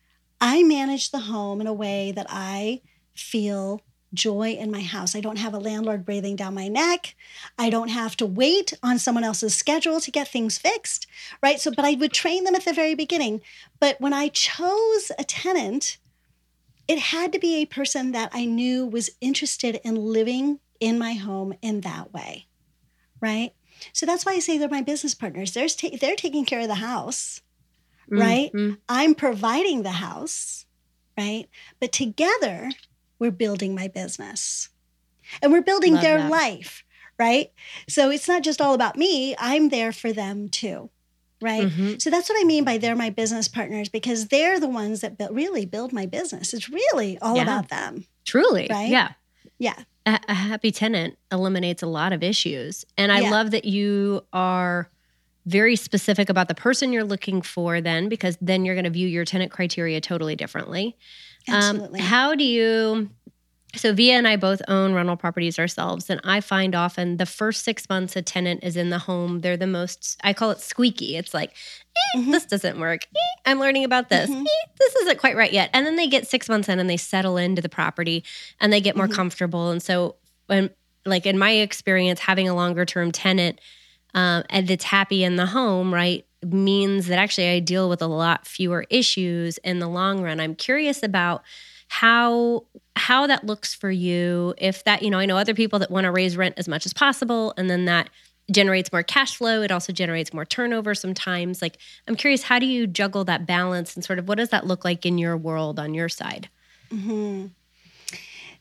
I 0.41 0.63
manage 0.63 1.11
the 1.11 1.21
home 1.21 1.61
in 1.61 1.67
a 1.67 1.73
way 1.73 2.11
that 2.11 2.27
I 2.29 2.81
feel 3.15 3.81
joy 4.13 4.51
in 4.51 4.71
my 4.71 4.81
house. 4.81 5.15
I 5.15 5.21
don't 5.21 5.39
have 5.39 5.53
a 5.53 5.59
landlord 5.59 6.05
breathing 6.05 6.35
down 6.35 6.53
my 6.53 6.67
neck. 6.67 7.15
I 7.57 7.69
don't 7.69 7.89
have 7.89 8.15
to 8.17 8.25
wait 8.25 8.73
on 8.83 8.99
someone 8.99 9.23
else's 9.23 9.55
schedule 9.55 9.99
to 9.99 10.11
get 10.11 10.27
things 10.27 10.57
fixed, 10.57 11.07
right? 11.41 11.59
So, 11.59 11.71
but 11.71 11.85
I 11.85 11.93
would 11.95 12.13
train 12.13 12.43
them 12.43 12.55
at 12.55 12.65
the 12.65 12.73
very 12.73 12.95
beginning. 12.95 13.41
But 13.79 13.99
when 13.99 14.13
I 14.13 14.29
chose 14.29 15.11
a 15.17 15.23
tenant, 15.23 15.97
it 16.87 16.99
had 16.99 17.33
to 17.33 17.39
be 17.39 17.55
a 17.55 17.65
person 17.65 18.11
that 18.11 18.29
I 18.33 18.45
knew 18.45 18.85
was 18.85 19.09
interested 19.21 19.81
in 19.83 19.95
living 19.95 20.59
in 20.79 20.99
my 20.99 21.13
home 21.13 21.53
in 21.61 21.81
that 21.81 22.13
way, 22.13 22.47
right? 23.21 23.51
So 23.93 24.05
that's 24.05 24.25
why 24.25 24.33
I 24.33 24.39
say 24.39 24.57
they're 24.57 24.69
my 24.69 24.81
business 24.81 25.13
partners. 25.13 25.53
They're, 25.53 25.67
ta- 25.67 25.97
they're 25.99 26.15
taking 26.15 26.45
care 26.45 26.61
of 26.61 26.67
the 26.67 26.75
house 26.75 27.41
right? 28.09 28.51
Mm-hmm. 28.53 28.75
I'm 28.89 29.15
providing 29.15 29.83
the 29.83 29.91
house, 29.91 30.65
right? 31.17 31.47
But 31.79 31.91
together, 31.91 32.69
we're 33.19 33.31
building 33.31 33.75
my 33.75 33.87
business 33.87 34.69
and 35.41 35.51
we're 35.51 35.61
building 35.61 35.93
Love 35.93 36.03
their 36.03 36.17
that. 36.19 36.31
life, 36.31 36.83
right? 37.17 37.51
So 37.87 38.09
it's 38.09 38.27
not 38.27 38.43
just 38.43 38.61
all 38.61 38.73
about 38.73 38.97
me, 38.97 39.35
I'm 39.39 39.69
there 39.69 39.91
for 39.91 40.11
them 40.11 40.49
too. 40.49 40.89
Right. 41.41 41.67
Mm-hmm. 41.67 41.95
So 41.99 42.09
that's 42.09 42.29
what 42.29 42.39
I 42.39 42.45
mean 42.45 42.63
by 42.63 42.77
they're 42.77 42.95
my 42.95 43.09
business 43.09 43.49
partners 43.49 43.89
because 43.89 44.29
they're 44.29 44.59
the 44.59 44.69
ones 44.69 45.01
that 45.01 45.17
really 45.31 45.65
build 45.65 45.91
my 45.91 46.05
business. 46.05 46.53
It's 46.53 46.69
really 46.69 47.19
all 47.19 47.35
yeah. 47.35 47.43
about 47.43 47.67
them. 47.67 48.05
Truly. 48.23 48.67
Right. 48.69 48.89
Yeah. 48.89 49.11
Yeah. 49.57 49.75
A, 50.05 50.19
a, 50.27 50.33
happy 50.33 50.71
tenant 50.71 51.17
eliminates 51.31 51.81
a 51.81 51.87
lot 51.87 52.13
of 52.13 52.21
issues. 52.21 52.85
And 52.97 53.11
I 53.11 53.21
yeah. 53.21 53.31
love 53.31 53.51
that 53.51 53.65
you 53.65 54.23
are 54.33 54.89
very 55.45 55.75
specific 55.75 56.29
about 56.29 56.47
the 56.47 56.55
person 56.55 56.91
you're 56.91 57.03
looking 57.03 57.41
for 57.41 57.81
then 57.81 58.09
because 58.09 58.37
then 58.41 58.65
you're 58.65 58.75
going 58.75 58.85
to 58.85 58.91
view 58.91 59.07
your 59.07 59.25
tenant 59.25 59.51
criteria 59.51 60.01
totally 60.01 60.35
differently 60.35 60.97
um, 61.47 61.55
Absolutely. 61.55 61.99
Um, 61.99 62.05
how 62.05 62.35
do 62.35 62.43
you 62.43 63.09
so 63.75 63.93
Via 63.93 64.13
and 64.13 64.27
I 64.27 64.35
both 64.35 64.61
own 64.67 64.93
rental 64.93 65.17
properties 65.17 65.59
ourselves, 65.59 66.09
and 66.09 66.19
I 66.23 66.41
find 66.41 66.75
often 66.75 67.17
the 67.17 67.25
first 67.25 67.63
six 67.63 67.87
months 67.89 68.15
a 68.15 68.21
tenant 68.21 68.63
is 68.63 68.77
in 68.77 68.89
the 68.89 68.99
home, 68.99 69.41
they're 69.41 69.57
the 69.57 69.67
most 69.67 70.19
I 70.23 70.33
call 70.33 70.51
it 70.51 70.59
squeaky. 70.59 71.17
It's 71.17 71.33
like, 71.33 71.51
eh, 71.51 72.19
mm-hmm. 72.19 72.31
this 72.31 72.45
doesn't 72.45 72.79
work. 72.79 73.05
Eh, 73.15 73.41
I'm 73.45 73.59
learning 73.59 73.83
about 73.83 74.09
this. 74.09 74.29
Mm-hmm. 74.29 74.41
Eh, 74.41 74.71
this 74.79 74.95
isn't 74.95 75.19
quite 75.19 75.35
right 75.35 75.51
yet. 75.51 75.69
And 75.73 75.85
then 75.85 75.95
they 75.95 76.07
get 76.07 76.27
six 76.27 76.49
months 76.49 76.69
in 76.69 76.79
and 76.79 76.89
they 76.89 76.97
settle 76.97 77.37
into 77.37 77.61
the 77.61 77.69
property 77.69 78.23
and 78.59 78.71
they 78.71 78.81
get 78.81 78.95
more 78.95 79.05
mm-hmm. 79.05 79.15
comfortable. 79.15 79.69
And 79.69 79.81
so 79.81 80.15
when 80.47 80.69
like 81.05 81.25
in 81.25 81.37
my 81.37 81.51
experience, 81.51 82.19
having 82.19 82.49
a 82.49 82.55
longer 82.55 82.85
term 82.85 83.11
tenant 83.11 83.59
um, 84.13 84.43
and 84.49 84.67
that's 84.67 84.85
happy 84.85 85.23
in 85.23 85.35
the 85.35 85.45
home, 85.45 85.93
right, 85.93 86.25
means 86.43 87.07
that 87.07 87.19
actually 87.19 87.49
I 87.49 87.59
deal 87.59 87.89
with 87.89 88.01
a 88.01 88.07
lot 88.07 88.47
fewer 88.47 88.85
issues 88.89 89.57
in 89.59 89.79
the 89.79 89.87
long 89.87 90.21
run. 90.21 90.39
I'm 90.39 90.55
curious 90.55 91.03
about 91.03 91.43
how 91.87 92.65
how 92.95 93.27
that 93.27 93.45
looks 93.45 93.73
for 93.73 93.91
you 93.91 94.53
if 94.57 94.83
that 94.83 95.01
you 95.03 95.09
know 95.09 95.19
i 95.19 95.25
know 95.25 95.37
other 95.37 95.53
people 95.53 95.79
that 95.79 95.91
want 95.91 96.05
to 96.05 96.11
raise 96.11 96.37
rent 96.37 96.55
as 96.57 96.67
much 96.67 96.85
as 96.85 96.93
possible 96.93 97.53
and 97.57 97.69
then 97.69 97.85
that 97.85 98.09
generates 98.51 98.91
more 98.91 99.03
cash 99.03 99.35
flow 99.35 99.61
it 99.61 99.71
also 99.71 99.91
generates 99.91 100.33
more 100.33 100.45
turnover 100.45 100.93
sometimes 100.93 101.61
like 101.61 101.77
i'm 102.07 102.15
curious 102.15 102.43
how 102.43 102.59
do 102.59 102.65
you 102.65 102.85
juggle 102.85 103.23
that 103.23 103.45
balance 103.45 103.95
and 103.95 104.05
sort 104.05 104.19
of 104.19 104.27
what 104.27 104.37
does 104.37 104.49
that 104.49 104.65
look 104.65 104.85
like 104.85 105.05
in 105.05 105.17
your 105.17 105.35
world 105.35 105.79
on 105.79 105.93
your 105.93 106.09
side 106.09 106.49
mm-hmm. 106.91 107.47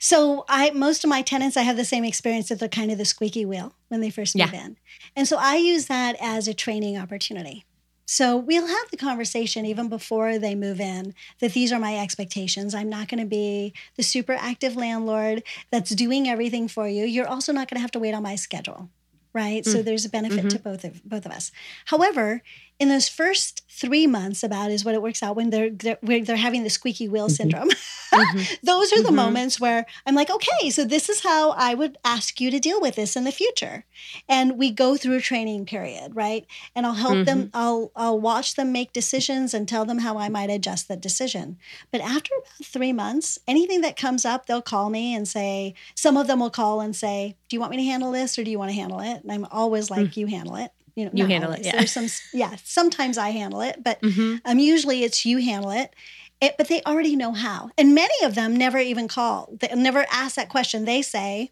So 0.04 0.44
I 0.50 0.70
most 0.72 1.02
of 1.02 1.08
my 1.08 1.22
tenants 1.22 1.56
I 1.56 1.62
have 1.62 1.78
the 1.78 1.84
same 1.84 2.04
experience 2.04 2.50
that 2.50 2.58
they're 2.58 2.68
kind 2.68 2.90
of 2.90 2.98
the 2.98 3.06
squeaky 3.06 3.46
wheel 3.46 3.72
when 3.88 4.02
they 4.02 4.10
first 4.10 4.36
move 4.36 4.52
yeah. 4.52 4.66
in. 4.66 4.76
And 5.16 5.26
so 5.26 5.38
I 5.38 5.56
use 5.56 5.86
that 5.86 6.14
as 6.20 6.46
a 6.46 6.52
training 6.52 6.98
opportunity. 6.98 7.64
So 8.06 8.36
we'll 8.36 8.66
have 8.66 8.90
the 8.90 8.96
conversation 8.96 9.64
even 9.64 9.88
before 9.88 10.38
they 10.38 10.54
move 10.54 10.80
in 10.80 11.14
that 11.40 11.52
these 11.52 11.72
are 11.72 11.78
my 11.78 11.98
expectations. 11.98 12.74
I'm 12.74 12.88
not 12.88 13.08
going 13.08 13.20
to 13.20 13.26
be 13.26 13.72
the 13.96 14.02
super 14.02 14.34
active 14.34 14.76
landlord 14.76 15.42
that's 15.70 15.90
doing 15.90 16.28
everything 16.28 16.68
for 16.68 16.88
you. 16.88 17.04
You're 17.04 17.28
also 17.28 17.52
not 17.52 17.68
going 17.68 17.76
to 17.76 17.82
have 17.82 17.92
to 17.92 17.98
wait 17.98 18.14
on 18.14 18.22
my 18.22 18.36
schedule, 18.36 18.90
right? 19.32 19.64
Mm. 19.64 19.72
So 19.72 19.82
there's 19.82 20.04
a 20.04 20.10
benefit 20.10 20.40
mm-hmm. 20.40 20.48
to 20.48 20.58
both 20.58 20.84
of 20.84 21.02
both 21.04 21.24
of 21.24 21.32
us. 21.32 21.50
However, 21.86 22.42
in 22.78 22.88
those 22.88 23.08
first 23.08 23.62
three 23.70 24.06
months 24.06 24.42
about 24.42 24.70
is 24.70 24.84
what 24.84 24.94
it 24.94 25.02
works 25.02 25.22
out 25.22 25.34
when 25.34 25.50
they're 25.50 25.70
they're, 25.70 25.98
they're 26.02 26.36
having 26.36 26.62
the 26.62 26.70
squeaky 26.70 27.08
wheel 27.08 27.26
mm-hmm. 27.26 27.34
syndrome 27.34 27.68
mm-hmm. 27.70 28.54
those 28.62 28.92
are 28.92 29.02
the 29.02 29.08
mm-hmm. 29.08 29.16
moments 29.16 29.58
where 29.58 29.84
i'm 30.06 30.14
like 30.14 30.30
okay 30.30 30.70
so 30.70 30.84
this 30.84 31.08
is 31.08 31.22
how 31.22 31.50
i 31.52 31.74
would 31.74 31.98
ask 32.04 32.40
you 32.40 32.50
to 32.50 32.60
deal 32.60 32.80
with 32.80 32.94
this 32.94 33.16
in 33.16 33.24
the 33.24 33.32
future 33.32 33.84
and 34.28 34.58
we 34.58 34.70
go 34.70 34.96
through 34.96 35.16
a 35.16 35.20
training 35.20 35.66
period 35.66 36.14
right 36.14 36.46
and 36.74 36.86
i'll 36.86 36.94
help 36.94 37.14
mm-hmm. 37.14 37.24
them 37.24 37.50
i'll 37.52 37.90
i'll 37.96 38.20
watch 38.20 38.54
them 38.54 38.70
make 38.70 38.92
decisions 38.92 39.52
and 39.52 39.68
tell 39.68 39.84
them 39.84 39.98
how 39.98 40.16
i 40.16 40.28
might 40.28 40.50
adjust 40.50 40.86
that 40.86 41.00
decision 41.00 41.56
but 41.90 42.00
after 42.00 42.32
about 42.36 42.66
three 42.66 42.92
months 42.92 43.38
anything 43.48 43.80
that 43.80 43.96
comes 43.96 44.24
up 44.24 44.46
they'll 44.46 44.62
call 44.62 44.88
me 44.88 45.14
and 45.14 45.26
say 45.26 45.74
some 45.96 46.16
of 46.16 46.28
them 46.28 46.38
will 46.38 46.50
call 46.50 46.80
and 46.80 46.94
say 46.94 47.36
do 47.48 47.56
you 47.56 47.60
want 47.60 47.70
me 47.72 47.76
to 47.76 47.84
handle 47.84 48.12
this 48.12 48.38
or 48.38 48.44
do 48.44 48.50
you 48.50 48.58
want 48.58 48.70
to 48.70 48.76
handle 48.76 49.00
it 49.00 49.22
and 49.22 49.32
i'm 49.32 49.46
always 49.50 49.90
like 49.90 50.06
mm. 50.06 50.16
you 50.16 50.26
handle 50.26 50.54
it 50.54 50.70
you 50.94 51.04
know 51.04 51.10
you 51.14 51.26
handle 51.26 51.50
always. 51.50 51.66
it 51.66 51.66
yeah 51.66 51.76
there's 51.76 51.92
some 51.92 52.06
yeah 52.32 52.54
sometimes 52.62 53.18
i 53.18 53.30
handle 53.30 53.60
it 53.60 53.82
but 53.82 54.00
mm-hmm. 54.00 54.36
um 54.44 54.58
usually 54.58 55.04
it's 55.04 55.24
you 55.24 55.38
handle 55.38 55.70
it. 55.70 55.94
it 56.40 56.54
but 56.56 56.68
they 56.68 56.82
already 56.82 57.16
know 57.16 57.32
how 57.32 57.70
and 57.76 57.94
many 57.94 58.14
of 58.24 58.34
them 58.34 58.56
never 58.56 58.78
even 58.78 59.08
call 59.08 59.48
they 59.60 59.68
never 59.74 60.06
ask 60.10 60.36
that 60.36 60.48
question 60.48 60.84
they 60.84 61.02
say 61.02 61.50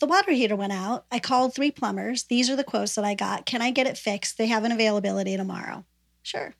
the 0.00 0.06
water 0.06 0.32
heater 0.32 0.56
went 0.56 0.72
out 0.72 1.04
i 1.10 1.18
called 1.18 1.54
three 1.54 1.70
plumbers 1.70 2.24
these 2.24 2.50
are 2.50 2.56
the 2.56 2.64
quotes 2.64 2.94
that 2.94 3.04
i 3.04 3.14
got 3.14 3.46
can 3.46 3.62
i 3.62 3.70
get 3.70 3.86
it 3.86 3.98
fixed 3.98 4.38
they 4.38 4.46
have 4.46 4.64
an 4.64 4.72
availability 4.72 5.36
tomorrow 5.36 5.84
sure 6.22 6.54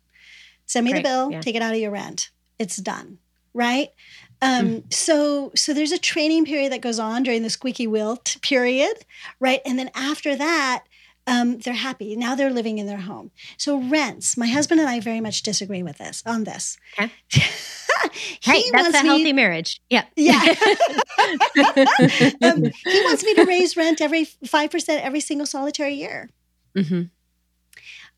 send 0.67 0.85
me 0.85 0.93
Great. 0.93 1.03
the 1.03 1.09
bill 1.09 1.31
yeah. 1.31 1.41
take 1.41 1.55
it 1.55 1.63
out 1.63 1.75
of 1.75 1.81
your 1.81 1.91
rent 1.91 2.31
it's 2.59 2.77
done 2.77 3.19
right 3.55 3.91
um, 4.43 4.67
mm. 4.69 4.93
so 4.95 5.53
so 5.55 5.75
there's 5.75 5.93
a 5.93 5.99
training 5.99 6.47
period 6.47 6.73
that 6.73 6.81
goes 6.81 6.99
on 6.99 7.23
during 7.23 7.43
the 7.43 7.51
squeaky 7.51 7.87
wheel 7.87 8.17
t- 8.17 8.39
period 8.41 9.05
right 9.39 9.61
and 9.67 9.79
then 9.79 9.91
after 9.95 10.37
that 10.37 10.85
um, 11.27 11.59
they're 11.59 11.75
happy. 11.75 12.17
Now 12.17 12.35
they're 12.35 12.51
living 12.51 12.79
in 12.79 12.87
their 12.87 12.99
home. 12.99 13.31
So 13.57 13.81
rents, 13.81 14.37
my 14.37 14.47
husband 14.47 14.81
and 14.81 14.89
I 14.89 15.01
very 15.01 15.21
much 15.21 15.43
disagree 15.43 15.83
with 15.83 15.99
this 15.99 16.23
on 16.27 16.45
this. 16.45 16.79
Okay. 16.99 17.13
hey, 18.41 18.71
that's 18.71 18.95
a 18.95 18.99
healthy 18.99 19.33
marriage. 19.33 19.81
Yeah. 19.91 20.05
Yeah. 20.17 20.41
um, 22.43 22.65
he 22.65 23.01
wants 23.05 23.25
me 23.25 23.35
to 23.35 23.45
raise 23.47 23.77
rent 23.77 24.01
every 24.01 24.27
5% 24.27 24.89
every 24.89 25.21
single 25.21 25.47
solitary 25.47 25.95
year. 25.95 26.31
Mm-hmm. 26.77 27.03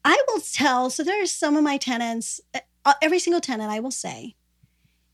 I 0.05 0.23
will 0.29 0.41
tell, 0.41 0.91
so 0.91 1.05
there 1.05 1.23
are 1.23 1.27
some 1.27 1.57
of 1.57 1.63
my 1.63 1.77
tenants, 1.77 2.41
uh, 2.85 2.95
every 3.01 3.19
single 3.19 3.41
tenant, 3.41 3.71
I 3.71 3.81
will 3.81 3.93
say, 3.93 4.35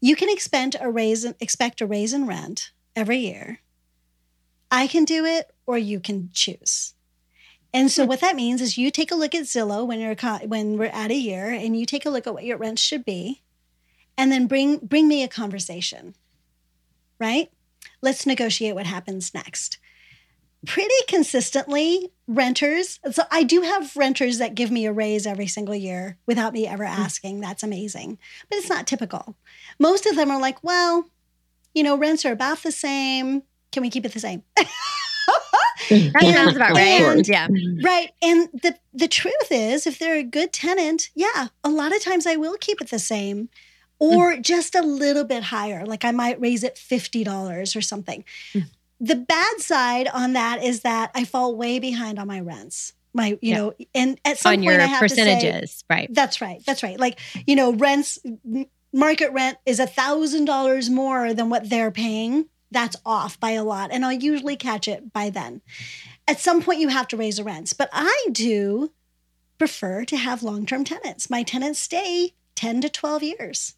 you 0.01 0.17
can 0.17 0.31
expect 0.31 0.77
a 0.81 0.91
raise, 0.91 1.25
expect 1.41 1.81
a 1.81 1.87
raise 1.87 2.13
in 2.13 2.27
rent 2.27 2.71
every 2.97 3.19
year. 3.19 3.61
I 4.71 4.87
can 4.87 5.05
do 5.05 5.25
it, 5.25 5.51
or 5.67 5.79
you 5.79 6.01
can 6.01 6.31
choose. 6.33 6.95
And 7.73 7.91
so 7.91 8.05
hmm. 8.05 8.09
what 8.09 8.21
that 8.21 8.37
means 8.37 8.61
is 8.61 8.79
you 8.79 8.91
take 8.91 9.11
a 9.11 9.17
look 9.17 9.35
at 9.35 9.45
Zillow 9.45 9.87
when 9.87 10.01
you're 10.01 10.17
when 10.47 10.79
we're 10.79 10.87
at 10.87 11.11
a 11.11 11.15
year 11.15 11.51
and 11.51 11.79
you 11.79 11.87
take 11.87 12.07
a 12.07 12.11
look 12.11 12.27
at 12.27 12.35
what 12.35 12.45
your 12.45 12.57
rent 12.57 12.79
should 12.79 13.05
be 13.05 13.43
and 14.17 14.33
then 14.33 14.47
bring 14.47 14.79
bring 14.79 15.09
me 15.09 15.23
a 15.23 15.29
conversation. 15.29 16.15
Right? 17.19 17.51
Let's 18.01 18.27
negotiate 18.27 18.75
what 18.75 18.87
happens 18.87 19.35
next. 19.35 19.79
Pretty 20.67 20.95
consistently, 21.07 22.11
renters. 22.27 22.99
So 23.13 23.23
I 23.31 23.45
do 23.45 23.61
have 23.61 23.97
renters 23.97 24.39
that 24.39 24.57
give 24.57 24.71
me 24.71 24.87
a 24.87 24.93
raise 24.93 25.27
every 25.27 25.47
single 25.47 25.75
year 25.75 26.19
without 26.27 26.53
me 26.53 26.67
ever 26.67 26.87
hmm. 26.87 26.93
asking. 26.93 27.41
That's 27.41 27.63
amazing. 27.63 28.19
But 28.49 28.59
it's 28.59 28.69
not 28.69 28.87
typical. 28.87 29.37
Most 29.79 30.07
of 30.07 30.17
them 30.17 30.31
are 30.31 30.41
like, 30.41 30.63
well, 30.65 31.09
you 31.75 31.83
know, 31.83 31.97
rents 31.97 32.25
are 32.25 32.33
about 32.33 32.63
the 32.63 32.73
same. 32.73 33.43
Can 33.71 33.83
we 33.83 33.91
keep 33.91 34.07
it 34.07 34.13
the 34.13 34.21
same? 34.21 34.43
that 35.91 36.35
sounds 36.35 36.57
about 36.57 36.73
right. 36.73 37.01
And, 37.01 37.29
yeah. 37.29 37.49
Right. 37.83 38.11
And 38.23 38.49
the 38.53 38.77
the 38.93 39.09
truth 39.09 39.51
is, 39.51 39.87
if 39.87 39.99
they're 39.99 40.17
a 40.17 40.23
good 40.23 40.53
tenant, 40.53 41.11
yeah, 41.15 41.49
a 41.63 41.71
lot 41.71 41.95
of 41.95 42.03
times 42.03 42.27
I 42.27 42.37
will 42.37 42.57
keep 42.59 42.81
it 42.81 42.91
the 42.91 42.99
same 42.99 43.49
or 43.99 44.35
mm. 44.35 44.43
just 44.43 44.75
a 44.75 44.83
little 44.83 45.25
bit 45.25 45.45
higher. 45.45 45.85
Like 45.85 46.05
I 46.05 46.11
might 46.11 46.41
raise 46.41 46.63
it 46.63 46.77
$50 46.77 47.77
or 47.77 47.81
something. 47.81 48.25
Mm. 48.55 48.65
The 49.01 49.17
bad 49.17 49.61
side 49.61 50.09
on 50.09 50.33
that 50.33 50.63
is 50.63 50.81
that 50.81 51.11
I 51.15 51.25
fall 51.25 51.55
way 51.55 51.79
behind 51.79 52.19
on 52.19 52.27
my 52.27 52.41
rents. 52.41 52.95
My, 53.15 53.29
you 53.29 53.39
yeah. 53.41 53.57
know, 53.57 53.75
and 53.95 54.21
at 54.25 54.39
some 54.39 54.51
on 54.51 54.59
point 54.59 54.65
your 54.65 54.81
I 54.81 54.87
have 54.87 55.01
percentages, 55.01 55.73
say, 55.73 55.85
right? 55.89 56.09
That's 56.13 56.41
right. 56.41 56.63
That's 56.67 56.83
right. 56.83 56.99
Like, 56.99 57.19
you 57.47 57.57
know, 57.57 57.73
rents 57.73 58.19
market 58.93 59.33
rent 59.33 59.59
is 59.67 59.81
a 59.81 59.87
thousand 59.87 60.45
dollars 60.45 60.91
more 60.91 61.35
than 61.35 61.49
what 61.49 61.69
they're 61.69 61.91
paying, 61.91 62.47
that's 62.71 62.97
off 63.05 63.39
by 63.41 63.51
a 63.53 63.65
lot. 63.65 63.91
And 63.93 64.05
I'll 64.05 64.13
usually 64.13 64.57
catch 64.57 64.89
it 64.89 65.13
by 65.13 65.31
then. 65.31 65.63
At 66.27 66.41
some 66.41 66.63
point, 66.63 66.81
you 66.81 66.89
have 66.89 67.09
to 67.09 67.17
raise 67.17 67.39
the 67.39 67.45
rents, 67.45 67.73
but 67.73 67.89
I 67.93 68.27
do 68.33 68.93
prefer 69.59 70.05
to 70.05 70.17
have 70.17 70.43
long 70.43 70.67
term 70.67 70.85
tenants. 70.85 71.31
My 71.31 71.43
tenants 71.43 71.79
stay 71.79 72.35
10 72.55 72.81
to 72.83 72.89
12 72.89 73.23
years. 73.23 73.75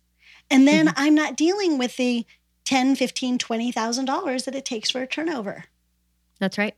And 0.50 0.66
then 0.66 0.86
mm-hmm. 0.86 1.02
I'm 1.02 1.14
not 1.14 1.36
dealing 1.36 1.78
with 1.78 1.96
the 1.96 2.26
10, 2.64 2.96
15, 2.96 3.38
$20,000 3.38 4.44
that 4.44 4.54
it 4.54 4.64
takes 4.64 4.90
for 4.90 5.02
a 5.02 5.06
turnover. 5.06 5.64
That's 6.38 6.58
right. 6.58 6.74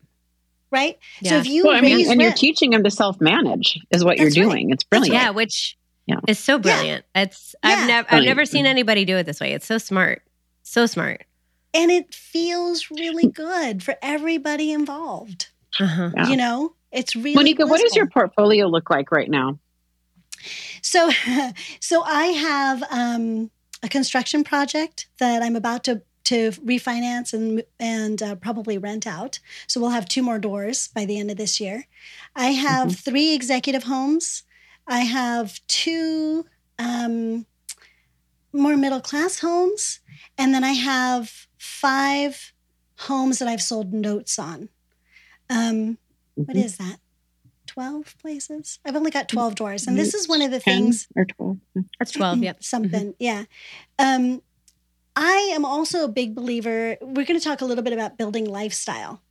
Right. 0.71 0.99
Yeah. 1.21 1.31
So 1.31 1.37
if 1.39 1.47
you 1.47 1.65
well, 1.65 1.77
I 1.77 1.81
mean, 1.83 2.01
and 2.01 2.19
rent, 2.19 2.21
you're 2.21 2.33
teaching 2.33 2.71
them 2.71 2.83
to 2.83 2.91
self 2.91 3.21
manage 3.21 3.79
is 3.91 4.03
what 4.03 4.19
you're 4.19 4.31
doing. 4.31 4.69
Right. 4.69 4.75
It's 4.75 4.85
brilliant. 4.85 5.15
Yeah. 5.15 5.31
Which 5.31 5.77
yeah. 6.07 6.21
is 6.27 6.39
so 6.39 6.59
brilliant. 6.59 7.05
Yeah. 7.15 7.23
It's, 7.23 7.55
I've 7.63 7.87
never, 7.87 8.09
I've 8.11 8.25
never 8.25 8.47
seen 8.47 8.65
anybody 8.65 9.05
do 9.05 9.19
it 9.19 9.25
this 9.25 9.39
way. 9.39 9.53
It's 9.53 9.67
so 9.67 9.77
smart. 9.77 10.23
So 10.63 10.87
smart. 10.87 11.25
And 11.75 11.91
it 11.91 12.15
feels 12.15 12.91
really 12.91 13.27
good 13.27 13.83
for 13.83 13.97
everybody 14.03 14.73
involved. 14.73 15.49
Uh-huh. 15.81 16.11
You 16.29 16.37
know, 16.37 16.75
it's 16.91 17.17
really 17.17 17.35
Moneeka, 17.35 17.57
blissful. 17.57 17.69
what 17.69 17.81
does 17.81 17.97
your 17.97 18.07
portfolio 18.07 18.67
look 18.67 18.91
like 18.91 19.11
right 19.11 19.31
now? 19.31 19.59
So, 20.83 21.11
so 21.81 22.03
I 22.03 22.27
have 22.27 22.83
um, 22.91 23.51
a 23.83 23.89
construction 23.89 24.45
project 24.45 25.07
that 25.19 25.43
I'm 25.43 25.57
about 25.57 25.85
to 25.85 26.03
to 26.25 26.51
refinance 26.53 27.33
and 27.33 27.65
and 27.81 28.23
uh, 28.23 28.35
probably 28.37 28.79
rent 28.79 29.07
out. 29.07 29.41
So 29.67 29.81
we'll 29.81 29.91
have 29.91 30.09
two 30.09 30.23
more 30.23 30.39
doors 30.39 30.89
by 30.89 31.05
the 31.05 31.19
end 31.19 31.31
of 31.31 31.37
this 31.37 31.61
year. 31.61 31.87
I 32.37 32.49
have 32.49 32.89
mm-hmm. 32.89 33.11
three 33.11 33.35
executive 33.35 33.85
homes. 33.85 34.45
I 34.87 35.01
have 35.01 35.61
two 35.67 36.47
um, 36.79 37.47
more 38.53 38.77
middle 38.77 39.01
class 39.01 39.41
homes, 39.41 40.01
and 40.39 40.55
then 40.55 40.65
I 40.65 40.73
have 40.73 41.47
five 41.63 42.53
homes 42.99 43.39
that 43.39 43.47
I've 43.47 43.63
sold 43.63 43.93
notes 43.93 44.37
on. 44.37 44.69
Um, 45.49 45.97
mm-hmm. 46.37 46.43
what 46.43 46.57
is 46.57 46.77
that? 46.79 46.97
12 47.69 48.17
places. 48.19 48.81
I've 48.85 48.97
only 48.97 49.13
got 49.13 49.29
12 49.29 49.55
doors. 49.55 49.87
And 49.87 49.97
this 49.97 50.13
is 50.13 50.29
one 50.29 50.43
of 50.43 50.51
the 50.51 50.59
things. 50.59 51.07
Or 51.15 51.25
12. 51.25 51.59
That's 52.01 52.11
12, 52.11 52.39
yep. 52.39 52.65
Something, 52.65 53.13
mm-hmm. 53.13 53.21
yeah. 53.21 53.45
Um, 53.99 54.43
I 55.15 55.53
am 55.55 55.65
also 55.65 56.05
a 56.05 56.09
big 56.09 56.35
believer. 56.35 56.97
We're 57.01 57.25
going 57.25 57.39
to 57.39 57.45
talk 57.45 57.61
a 57.61 57.65
little 57.65 57.85
bit 57.85 57.93
about 57.93 58.19
building 58.19 58.47
lifestyle. 58.47 59.23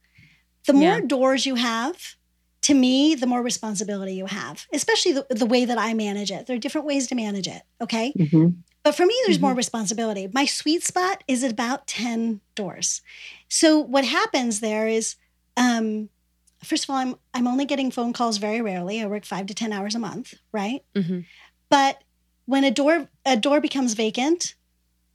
The 0.67 0.73
more 0.73 0.99
yeah. 0.99 1.01
doors 1.05 1.45
you 1.45 1.55
have, 1.55 2.15
to 2.61 2.73
me, 2.73 3.13
the 3.13 3.27
more 3.27 3.43
responsibility 3.43 4.13
you 4.13 4.27
have, 4.27 4.67
especially 4.71 5.11
the, 5.13 5.25
the, 5.29 5.45
way 5.45 5.65
that 5.65 5.77
I 5.77 5.93
manage 5.95 6.31
it. 6.31 6.47
There 6.47 6.55
are 6.55 6.59
different 6.59 6.87
ways 6.87 7.07
to 7.07 7.15
manage 7.15 7.47
it. 7.47 7.63
Okay. 7.81 8.13
Mm-hmm. 8.17 8.49
But 8.83 8.95
for 8.95 9.05
me, 9.05 9.15
there's 9.25 9.37
mm-hmm. 9.37 9.47
more 9.47 9.55
responsibility. 9.55 10.27
My 10.33 10.45
sweet 10.45 10.83
spot 10.83 11.23
is 11.27 11.43
about 11.43 11.87
10 11.87 12.41
doors. 12.55 13.01
So 13.47 13.79
what 13.79 14.05
happens 14.05 14.59
there 14.59 14.87
is, 14.87 15.15
um, 15.55 16.09
first 16.63 16.85
of 16.85 16.89
all, 16.89 16.95
I'm 16.95 17.15
I'm 17.33 17.47
only 17.47 17.65
getting 17.65 17.91
phone 17.91 18.13
calls 18.13 18.37
very 18.37 18.61
rarely. 18.61 19.01
I 19.01 19.05
work 19.05 19.25
five 19.25 19.45
to 19.47 19.53
ten 19.53 19.73
hours 19.73 19.95
a 19.95 19.99
month, 19.99 20.33
right? 20.51 20.83
Mm-hmm. 20.95 21.21
But 21.69 22.03
when 22.45 22.63
a 22.63 22.71
door 22.71 23.07
a 23.25 23.37
door 23.37 23.61
becomes 23.61 23.93
vacant, 23.93 24.55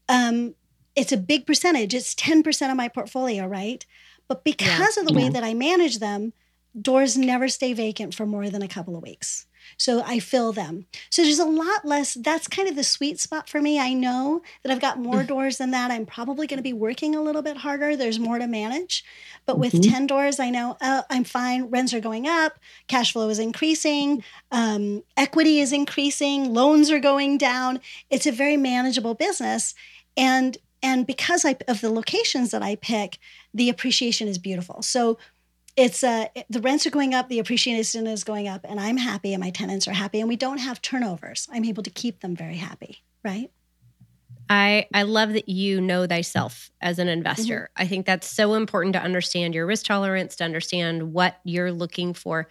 um, 0.09 0.55
it's 0.95 1.12
a 1.12 1.17
big 1.17 1.47
percentage. 1.47 1.95
It's 1.95 2.14
ten 2.14 2.43
percent 2.43 2.71
of 2.71 2.77
my 2.77 2.89
portfolio, 2.89 3.47
right? 3.47 3.85
But 4.29 4.45
because 4.45 4.97
yeah. 4.97 5.03
of 5.03 5.09
the 5.09 5.14
way 5.14 5.29
that 5.29 5.45
I 5.45 5.55
manage 5.55 5.99
them, 5.99 6.33
doors 6.81 7.16
never 7.16 7.49
stay 7.49 7.72
vacant 7.72 8.14
for 8.14 8.27
more 8.27 8.51
than 8.51 8.62
a 8.62 8.68
couple 8.68 8.97
of 8.97 9.03
weeks. 9.03 9.47
So 9.79 10.03
I 10.05 10.20
fill 10.20 10.53
them. 10.53 10.87
So 11.11 11.22
there's 11.22 11.39
a 11.39 11.45
lot 11.45 11.85
less. 11.85 12.14
That's 12.14 12.49
kind 12.49 12.68
of 12.68 12.77
the 12.77 12.85
sweet 12.85 13.18
spot 13.18 13.49
for 13.49 13.61
me. 13.61 13.79
I 13.81 13.93
know 13.93 14.43
that 14.62 14.72
I've 14.72 14.81
got 14.81 14.99
more 14.99 15.22
mm. 15.22 15.27
doors 15.27 15.59
than 15.59 15.70
that. 15.72 15.91
I'm 15.91 16.07
probably 16.07 16.47
going 16.47 16.59
to 16.59 16.62
be 16.62 16.72
working 16.72 17.14
a 17.14 17.22
little 17.22 17.43
bit 17.43 17.59
harder. 17.59 17.97
There's 17.97 18.18
more 18.18 18.39
to 18.39 18.47
manage. 18.47 19.05
But 19.45 19.59
with 19.59 19.72
mm-hmm. 19.72 19.93
10 19.93 20.07
doors, 20.07 20.41
I 20.41 20.51
know 20.51 20.77
uh, 20.81 21.03
I'm 21.11 21.24
fine. 21.24 21.64
Rents 21.64 21.93
are 21.95 22.01
going 22.01 22.27
up, 22.27 22.59
cash 22.89 23.12
flow 23.12 23.29
is 23.29 23.39
increasing, 23.39 24.22
um, 24.51 25.03
equity 25.16 25.61
is 25.61 25.72
increasing, 25.72 26.53
loans 26.53 26.91
are 26.91 27.01
going 27.01 27.39
down. 27.39 27.81
It's 28.11 28.27
a 28.27 28.33
very 28.33 28.57
manageable 28.57 29.14
business. 29.14 29.74
And 30.16 30.57
and 30.83 31.07
because 31.07 31.45
I, 31.45 31.57
of 31.66 31.81
the 31.81 31.91
locations 31.91 32.51
that 32.53 32.62
I 32.62 32.77
pick, 32.77 33.18
the 33.53 33.70
appreciation 33.70 34.29
is 34.29 34.39
beautiful. 34.39 34.83
So 34.83 35.18
it's 35.77 36.03
uh, 36.03 36.27
the 36.49 36.61
rents 36.61 36.87
are 36.87 36.91
going 36.91 37.14
up, 37.14 37.29
the 37.29 37.39
appreciation 37.39 38.07
is 38.07 38.24
going 38.24 38.49
up, 38.49 38.62
and 38.64 38.81
I'm 38.81 38.97
happy, 38.97 39.35
and 39.35 39.43
my 39.43 39.51
tenants 39.51 39.87
are 39.87 39.93
happy, 39.93 40.20
and 40.20 40.29
we 40.29 40.37
don't 40.37 40.59
have 40.59 40.81
turnovers. 40.81 41.49
I'm 41.53 41.64
able 41.64 41.83
to 41.83 41.91
keep 41.91 42.20
them 42.20 42.35
very 42.35 42.57
happy, 42.57 43.05
right? 43.22 43.51
I 44.49 44.87
I 44.95 45.03
love 45.03 45.33
that 45.35 45.49
you 45.49 45.81
know 45.81 46.07
thyself 46.07 46.70
as 46.81 46.99
an 46.99 47.09
investor. 47.09 47.70
Mm-hmm. 47.72 47.83
I 47.83 47.87
think 47.87 48.07
that's 48.07 48.27
so 48.27 48.55
important 48.55 48.95
to 48.95 49.03
understand 49.03 49.55
your 49.55 49.66
risk 49.66 49.87
tolerance, 49.87 50.37
to 50.37 50.45
understand 50.45 51.12
what 51.12 51.41
you're 51.45 51.72
looking 51.72 52.14
for. 52.14 52.49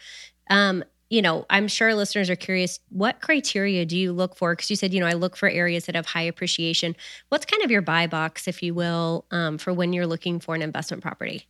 Um, 0.49 0.83
you 1.09 1.21
know, 1.21 1.45
I'm 1.49 1.67
sure 1.67 1.93
listeners 1.93 2.29
are 2.29 2.35
curious. 2.35 2.79
What 2.89 3.21
criteria 3.21 3.85
do 3.85 3.97
you 3.97 4.11
look 4.11 4.35
for? 4.35 4.53
Because 4.53 4.69
you 4.69 4.75
said, 4.75 4.93
you 4.93 4.99
know, 4.99 5.05
I 5.05 5.13
look 5.13 5.37
for 5.37 5.47
areas 5.47 5.85
that 5.85 5.95
have 5.95 6.07
high 6.07 6.23
appreciation. 6.23 6.95
What's 7.29 7.45
kind 7.45 7.63
of 7.63 7.71
your 7.71 7.83
buy 7.83 8.07
box, 8.07 8.47
if 8.47 8.63
you 8.63 8.73
will, 8.73 9.25
um, 9.31 9.57
for 9.57 9.71
when 9.71 9.93
you're 9.93 10.07
looking 10.07 10.39
for 10.39 10.55
an 10.55 10.61
investment 10.63 11.03
property? 11.03 11.47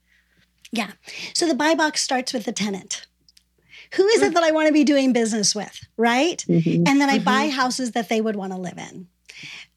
Yeah. 0.76 0.92
So 1.34 1.48
the 1.48 1.56
buy 1.56 1.76
box 1.76 2.02
starts 2.02 2.34
with 2.34 2.46
the 2.46 2.52
tenant. 2.52 3.06
Who 3.94 4.06
is 4.08 4.22
it 4.22 4.34
that 4.34 4.44
I 4.44 4.52
want 4.52 4.68
to 4.68 4.74
be 4.74 4.84
doing 4.84 5.14
business 5.14 5.56
with? 5.56 5.88
Right. 5.96 6.44
Mm-hmm. 6.50 6.88
And 6.88 7.00
then 7.00 7.10
I 7.10 7.16
mm-hmm. 7.16 7.26
buy 7.26 7.50
houses 7.50 7.92
that 7.92 8.10
they 8.10 8.20
would 8.20 8.36
want 8.36 8.52
to 8.52 8.60
live 8.60 8.78
in. 8.78 9.08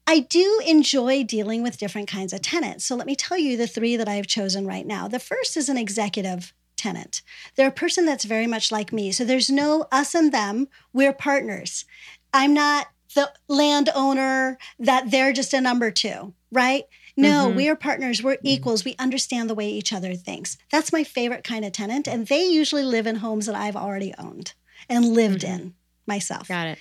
I 0.07 0.21
do 0.21 0.61
enjoy 0.65 1.23
dealing 1.23 1.61
with 1.61 1.77
different 1.77 2.07
kinds 2.07 2.33
of 2.33 2.41
tenants. 2.41 2.83
So 2.83 2.95
let 2.95 3.05
me 3.05 3.15
tell 3.15 3.37
you 3.37 3.55
the 3.55 3.67
three 3.67 3.95
that 3.95 4.09
I've 4.09 4.27
chosen 4.27 4.65
right 4.65 4.85
now. 4.85 5.07
The 5.07 5.19
first 5.19 5.55
is 5.55 5.69
an 5.69 5.77
executive 5.77 6.51
tenant. 6.75 7.21
They're 7.55 7.67
a 7.67 7.71
person 7.71 8.05
that's 8.05 8.23
very 8.23 8.47
much 8.47 8.71
like 8.71 8.91
me. 8.91 9.11
So 9.11 9.23
there's 9.23 9.49
no 9.49 9.85
us 9.91 10.15
and 10.15 10.31
them. 10.31 10.67
We're 10.93 11.13
partners. 11.13 11.85
I'm 12.33 12.53
not 12.53 12.87
the 13.13 13.31
landowner 13.47 14.57
that 14.79 15.11
they're 15.11 15.33
just 15.33 15.53
a 15.53 15.61
number 15.61 15.91
two, 15.91 16.33
right? 16.51 16.83
No, 17.15 17.47
mm-hmm. 17.47 17.57
we 17.57 17.69
are 17.69 17.75
partners. 17.75 18.23
We're 18.23 18.35
mm-hmm. 18.35 18.47
equals. 18.47 18.85
We 18.85 18.95
understand 18.97 19.49
the 19.49 19.55
way 19.55 19.69
each 19.69 19.93
other 19.93 20.15
thinks. 20.15 20.57
That's 20.71 20.93
my 20.93 21.03
favorite 21.03 21.43
kind 21.43 21.65
of 21.65 21.71
tenant. 21.71 22.07
And 22.07 22.27
they 22.27 22.45
usually 22.45 22.83
live 22.83 23.07
in 23.07 23.17
homes 23.17 23.45
that 23.45 23.55
I've 23.55 23.75
already 23.75 24.13
owned 24.17 24.53
and 24.87 25.05
lived 25.13 25.41
mm-hmm. 25.41 25.53
in 25.53 25.73
myself. 26.07 26.47
Got 26.47 26.67
it. 26.67 26.79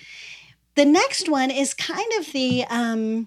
The 0.74 0.84
next 0.84 1.28
one 1.28 1.50
is 1.50 1.74
kind 1.74 2.12
of 2.18 2.32
the, 2.32 2.64
um, 2.70 3.26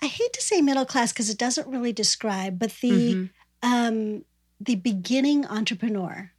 I 0.00 0.06
hate 0.06 0.32
to 0.32 0.40
say 0.40 0.62
middle 0.62 0.86
class 0.86 1.12
because 1.12 1.28
it 1.28 1.38
doesn't 1.38 1.66
really 1.66 1.92
describe, 1.92 2.58
but 2.58 2.72
the, 2.80 2.90
mm-hmm. 3.14 3.26
um, 3.62 4.24
the 4.58 4.76
beginning 4.76 5.44
entrepreneur 5.46 6.32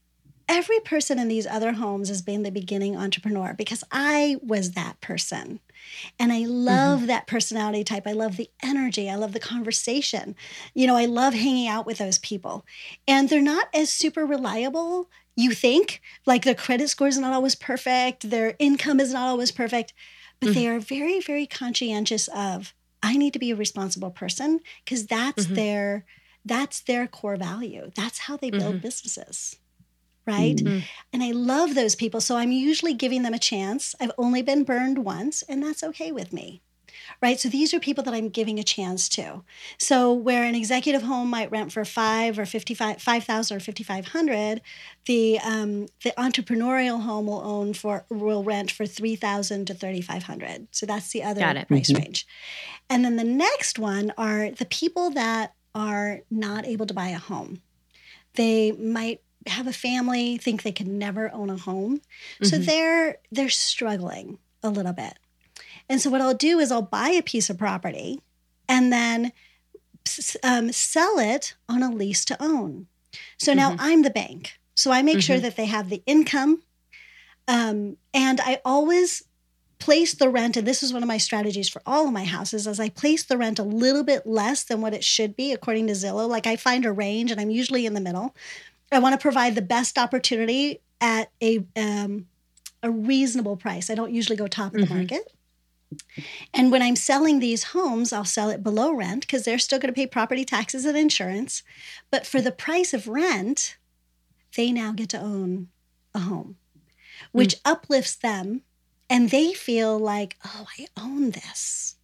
every 0.50 0.80
person 0.80 1.20
in 1.20 1.28
these 1.28 1.48
other 1.48 1.74
homes 1.74 2.10
has 2.10 2.22
been 2.22 2.44
the 2.44 2.52
beginning 2.52 2.96
entrepreneur 2.96 3.54
because 3.54 3.84
I 3.92 4.38
was 4.42 4.72
that 4.72 5.00
person. 5.02 5.60
And 6.20 6.32
I 6.32 6.46
love 6.46 7.00
mm-hmm. 7.00 7.08
that 7.08 7.28
personality 7.28 7.84
type. 7.84 8.08
I 8.08 8.14
love 8.14 8.38
the 8.38 8.50
energy. 8.64 9.10
I 9.10 9.16
love 9.16 9.34
the 9.34 9.40
conversation. 9.40 10.36
You 10.74 10.88
know, 10.88 10.96
I 10.96 11.06
love 11.06 11.34
hanging 11.34 11.68
out 11.68 11.86
with 11.86 11.98
those 11.98 12.20
people. 12.20 12.66
And 13.08 13.30
they're 13.30 13.42
not 13.42 13.68
as 13.74 13.90
super 13.90 14.26
reliable, 14.26 15.10
you 15.36 15.52
think. 15.52 16.02
Like 16.26 16.44
their 16.44 16.56
credit 16.56 16.90
score 16.90 17.08
is 17.08 17.18
not 17.18 17.34
always 17.34 17.56
perfect, 17.56 18.30
their 18.30 18.56
income 18.60 19.00
is 19.00 19.14
not 19.14 19.28
always 19.28 19.52
perfect, 19.52 19.94
but 20.40 20.50
mm-hmm. 20.50 20.60
they 20.60 20.68
are 20.68 20.80
very, 20.80 21.20
very 21.20 21.46
conscientious 21.48 22.28
of, 22.30 22.74
I 23.04 23.18
need 23.18 23.34
to 23.34 23.40
be 23.40 23.52
a 23.52 23.56
responsible 23.56 24.12
person 24.12 24.60
because 24.84 25.06
that's 25.06 25.46
mm-hmm. 25.46 25.56
their 25.56 26.06
that's 26.46 26.80
their 26.80 27.08
core 27.08 27.36
value. 27.36 27.92
That's 27.94 28.20
how 28.20 28.38
they 28.38 28.50
build 28.50 28.76
mm-hmm. 28.76 28.78
businesses 28.78 29.58
right? 30.28 30.58
Mm-hmm. 30.58 30.80
And 31.14 31.24
I 31.24 31.32
love 31.32 31.74
those 31.74 31.96
people. 31.96 32.22
So 32.22 32.38
I'm 32.38 32.52
usually 32.52 32.94
giving 32.94 33.24
them 33.24 33.34
a 33.34 33.40
chance. 33.40 33.96
I've 34.00 34.12
only 34.18 34.42
been 34.42 34.64
burned 34.64 35.00
once, 35.00 35.42
and 35.44 35.64
that's 35.64 35.84
okay 35.84 36.12
with 36.12 36.34
me. 36.34 36.62
Right. 37.22 37.40
So 37.40 37.50
these 37.50 37.74
are 37.74 37.80
people 37.80 38.04
that 38.04 38.14
I'm 38.14 38.30
giving 38.30 38.60
a 38.60 38.64
chance 38.64 39.10
to. 39.10 39.44
So 39.78 40.14
where 40.14 40.44
an 40.44 40.56
executive 40.56 41.04
home 41.04 41.30
might 41.30 41.50
rent 41.52 41.72
for 41.72 41.84
five 41.86 42.38
or 42.38 42.46
55, 42.46 43.02
5,000 43.02 43.58
or 43.58 43.60
5,500, 43.60 44.62
the, 45.06 45.40
um, 45.40 45.88
the 46.04 46.14
entrepreneurial 46.18 47.02
home 47.02 47.28
will 47.28 47.42
own 47.42 47.74
for, 47.74 48.06
will 48.10 48.44
rent 48.44 48.72
for 48.72 48.86
3,000 48.86 49.66
to 49.68 49.74
3,500. 49.74 50.68
So 50.72 50.86
that's 50.86 51.12
the 51.12 51.24
other 51.24 51.42
price 51.66 51.90
mm-hmm. 51.90 52.04
range. 52.04 52.28
And 52.90 53.04
then 53.04 53.16
the 53.16 53.24
next 53.24 53.80
one 53.80 54.14
are 54.18 54.52
the 54.52 54.66
people 54.66 55.10
that 55.12 55.54
are 55.74 56.22
not 56.30 56.66
able 56.66 56.86
to 56.86 56.94
buy 56.94 57.10
a 57.10 57.18
home. 57.18 57.62
They 58.34 58.72
might 58.74 59.22
have 59.50 59.68
a 59.68 59.74
family, 59.74 60.38
think 60.38 60.64
they 60.64 60.72
can 60.72 60.98
never 60.98 61.32
own 61.34 61.50
a 61.50 61.58
home. 61.58 61.98
Mm-hmm. 61.98 62.46
So 62.46 62.58
they're 62.58 63.18
they're 63.32 63.50
struggling 63.50 64.40
a 64.64 64.70
little 64.70 64.94
bit. 64.94 65.18
And 65.90 66.02
so 66.02 66.10
what 66.10 66.22
I'll 66.22 66.34
do 66.34 66.60
is 66.60 66.72
I'll 66.72 66.82
buy 66.82 67.10
a 67.10 67.22
piece 67.22 67.50
of 67.50 67.58
property 67.58 68.22
and 68.68 68.92
then 68.92 69.32
um, 70.44 70.72
sell 70.72 71.20
it 71.20 71.56
on 71.70 71.84
a 71.84 71.92
lease 71.92 72.26
to 72.26 72.42
own. 72.42 72.88
So 73.38 73.54
now 73.54 73.72
mm-hmm. 73.72 73.82
I'm 73.82 74.02
the 74.04 74.10
bank. 74.10 74.60
So 74.76 74.92
I 74.92 75.02
make 75.02 75.18
mm-hmm. 75.18 75.22
sure 75.22 75.40
that 75.40 75.56
they 75.56 75.66
have 75.66 75.90
the 75.90 76.04
income. 76.06 76.62
Um, 77.48 77.98
and 78.14 78.42
I 78.42 78.62
always 78.66 79.24
place 79.80 80.14
the 80.14 80.30
rent, 80.30 80.58
and 80.58 80.68
this 80.68 80.84
is 80.84 80.92
one 80.92 81.04
of 81.04 81.08
my 81.08 81.18
strategies 81.18 81.70
for 81.70 81.82
all 81.86 82.08
of 82.08 82.14
my 82.14 82.26
houses, 82.26 82.68
as 82.68 82.80
I 82.80 82.90
place 82.90 83.24
the 83.24 83.38
rent 83.38 83.60
a 83.60 83.64
little 83.64 84.04
bit 84.04 84.26
less 84.26 84.64
than 84.64 84.82
what 84.82 84.94
it 84.94 85.04
should 85.04 85.36
be 85.36 85.52
according 85.52 85.88
to 85.88 85.94
Zillow. 85.94 86.28
Like 86.28 86.48
I 86.48 86.56
find 86.56 86.86
a 86.86 86.92
range, 86.92 87.32
and 87.32 87.40
I'm 87.40 87.50
usually 87.50 87.86
in 87.86 87.94
the 87.94 88.02
middle. 88.02 88.36
I 88.92 89.00
want 89.00 89.14
to 89.14 89.22
provide 89.22 89.56
the 89.56 89.62
best 89.62 89.98
opportunity 89.98 90.82
at 91.02 91.32
a 91.42 91.64
um, 91.76 92.28
a 92.84 92.92
reasonable 92.92 93.58
price. 93.58 93.90
I 93.90 93.96
don't 93.96 94.14
usually 94.14 94.38
go 94.38 94.48
top 94.48 94.74
of 94.74 94.82
the 94.82 94.88
mm-hmm. 94.88 94.96
market. 94.96 95.34
And 96.54 96.72
when 96.72 96.82
I'm 96.82 96.98
selling 96.98 97.40
these 97.40 97.64
homes, 97.66 98.12
I'll 98.12 98.26
sell 98.26 98.50
it 98.50 98.62
below 98.64 98.92
rent 98.92 99.22
because 99.22 99.46
they're 99.46 99.60
still 99.60 99.80
going 99.80 99.94
to 99.94 99.98
pay 99.98 100.06
property 100.06 100.44
taxes 100.44 100.84
and 100.84 100.98
insurance. 100.98 101.64
But 102.12 102.26
for 102.26 102.42
the 102.42 102.52
price 102.52 102.94
of 102.94 103.08
rent, 103.08 103.78
they 104.56 104.72
now 104.72 104.92
get 104.92 105.10
to 105.10 105.20
own 105.20 105.70
a 106.14 106.20
home, 106.20 106.58
which 107.32 107.56
mm. 107.56 107.62
uplifts 107.64 108.16
them 108.16 108.64
and 109.10 109.30
they 109.30 109.54
feel 109.54 109.98
like, 109.98 110.36
oh, 110.46 110.68
I 110.78 110.88
own 111.02 111.32
this. 111.32 111.96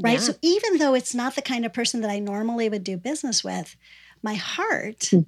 Right. 0.00 0.14
Yeah. 0.14 0.18
So 0.20 0.34
even 0.40 0.78
though 0.78 0.94
it's 0.94 1.14
not 1.14 1.34
the 1.34 1.42
kind 1.42 1.66
of 1.66 1.74
person 1.74 2.00
that 2.00 2.10
I 2.10 2.20
normally 2.20 2.68
would 2.68 2.84
do 2.84 2.96
business 2.96 3.44
with, 3.44 3.76
my 4.22 4.34
heart 4.34 5.00
mm. 5.00 5.26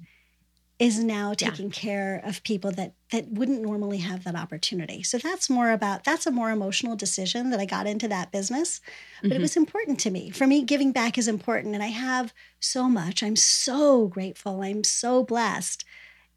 Is 0.81 1.03
now 1.03 1.31
taking 1.35 1.67
yeah. 1.67 1.71
care 1.71 2.21
of 2.25 2.41
people 2.41 2.71
that 2.71 2.95
that 3.11 3.27
wouldn't 3.27 3.61
normally 3.61 3.99
have 3.99 4.23
that 4.23 4.35
opportunity. 4.35 5.03
So 5.03 5.19
that's 5.19 5.47
more 5.47 5.69
about 5.69 6.03
that's 6.03 6.25
a 6.25 6.31
more 6.31 6.49
emotional 6.49 6.95
decision 6.95 7.51
that 7.51 7.59
I 7.59 7.65
got 7.65 7.85
into 7.85 8.07
that 8.07 8.31
business, 8.31 8.81
but 9.21 9.29
mm-hmm. 9.29 9.37
it 9.37 9.41
was 9.41 9.55
important 9.55 9.99
to 9.99 10.09
me. 10.09 10.31
For 10.31 10.47
me 10.47 10.63
giving 10.63 10.91
back 10.91 11.19
is 11.19 11.27
important 11.27 11.75
and 11.75 11.83
I 11.83 11.89
have 11.89 12.33
so 12.59 12.89
much. 12.89 13.21
I'm 13.21 13.35
so 13.35 14.07
grateful. 14.07 14.63
I'm 14.63 14.83
so 14.83 15.23
blessed 15.23 15.85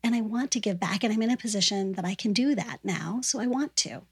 and 0.03 0.15
I 0.15 0.21
want 0.21 0.51
to 0.51 0.61
give 0.61 0.79
back 0.79 1.03
and 1.03 1.11
I'm 1.11 1.23
in 1.23 1.31
a 1.31 1.39
position 1.39 1.95
that 1.95 2.05
I 2.05 2.15
can 2.15 2.35
do 2.35 2.55
that 2.55 2.81
now, 2.85 3.21
so 3.23 3.41
I 3.41 3.47
want 3.47 3.75
to. 3.77 4.03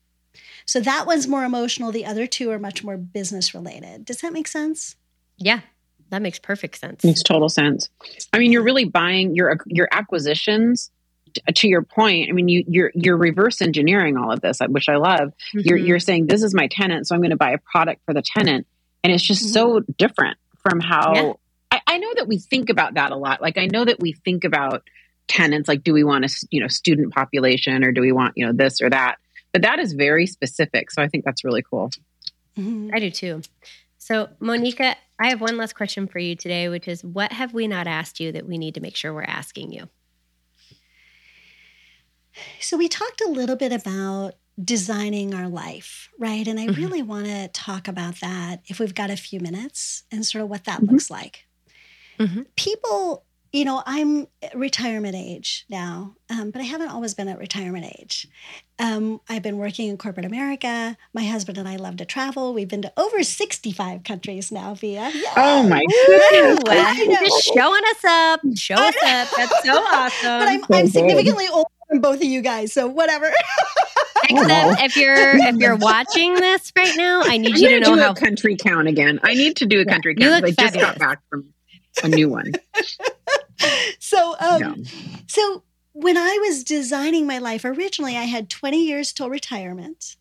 So 0.64 0.80
that 0.80 1.06
one's 1.06 1.28
more 1.28 1.44
emotional. 1.44 1.92
The 1.92 2.06
other 2.06 2.26
two 2.26 2.50
are 2.50 2.58
much 2.58 2.82
more 2.82 2.96
business 2.96 3.52
related. 3.52 4.06
Does 4.06 4.22
that 4.22 4.32
make 4.32 4.48
sense? 4.48 4.96
Yeah, 5.36 5.60
that 6.12 6.20
makes 6.20 6.38
perfect 6.38 6.78
sense. 6.78 7.02
Makes 7.04 7.22
total 7.22 7.48
sense. 7.48 7.88
I 8.34 8.38
mean, 8.38 8.52
you're 8.52 8.62
really 8.62 8.84
buying 8.84 9.34
your 9.34 9.58
your 9.66 9.88
acquisitions. 9.90 10.90
To 11.54 11.66
your 11.66 11.80
point, 11.80 12.28
I 12.28 12.32
mean, 12.32 12.48
you, 12.48 12.62
you're 12.68 12.92
you're 12.94 13.16
reverse 13.16 13.62
engineering 13.62 14.18
all 14.18 14.30
of 14.30 14.42
this, 14.42 14.58
which 14.68 14.90
I 14.90 14.96
love. 14.96 15.30
Mm-hmm. 15.30 15.60
You're 15.60 15.78
you're 15.78 15.98
saying 15.98 16.26
this 16.26 16.42
is 16.42 16.54
my 16.54 16.68
tenant, 16.70 17.08
so 17.08 17.14
I'm 17.14 17.22
going 17.22 17.30
to 17.30 17.38
buy 17.38 17.52
a 17.52 17.58
product 17.58 18.02
for 18.04 18.12
the 18.12 18.20
tenant, 18.20 18.66
and 19.02 19.10
it's 19.10 19.22
just 19.22 19.44
mm-hmm. 19.44 19.52
so 19.52 19.80
different 19.96 20.36
from 20.62 20.80
how 20.80 21.14
yeah. 21.14 21.32
I, 21.70 21.80
I 21.86 21.98
know 21.98 22.12
that 22.16 22.28
we 22.28 22.36
think 22.36 22.68
about 22.68 22.94
that 22.94 23.12
a 23.12 23.16
lot. 23.16 23.40
Like 23.40 23.56
I 23.56 23.66
know 23.72 23.82
that 23.82 23.98
we 23.98 24.12
think 24.12 24.44
about 24.44 24.82
tenants, 25.26 25.68
like 25.68 25.82
do 25.82 25.94
we 25.94 26.04
want 26.04 26.26
a 26.26 26.46
you 26.50 26.60
know 26.60 26.68
student 26.68 27.14
population 27.14 27.82
or 27.82 27.92
do 27.92 28.02
we 28.02 28.12
want 28.12 28.34
you 28.36 28.44
know 28.44 28.52
this 28.52 28.82
or 28.82 28.90
that? 28.90 29.16
But 29.52 29.62
that 29.62 29.78
is 29.78 29.94
very 29.94 30.26
specific. 30.26 30.90
So 30.90 31.00
I 31.00 31.08
think 31.08 31.24
that's 31.24 31.44
really 31.44 31.62
cool. 31.62 31.90
Mm-hmm. 32.58 32.90
I 32.92 32.98
do 32.98 33.10
too. 33.10 33.42
So, 34.02 34.30
Moneeka, 34.40 34.96
I 35.20 35.28
have 35.28 35.40
one 35.40 35.56
last 35.56 35.76
question 35.76 36.08
for 36.08 36.18
you 36.18 36.34
today, 36.34 36.68
which 36.68 36.88
is 36.88 37.04
what 37.04 37.30
have 37.30 37.54
we 37.54 37.68
not 37.68 37.86
asked 37.86 38.18
you 38.18 38.32
that 38.32 38.48
we 38.48 38.58
need 38.58 38.74
to 38.74 38.80
make 38.80 38.96
sure 38.96 39.14
we're 39.14 39.22
asking 39.22 39.70
you? 39.70 39.88
So, 42.58 42.76
we 42.76 42.88
talked 42.88 43.20
a 43.20 43.28
little 43.28 43.54
bit 43.54 43.72
about 43.72 44.34
designing 44.62 45.34
our 45.34 45.46
life, 45.46 46.10
right? 46.18 46.48
And 46.48 46.58
I 46.58 46.66
mm-hmm. 46.66 46.82
really 46.82 47.02
want 47.02 47.26
to 47.26 47.46
talk 47.46 47.86
about 47.86 48.16
that 48.16 48.62
if 48.66 48.80
we've 48.80 48.92
got 48.92 49.10
a 49.10 49.16
few 49.16 49.38
minutes 49.38 50.02
and 50.10 50.26
sort 50.26 50.42
of 50.42 50.50
what 50.50 50.64
that 50.64 50.80
mm-hmm. 50.80 50.90
looks 50.90 51.08
like. 51.08 51.46
Mm-hmm. 52.18 52.42
People 52.56 53.24
you 53.52 53.66
know, 53.66 53.82
I'm 53.84 54.26
retirement 54.54 55.14
age 55.14 55.66
now, 55.68 56.14
um, 56.30 56.50
but 56.50 56.60
I 56.60 56.64
haven't 56.64 56.88
always 56.88 57.12
been 57.12 57.28
at 57.28 57.38
retirement 57.38 57.84
age. 57.98 58.26
Um, 58.78 59.20
I've 59.28 59.42
been 59.42 59.58
working 59.58 59.88
in 59.88 59.98
corporate 59.98 60.24
America. 60.24 60.96
My 61.12 61.24
husband 61.24 61.58
and 61.58 61.68
I 61.68 61.76
love 61.76 61.98
to 61.98 62.06
travel. 62.06 62.54
We've 62.54 62.68
been 62.68 62.80
to 62.82 62.92
over 62.96 63.22
65 63.22 64.04
countries 64.04 64.50
now, 64.50 64.74
Via. 64.74 65.10
Yeah. 65.14 65.32
Oh 65.36 65.62
my 65.68 65.84
goodness. 66.06 67.20
Just 67.20 67.44
showing 67.44 67.82
us 67.90 68.04
up. 68.04 68.40
Show 68.56 68.74
us 68.74 68.96
up. 69.04 69.28
That's 69.36 69.64
so 69.64 69.72
awesome. 69.76 70.38
But 70.38 70.48
I'm, 70.48 70.64
I'm 70.70 70.88
significantly 70.88 71.46
older 71.52 71.68
than 71.90 72.00
both 72.00 72.16
of 72.16 72.24
you 72.24 72.40
guys, 72.40 72.72
so 72.72 72.88
whatever. 72.88 73.30
Except 74.30 74.82
if 74.82 74.96
you're 74.96 75.36
if 75.36 75.56
you're 75.56 75.76
watching 75.76 76.34
this 76.34 76.72
right 76.74 76.96
now, 76.96 77.20
I 77.22 77.36
need 77.36 77.54
I'm 77.54 77.60
you 77.60 77.68
to 77.68 77.80
know 77.80 77.96
how 77.96 78.14
country 78.14 78.56
count 78.56 78.88
again. 78.88 79.20
I 79.22 79.34
need 79.34 79.56
to 79.56 79.66
do 79.66 79.80
a 79.80 79.84
country 79.84 80.14
yeah, 80.16 80.40
count. 80.40 80.44
I 80.44 80.50
just 80.52 80.74
got 80.74 80.98
back 80.98 81.20
from 81.28 81.52
a 82.02 82.08
new 82.08 82.30
one. 82.30 82.52
so, 83.98 84.36
um, 84.38 84.84
so 85.26 85.62
when 85.92 86.16
I 86.16 86.38
was 86.46 86.64
designing 86.64 87.26
my 87.26 87.38
life, 87.38 87.64
originally 87.64 88.16
I 88.16 88.22
had 88.22 88.48
20 88.50 88.84
years 88.84 89.12
till 89.12 89.30
retirement. 89.30 90.16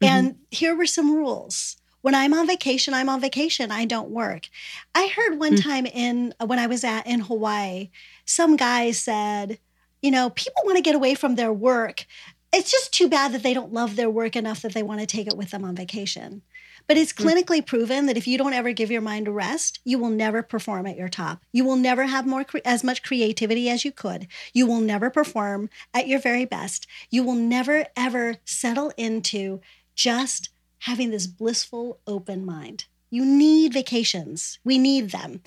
Mm-hmm. 0.00 0.04
And 0.04 0.36
here 0.50 0.76
were 0.76 0.86
some 0.86 1.14
rules. 1.14 1.76
When 2.02 2.14
I'm 2.14 2.34
on 2.34 2.46
vacation, 2.46 2.94
I'm 2.94 3.08
on 3.08 3.20
vacation. 3.20 3.72
I 3.72 3.84
don't 3.84 4.10
work. 4.10 4.48
I 4.94 5.08
heard 5.08 5.38
one 5.38 5.54
mm-hmm. 5.54 5.68
time 5.68 5.86
in 5.86 6.34
when 6.44 6.58
I 6.58 6.66
was 6.66 6.84
at 6.84 7.06
in 7.06 7.20
Hawaii, 7.20 7.90
some 8.24 8.56
guy 8.56 8.92
said, 8.92 9.58
you 10.02 10.10
know, 10.10 10.30
people 10.30 10.62
want 10.64 10.76
to 10.76 10.82
get 10.82 10.94
away 10.94 11.14
from 11.14 11.34
their 11.34 11.52
work. 11.52 12.06
It's 12.52 12.70
just 12.70 12.92
too 12.92 13.08
bad 13.08 13.32
that 13.32 13.42
they 13.42 13.54
don't 13.54 13.72
love 13.72 13.96
their 13.96 14.10
work 14.10 14.36
enough 14.36 14.62
that 14.62 14.72
they 14.72 14.82
want 14.82 15.00
to 15.00 15.06
take 15.06 15.26
it 15.26 15.36
with 15.36 15.50
them 15.50 15.64
on 15.64 15.74
vacation. 15.74 16.42
But 16.86 16.96
it's 16.96 17.12
hmm. 17.12 17.26
clinically 17.26 17.64
proven 17.64 18.06
that 18.06 18.16
if 18.16 18.26
you 18.26 18.38
don't 18.38 18.52
ever 18.52 18.72
give 18.72 18.90
your 18.90 19.00
mind 19.00 19.28
a 19.28 19.32
rest, 19.32 19.80
you 19.84 19.98
will 19.98 20.10
never 20.10 20.42
perform 20.42 20.86
at 20.86 20.96
your 20.96 21.08
top. 21.08 21.42
You 21.52 21.64
will 21.64 21.76
never 21.76 22.04
have 22.04 22.26
more 22.26 22.44
cre- 22.44 22.58
as 22.64 22.84
much 22.84 23.02
creativity 23.02 23.68
as 23.68 23.84
you 23.84 23.92
could. 23.92 24.26
You 24.52 24.66
will 24.66 24.80
never 24.80 25.10
perform 25.10 25.68
at 25.92 26.08
your 26.08 26.20
very 26.20 26.44
best. 26.44 26.86
You 27.10 27.22
will 27.22 27.34
never 27.34 27.86
ever 27.96 28.36
settle 28.44 28.92
into 28.96 29.60
just 29.94 30.50
having 30.80 31.10
this 31.10 31.26
blissful 31.26 31.98
open 32.06 32.44
mind. 32.44 32.84
You 33.10 33.24
need 33.24 33.72
vacations. 33.72 34.58
We 34.64 34.78
need 34.78 35.10
them. 35.10 35.40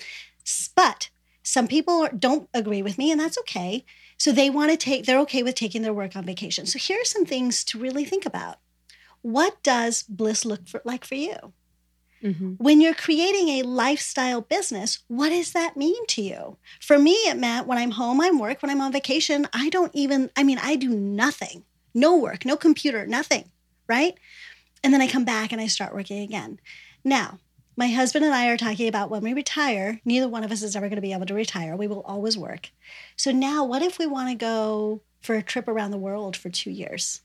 But 0.74 1.10
some 1.42 1.68
people 1.68 2.08
don't 2.16 2.48
agree 2.52 2.82
with 2.82 2.98
me 2.98 3.10
and 3.10 3.20
that's 3.20 3.38
okay. 3.38 3.84
So 4.18 4.32
they 4.32 4.50
want 4.50 4.70
to 4.70 4.76
take 4.76 5.06
they're 5.06 5.20
okay 5.20 5.42
with 5.42 5.54
taking 5.54 5.82
their 5.82 5.94
work 5.94 6.16
on 6.16 6.24
vacation. 6.24 6.66
So 6.66 6.78
here 6.78 7.00
are 7.00 7.04
some 7.04 7.24
things 7.24 7.64
to 7.64 7.78
really 7.78 8.04
think 8.04 8.26
about. 8.26 8.58
What 9.22 9.62
does 9.62 10.02
bliss 10.02 10.44
look 10.44 10.66
for, 10.68 10.80
like 10.84 11.04
for 11.04 11.14
you? 11.14 11.52
Mm-hmm. 12.22 12.54
When 12.54 12.80
you're 12.80 12.94
creating 12.94 13.48
a 13.48 13.62
lifestyle 13.62 14.42
business, 14.42 15.00
what 15.08 15.30
does 15.30 15.52
that 15.52 15.76
mean 15.76 16.06
to 16.08 16.22
you? 16.22 16.58
For 16.80 16.98
me, 16.98 17.12
it 17.12 17.38
meant 17.38 17.66
when 17.66 17.78
I'm 17.78 17.92
home, 17.92 18.20
I'm 18.20 18.38
work. 18.38 18.62
When 18.62 18.70
I'm 18.70 18.80
on 18.80 18.92
vacation, 18.92 19.48
I 19.52 19.70
don't 19.70 19.94
even, 19.94 20.30
I 20.36 20.42
mean, 20.42 20.58
I 20.62 20.76
do 20.76 20.90
nothing. 20.90 21.64
No 21.94 22.16
work, 22.18 22.44
no 22.44 22.56
computer, 22.56 23.06
nothing, 23.06 23.50
right? 23.88 24.14
And 24.84 24.92
then 24.92 25.00
I 25.00 25.08
come 25.08 25.24
back 25.24 25.52
and 25.52 25.60
I 25.60 25.66
start 25.66 25.94
working 25.94 26.20
again. 26.22 26.60
Now, 27.04 27.38
my 27.76 27.88
husband 27.88 28.24
and 28.24 28.34
I 28.34 28.48
are 28.48 28.58
talking 28.58 28.88
about 28.88 29.10
when 29.10 29.22
we 29.22 29.32
retire, 29.32 30.00
neither 30.04 30.28
one 30.28 30.44
of 30.44 30.52
us 30.52 30.62
is 30.62 30.76
ever 30.76 30.88
going 30.88 30.96
to 30.96 31.02
be 31.02 31.14
able 31.14 31.26
to 31.26 31.34
retire. 31.34 31.74
We 31.76 31.86
will 31.86 32.02
always 32.02 32.36
work. 32.36 32.70
So 33.16 33.32
now, 33.32 33.64
what 33.64 33.82
if 33.82 33.98
we 33.98 34.06
want 34.06 34.28
to 34.28 34.34
go 34.34 35.00
for 35.22 35.34
a 35.34 35.42
trip 35.42 35.66
around 35.66 35.90
the 35.90 35.98
world 35.98 36.36
for 36.36 36.50
two 36.50 36.70
years? 36.70 37.22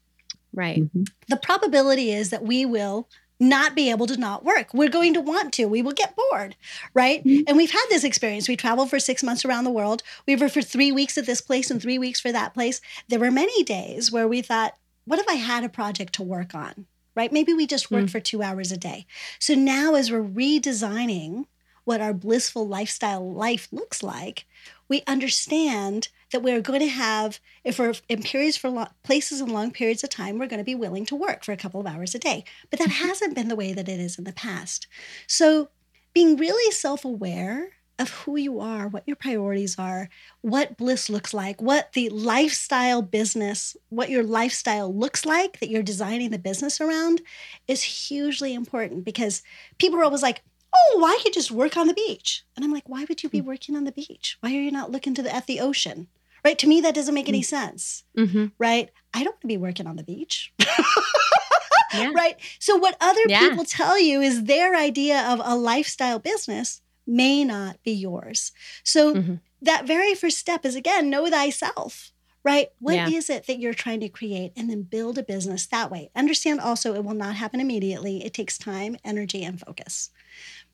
Right. 0.56 0.82
Mm-hmm. 0.84 1.04
The 1.28 1.38
probability 1.38 2.12
is 2.12 2.32
that 2.32 2.44
we 2.44 2.66
will 2.66 3.08
not 3.40 3.76
be 3.76 3.90
able 3.90 4.08
to 4.08 4.18
not 4.18 4.46
work. 4.46 4.74
We're 4.74 4.90
going 4.90 5.14
to 5.14 5.22
want 5.22 5.54
to. 5.54 5.66
We 5.66 5.82
will 5.82 5.92
get 5.92 6.16
bored, 6.16 6.56
right? 6.94 7.24
Mm-hmm. 7.24 7.44
And 7.48 7.58
we've 7.58 7.72
had 7.72 7.86
this 7.90 8.06
experience. 8.06 8.48
We 8.48 8.56
traveled 8.56 8.90
for 8.90 9.00
six 9.00 9.24
months 9.24 9.44
around 9.44 9.66
the 9.66 9.72
world. 9.72 10.04
We 10.26 10.38
were 10.38 10.50
for 10.50 10.62
three 10.62 10.92
weeks 10.92 11.18
at 11.18 11.26
this 11.26 11.42
place 11.42 11.70
and 11.70 11.82
three 11.82 12.00
weeks 12.00 12.22
for 12.22 12.32
that 12.32 12.54
place. 12.54 12.80
There 13.10 13.20
were 13.20 13.32
many 13.32 13.64
days 13.64 14.12
where 14.12 14.28
we 14.28 14.42
thought, 14.42 14.76
what 15.04 15.20
if 15.20 15.28
I 15.28 15.34
had 15.34 15.64
a 15.66 15.70
project 15.70 16.14
to 16.14 16.24
work 16.24 16.56
on? 16.56 16.86
Right? 17.14 17.32
Maybe 17.32 17.54
we 17.54 17.68
just 17.68 17.92
work 17.92 18.06
mm-hmm. 18.06 18.08
for 18.08 18.20
two 18.20 18.42
hours 18.42 18.72
a 18.72 18.78
day. 18.78 19.06
So 19.40 19.54
now, 19.54 19.96
as 19.96 20.12
we're 20.12 20.24
redesigning 20.24 21.46
what 21.84 22.02
our 22.02 22.14
blissful 22.14 22.68
lifestyle 22.68 23.34
life 23.34 23.68
looks 23.72 24.02
like, 24.02 24.46
we 24.88 25.04
understand 25.08 26.10
that 26.32 26.42
we're 26.42 26.62
going 26.62 26.82
to 26.82 26.88
have, 26.88 27.40
if 27.64 27.80
we're 27.80 27.94
in 28.10 28.22
periods 28.22 28.58
for 28.58 28.70
long, 28.70 28.90
places 29.04 29.42
and 29.42 29.52
long 29.52 29.72
periods 29.72 30.04
of 30.04 30.10
time, 30.10 30.38
we're 30.38 30.48
going 30.48 30.60
to 30.60 30.66
be 30.66 30.76
willing 30.76 31.06
to 31.08 31.16
work 31.16 31.44
for 31.44 31.52
a 31.52 31.58
couple 31.58 31.80
of 31.80 31.88
hours 31.88 32.14
a 32.16 32.20
day. 32.20 32.44
But 32.70 32.80
that 32.80 32.90
mm-hmm. 32.90 33.08
hasn't 33.08 33.36
been 33.36 33.48
the 33.48 33.56
way 33.56 33.74
that 33.74 33.90
it 33.90 34.00
is 34.00 34.18
in 34.18 34.24
the 34.24 34.34
past. 34.34 34.88
So 35.28 35.70
being 36.14 36.38
really 36.38 36.72
self 36.72 37.06
aware 37.06 37.70
of 37.98 38.10
who 38.10 38.36
you 38.36 38.60
are, 38.60 38.88
what 38.88 39.04
your 39.06 39.16
priorities 39.16 39.80
are, 39.80 40.10
what 40.42 40.78
bliss 40.78 41.10
looks 41.10 41.34
like, 41.34 41.62
what 41.62 41.94
the 41.94 42.10
lifestyle 42.10 43.02
business, 43.02 43.78
what 43.90 44.10
your 44.10 44.24
lifestyle 44.24 44.94
looks 44.94 45.26
like 45.26 45.60
that 45.60 45.70
you're 45.70 45.82
designing 45.82 46.32
the 46.32 46.40
business 46.40 46.82
around 46.82 47.22
is 47.68 47.82
hugely 47.82 48.54
important 48.54 49.06
because 49.06 49.42
people 49.78 49.98
are 50.00 50.04
always 50.04 50.22
like, 50.22 50.42
oh, 50.76 51.06
I 51.06 51.20
could 51.24 51.34
just 51.34 51.52
work 51.52 51.78
on 51.78 51.88
the 51.88 51.94
beach. 51.94 52.44
And 52.56 52.64
I'm 52.64 52.74
like, 52.74 52.88
why 52.88 53.06
would 53.08 53.24
you 53.24 53.30
be 53.30 53.40
hmm. 53.40 53.48
working 53.48 53.76
on 53.76 53.84
the 53.84 53.92
beach? 53.92 54.38
Why 54.42 54.52
are 54.52 54.62
you 54.62 54.72
not 54.72 54.92
looking 54.92 55.14
to 55.16 55.22
the, 55.22 55.34
at 55.34 55.48
the 55.48 55.60
ocean? 55.60 56.08
Right? 56.44 56.60
To 56.60 56.68
me, 56.68 56.82
that 56.82 56.94
doesn't 56.94 57.16
make 57.16 57.28
any 57.28 57.42
mm. 57.42 57.46
sense. 57.46 58.04
Mm-hmm. 58.16 58.48
Right? 58.60 58.92
I 59.16 59.24
don't 59.24 59.34
want 59.34 59.42
to 59.42 59.48
be 59.48 59.58
working 59.58 59.88
on 59.88 59.96
the 59.96 60.04
beach. 60.04 60.54
yeah. 61.94 62.12
Right? 62.14 62.36
So, 62.60 62.76
what 62.76 62.96
other 63.02 63.22
yeah. 63.26 63.50
people 63.50 63.66
tell 63.66 64.00
you 64.00 64.22
is 64.22 64.44
their 64.44 64.76
idea 64.76 65.28
of 65.28 65.42
a 65.44 65.56
lifestyle 65.56 66.20
business 66.20 66.82
may 67.08 67.44
not 67.44 67.82
be 67.82 67.94
yours. 67.94 68.52
So, 68.84 69.16
mm-hmm. 69.16 69.36
that 69.64 69.88
very 69.88 70.14
first 70.14 70.38
step 70.38 70.68
is 70.68 70.76
again, 70.76 71.10
know 71.10 71.28
thyself 71.28 72.12
right? 72.46 72.70
What 72.80 72.96
yeah. 72.96 73.10
is 73.10 73.30
it 73.30 73.48
that 73.48 73.60
you're 73.60 73.74
trying 73.74 74.00
to 74.02 74.08
create? 74.08 74.54
And 74.56 74.70
then 74.70 74.84
build 74.84 75.18
a 75.18 75.24
business 75.24 75.66
that 75.66 75.90
way. 75.92 76.12
Understand 76.16 76.62
also 76.62 76.94
it 76.94 77.04
will 77.04 77.16
not 77.16 77.36
happen 77.36 77.60
immediately. 77.60 78.24
It 78.24 78.34
takes 78.34 78.58
time, 78.58 78.98
energy, 79.04 79.44
and 79.44 79.60
focus. 79.60 80.12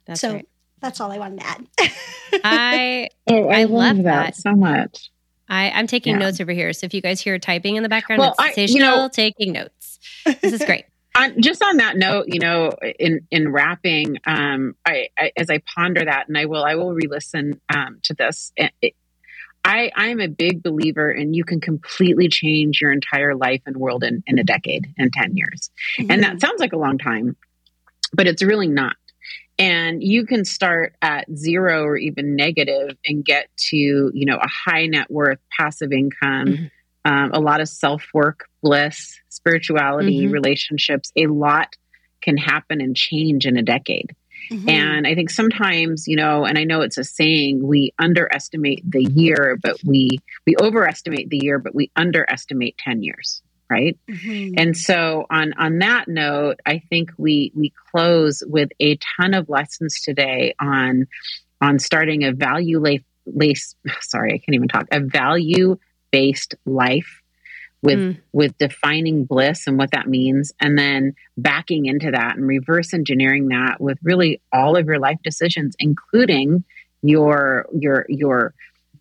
That's 0.06 0.22
so 0.22 0.34
right. 0.34 0.48
that's 0.80 1.00
all 1.00 1.12
I 1.12 1.18
wanted 1.18 1.42
to 1.42 1.48
add. 1.48 1.68
I 2.44 3.10
oh, 3.28 3.48
I, 3.48 3.62
I 3.62 3.64
love, 3.64 3.72
love 3.72 4.04
that. 4.04 4.04
that. 4.04 4.36
so 4.36 4.52
much. 4.54 5.12
I, 5.52 5.70
I'm 5.72 5.86
taking 5.86 6.14
yeah. 6.14 6.20
notes 6.20 6.40
over 6.40 6.54
here. 6.54 6.72
So 6.72 6.86
if 6.86 6.94
you 6.94 7.02
guys 7.02 7.20
hear 7.20 7.38
typing 7.38 7.76
in 7.76 7.84
the 7.84 7.90
background, 7.90 8.22
well, 8.22 8.36
it's 8.40 8.58
I, 8.58 8.74
you 8.74 8.80
know, 8.80 9.10
taking 9.12 9.52
notes. 9.52 10.00
This 10.42 10.54
is 10.54 10.64
great. 10.64 10.86
On, 11.16 11.42
just 11.42 11.62
on 11.62 11.78
that 11.78 11.98
note, 11.98 12.28
you 12.28 12.40
know, 12.40 12.72
in 12.98 13.28
in 13.32 13.52
wrapping, 13.52 14.18
um, 14.26 14.76
I, 14.86 15.10
I, 15.18 15.32
as 15.36 15.50
I 15.50 15.62
ponder 15.76 16.06
that, 16.06 16.28
and 16.28 16.38
I 16.38 16.46
will 16.46 16.64
I 16.64 16.76
will 16.76 16.94
re-listen 16.94 17.60
um, 17.70 18.00
to 18.04 18.14
this. 18.14 18.54
It, 18.56 18.96
I 19.66 19.92
I'm 19.96 20.20
a 20.22 20.28
big 20.28 20.64
believer 20.64 21.12
in 21.12 21.34
you 21.34 21.44
can 21.44 21.60
completely 21.60 22.30
change 22.30 22.82
your 22.82 22.92
entire 22.92 23.36
life 23.36 23.62
and 23.66 23.76
world 23.78 24.04
in 24.04 24.24
in 24.26 24.40
a 24.40 24.44
decade 24.44 24.94
and 24.98 25.12
ten 25.12 25.36
years, 25.36 25.70
mm-hmm. 26.00 26.12
and 26.12 26.24
that 26.24 26.40
sounds 26.40 26.60
like 26.60 26.72
a 26.72 26.78
long 26.78 26.98
time, 26.98 27.36
but 28.14 28.26
it's 28.28 28.42
really 28.42 28.68
not. 28.68 28.96
And 29.62 30.04
you 30.04 30.26
can 30.26 30.44
start 30.44 30.96
at 31.02 31.26
zero 31.34 31.84
or 31.84 31.96
even 31.96 32.36
negative 32.36 32.98
and 33.06 33.24
get 33.24 33.50
to 33.70 33.78
you 33.78 34.26
know 34.26 34.38
a 34.38 34.48
high 34.48 34.88
net 34.88 35.10
worth 35.10 35.40
passive 35.58 35.92
income. 35.92 36.48
Mm-hmm 36.48 36.66
um, 37.04 37.32
a 37.34 37.40
lot 37.40 37.62
of 37.62 37.70
self 37.70 38.06
work, 38.14 38.48
bliss, 38.62 39.20
spirituality, 39.30 40.26
mm-hmm. 40.26 40.34
relationships. 40.34 41.12
A 41.16 41.28
lot 41.28 41.76
can 42.22 42.38
happen 42.38 42.82
and 42.82 42.96
change 42.96 43.46
in 43.46 43.58
a 43.58 43.64
decade. 43.64 44.16
Mm-hmm. 44.52 44.70
And 44.70 45.08
I 45.08 45.16
think 45.16 45.30
sometimes, 45.30 46.08
you 46.08 46.16
know, 46.16 46.46
and 46.46 46.58
I 46.58 46.64
know 46.64 46.82
it's 46.82 46.98
a 46.98 47.04
saying, 47.04 47.66
we 47.66 47.94
underestimate 48.00 48.84
the 48.90 49.04
year, 49.04 49.58
but 49.62 49.78
we 49.84 50.20
we 50.46 50.56
overestimate 50.62 51.30
the 51.30 51.40
year, 51.42 51.60
but 51.60 51.74
we 51.74 51.92
underestimate 51.96 52.78
10 52.78 53.04
years, 53.04 53.42
right? 53.72 53.98
Mm-hmm. 54.10 54.56
And 54.58 54.78
so 54.78 55.26
on 55.30 55.54
on 55.54 55.80
that 55.80 56.08
note, 56.08 56.60
I 56.66 56.84
think 56.90 57.12
we 57.18 57.52
we 57.56 57.74
close 57.92 58.44
with 58.46 58.70
a 58.80 59.00
ton 59.18 59.34
of 59.34 59.50
lessons 59.50 60.02
today 60.02 60.54
on 60.60 61.08
on 61.62 61.80
starting 61.80 62.24
a 62.24 62.34
value 62.34 62.84
lace 63.26 63.76
sorry, 64.02 64.34
I 64.34 64.38
can't 64.38 64.56
even 64.56 64.68
talk, 64.68 64.88
a 64.92 65.00
value 65.00 65.78
based 66.12 66.56
life 66.66 67.22
with 67.82 68.00
mm. 68.00 68.18
with 68.34 68.58
defining 68.58 69.26
bliss 69.26 69.66
and 69.66 69.78
what 69.78 69.92
that 69.92 70.08
means 70.08 70.52
and 70.60 70.78
then 70.78 71.14
backing 71.38 71.86
into 71.86 72.12
that 72.12 72.36
and 72.36 72.46
reverse 72.46 72.94
engineering 72.94 73.48
that 73.48 73.80
with 73.80 73.98
really 74.04 74.42
all 74.52 74.76
of 74.76 74.86
your 74.86 75.00
life 75.00 75.18
decisions 75.24 75.76
including 75.80 76.64
your 77.02 77.66
your 77.74 78.06
your 78.08 78.54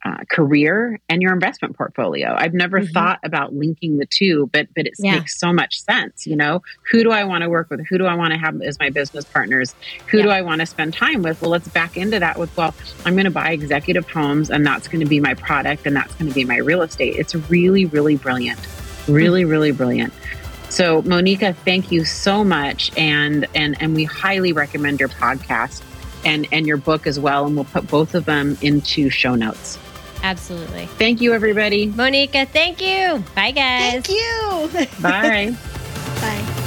uh, 0.04 0.18
career 0.30 0.98
and 1.08 1.20
your 1.20 1.32
investment 1.32 1.76
portfolio. 1.76 2.34
I've 2.36 2.54
never 2.54 2.80
mm-hmm. 2.80 2.92
thought 2.92 3.20
about 3.22 3.54
linking 3.54 3.98
the 3.98 4.06
two, 4.06 4.48
but 4.52 4.68
but 4.74 4.86
it 4.86 4.94
yeah. 4.98 5.16
makes 5.16 5.38
so 5.38 5.52
much 5.52 5.80
sense. 5.80 6.26
You 6.26 6.36
know, 6.36 6.62
who 6.90 7.02
do 7.02 7.10
I 7.10 7.24
want 7.24 7.42
to 7.42 7.50
work 7.50 7.68
with? 7.70 7.86
Who 7.86 7.98
do 7.98 8.06
I 8.06 8.14
want 8.14 8.32
to 8.32 8.38
have 8.38 8.60
as 8.62 8.78
my 8.78 8.90
business 8.90 9.24
partners? 9.24 9.74
Who 10.08 10.18
yeah. 10.18 10.24
do 10.24 10.30
I 10.30 10.42
want 10.42 10.60
to 10.60 10.66
spend 10.66 10.94
time 10.94 11.22
with? 11.22 11.42
Well, 11.42 11.50
let's 11.50 11.68
back 11.68 11.96
into 11.96 12.18
that 12.18 12.38
with 12.38 12.56
well, 12.56 12.74
I'm 13.04 13.14
going 13.14 13.24
to 13.24 13.30
buy 13.30 13.50
executive 13.50 14.08
homes, 14.08 14.50
and 14.50 14.66
that's 14.66 14.88
going 14.88 15.00
to 15.00 15.08
be 15.08 15.20
my 15.20 15.34
product, 15.34 15.86
and 15.86 15.94
that's 15.94 16.14
going 16.14 16.28
to 16.28 16.34
be 16.34 16.44
my 16.44 16.58
real 16.58 16.82
estate. 16.82 17.16
It's 17.16 17.34
really, 17.34 17.84
really 17.84 18.16
brilliant, 18.16 18.58
really, 19.06 19.42
mm-hmm. 19.42 19.50
really 19.50 19.72
brilliant. 19.72 20.14
So, 20.70 21.02
Moneeka, 21.02 21.54
thank 21.56 21.92
you 21.92 22.04
so 22.06 22.42
much, 22.42 22.96
and 22.96 23.46
and 23.54 23.76
and 23.82 23.94
we 23.94 24.04
highly 24.04 24.52
recommend 24.52 25.00
your 25.00 25.10
podcast 25.10 25.82
and 26.24 26.46
and 26.52 26.66
your 26.66 26.78
book 26.78 27.06
as 27.06 27.20
well, 27.20 27.44
and 27.46 27.54
we'll 27.54 27.64
put 27.66 27.86
both 27.86 28.14
of 28.14 28.24
them 28.24 28.56
into 28.62 29.10
show 29.10 29.34
notes. 29.34 29.78
Absolutely. 30.22 30.86
Thank 30.86 31.20
you, 31.20 31.32
everybody. 31.32 31.88
Moneeka, 31.88 32.48
thank 32.48 32.80
you. 32.80 33.24
Bye, 33.34 33.52
guys. 33.52 34.04
Thank 34.04 34.08
you. 34.10 34.86
Bye. 35.02 35.56
Bye. 36.20 36.66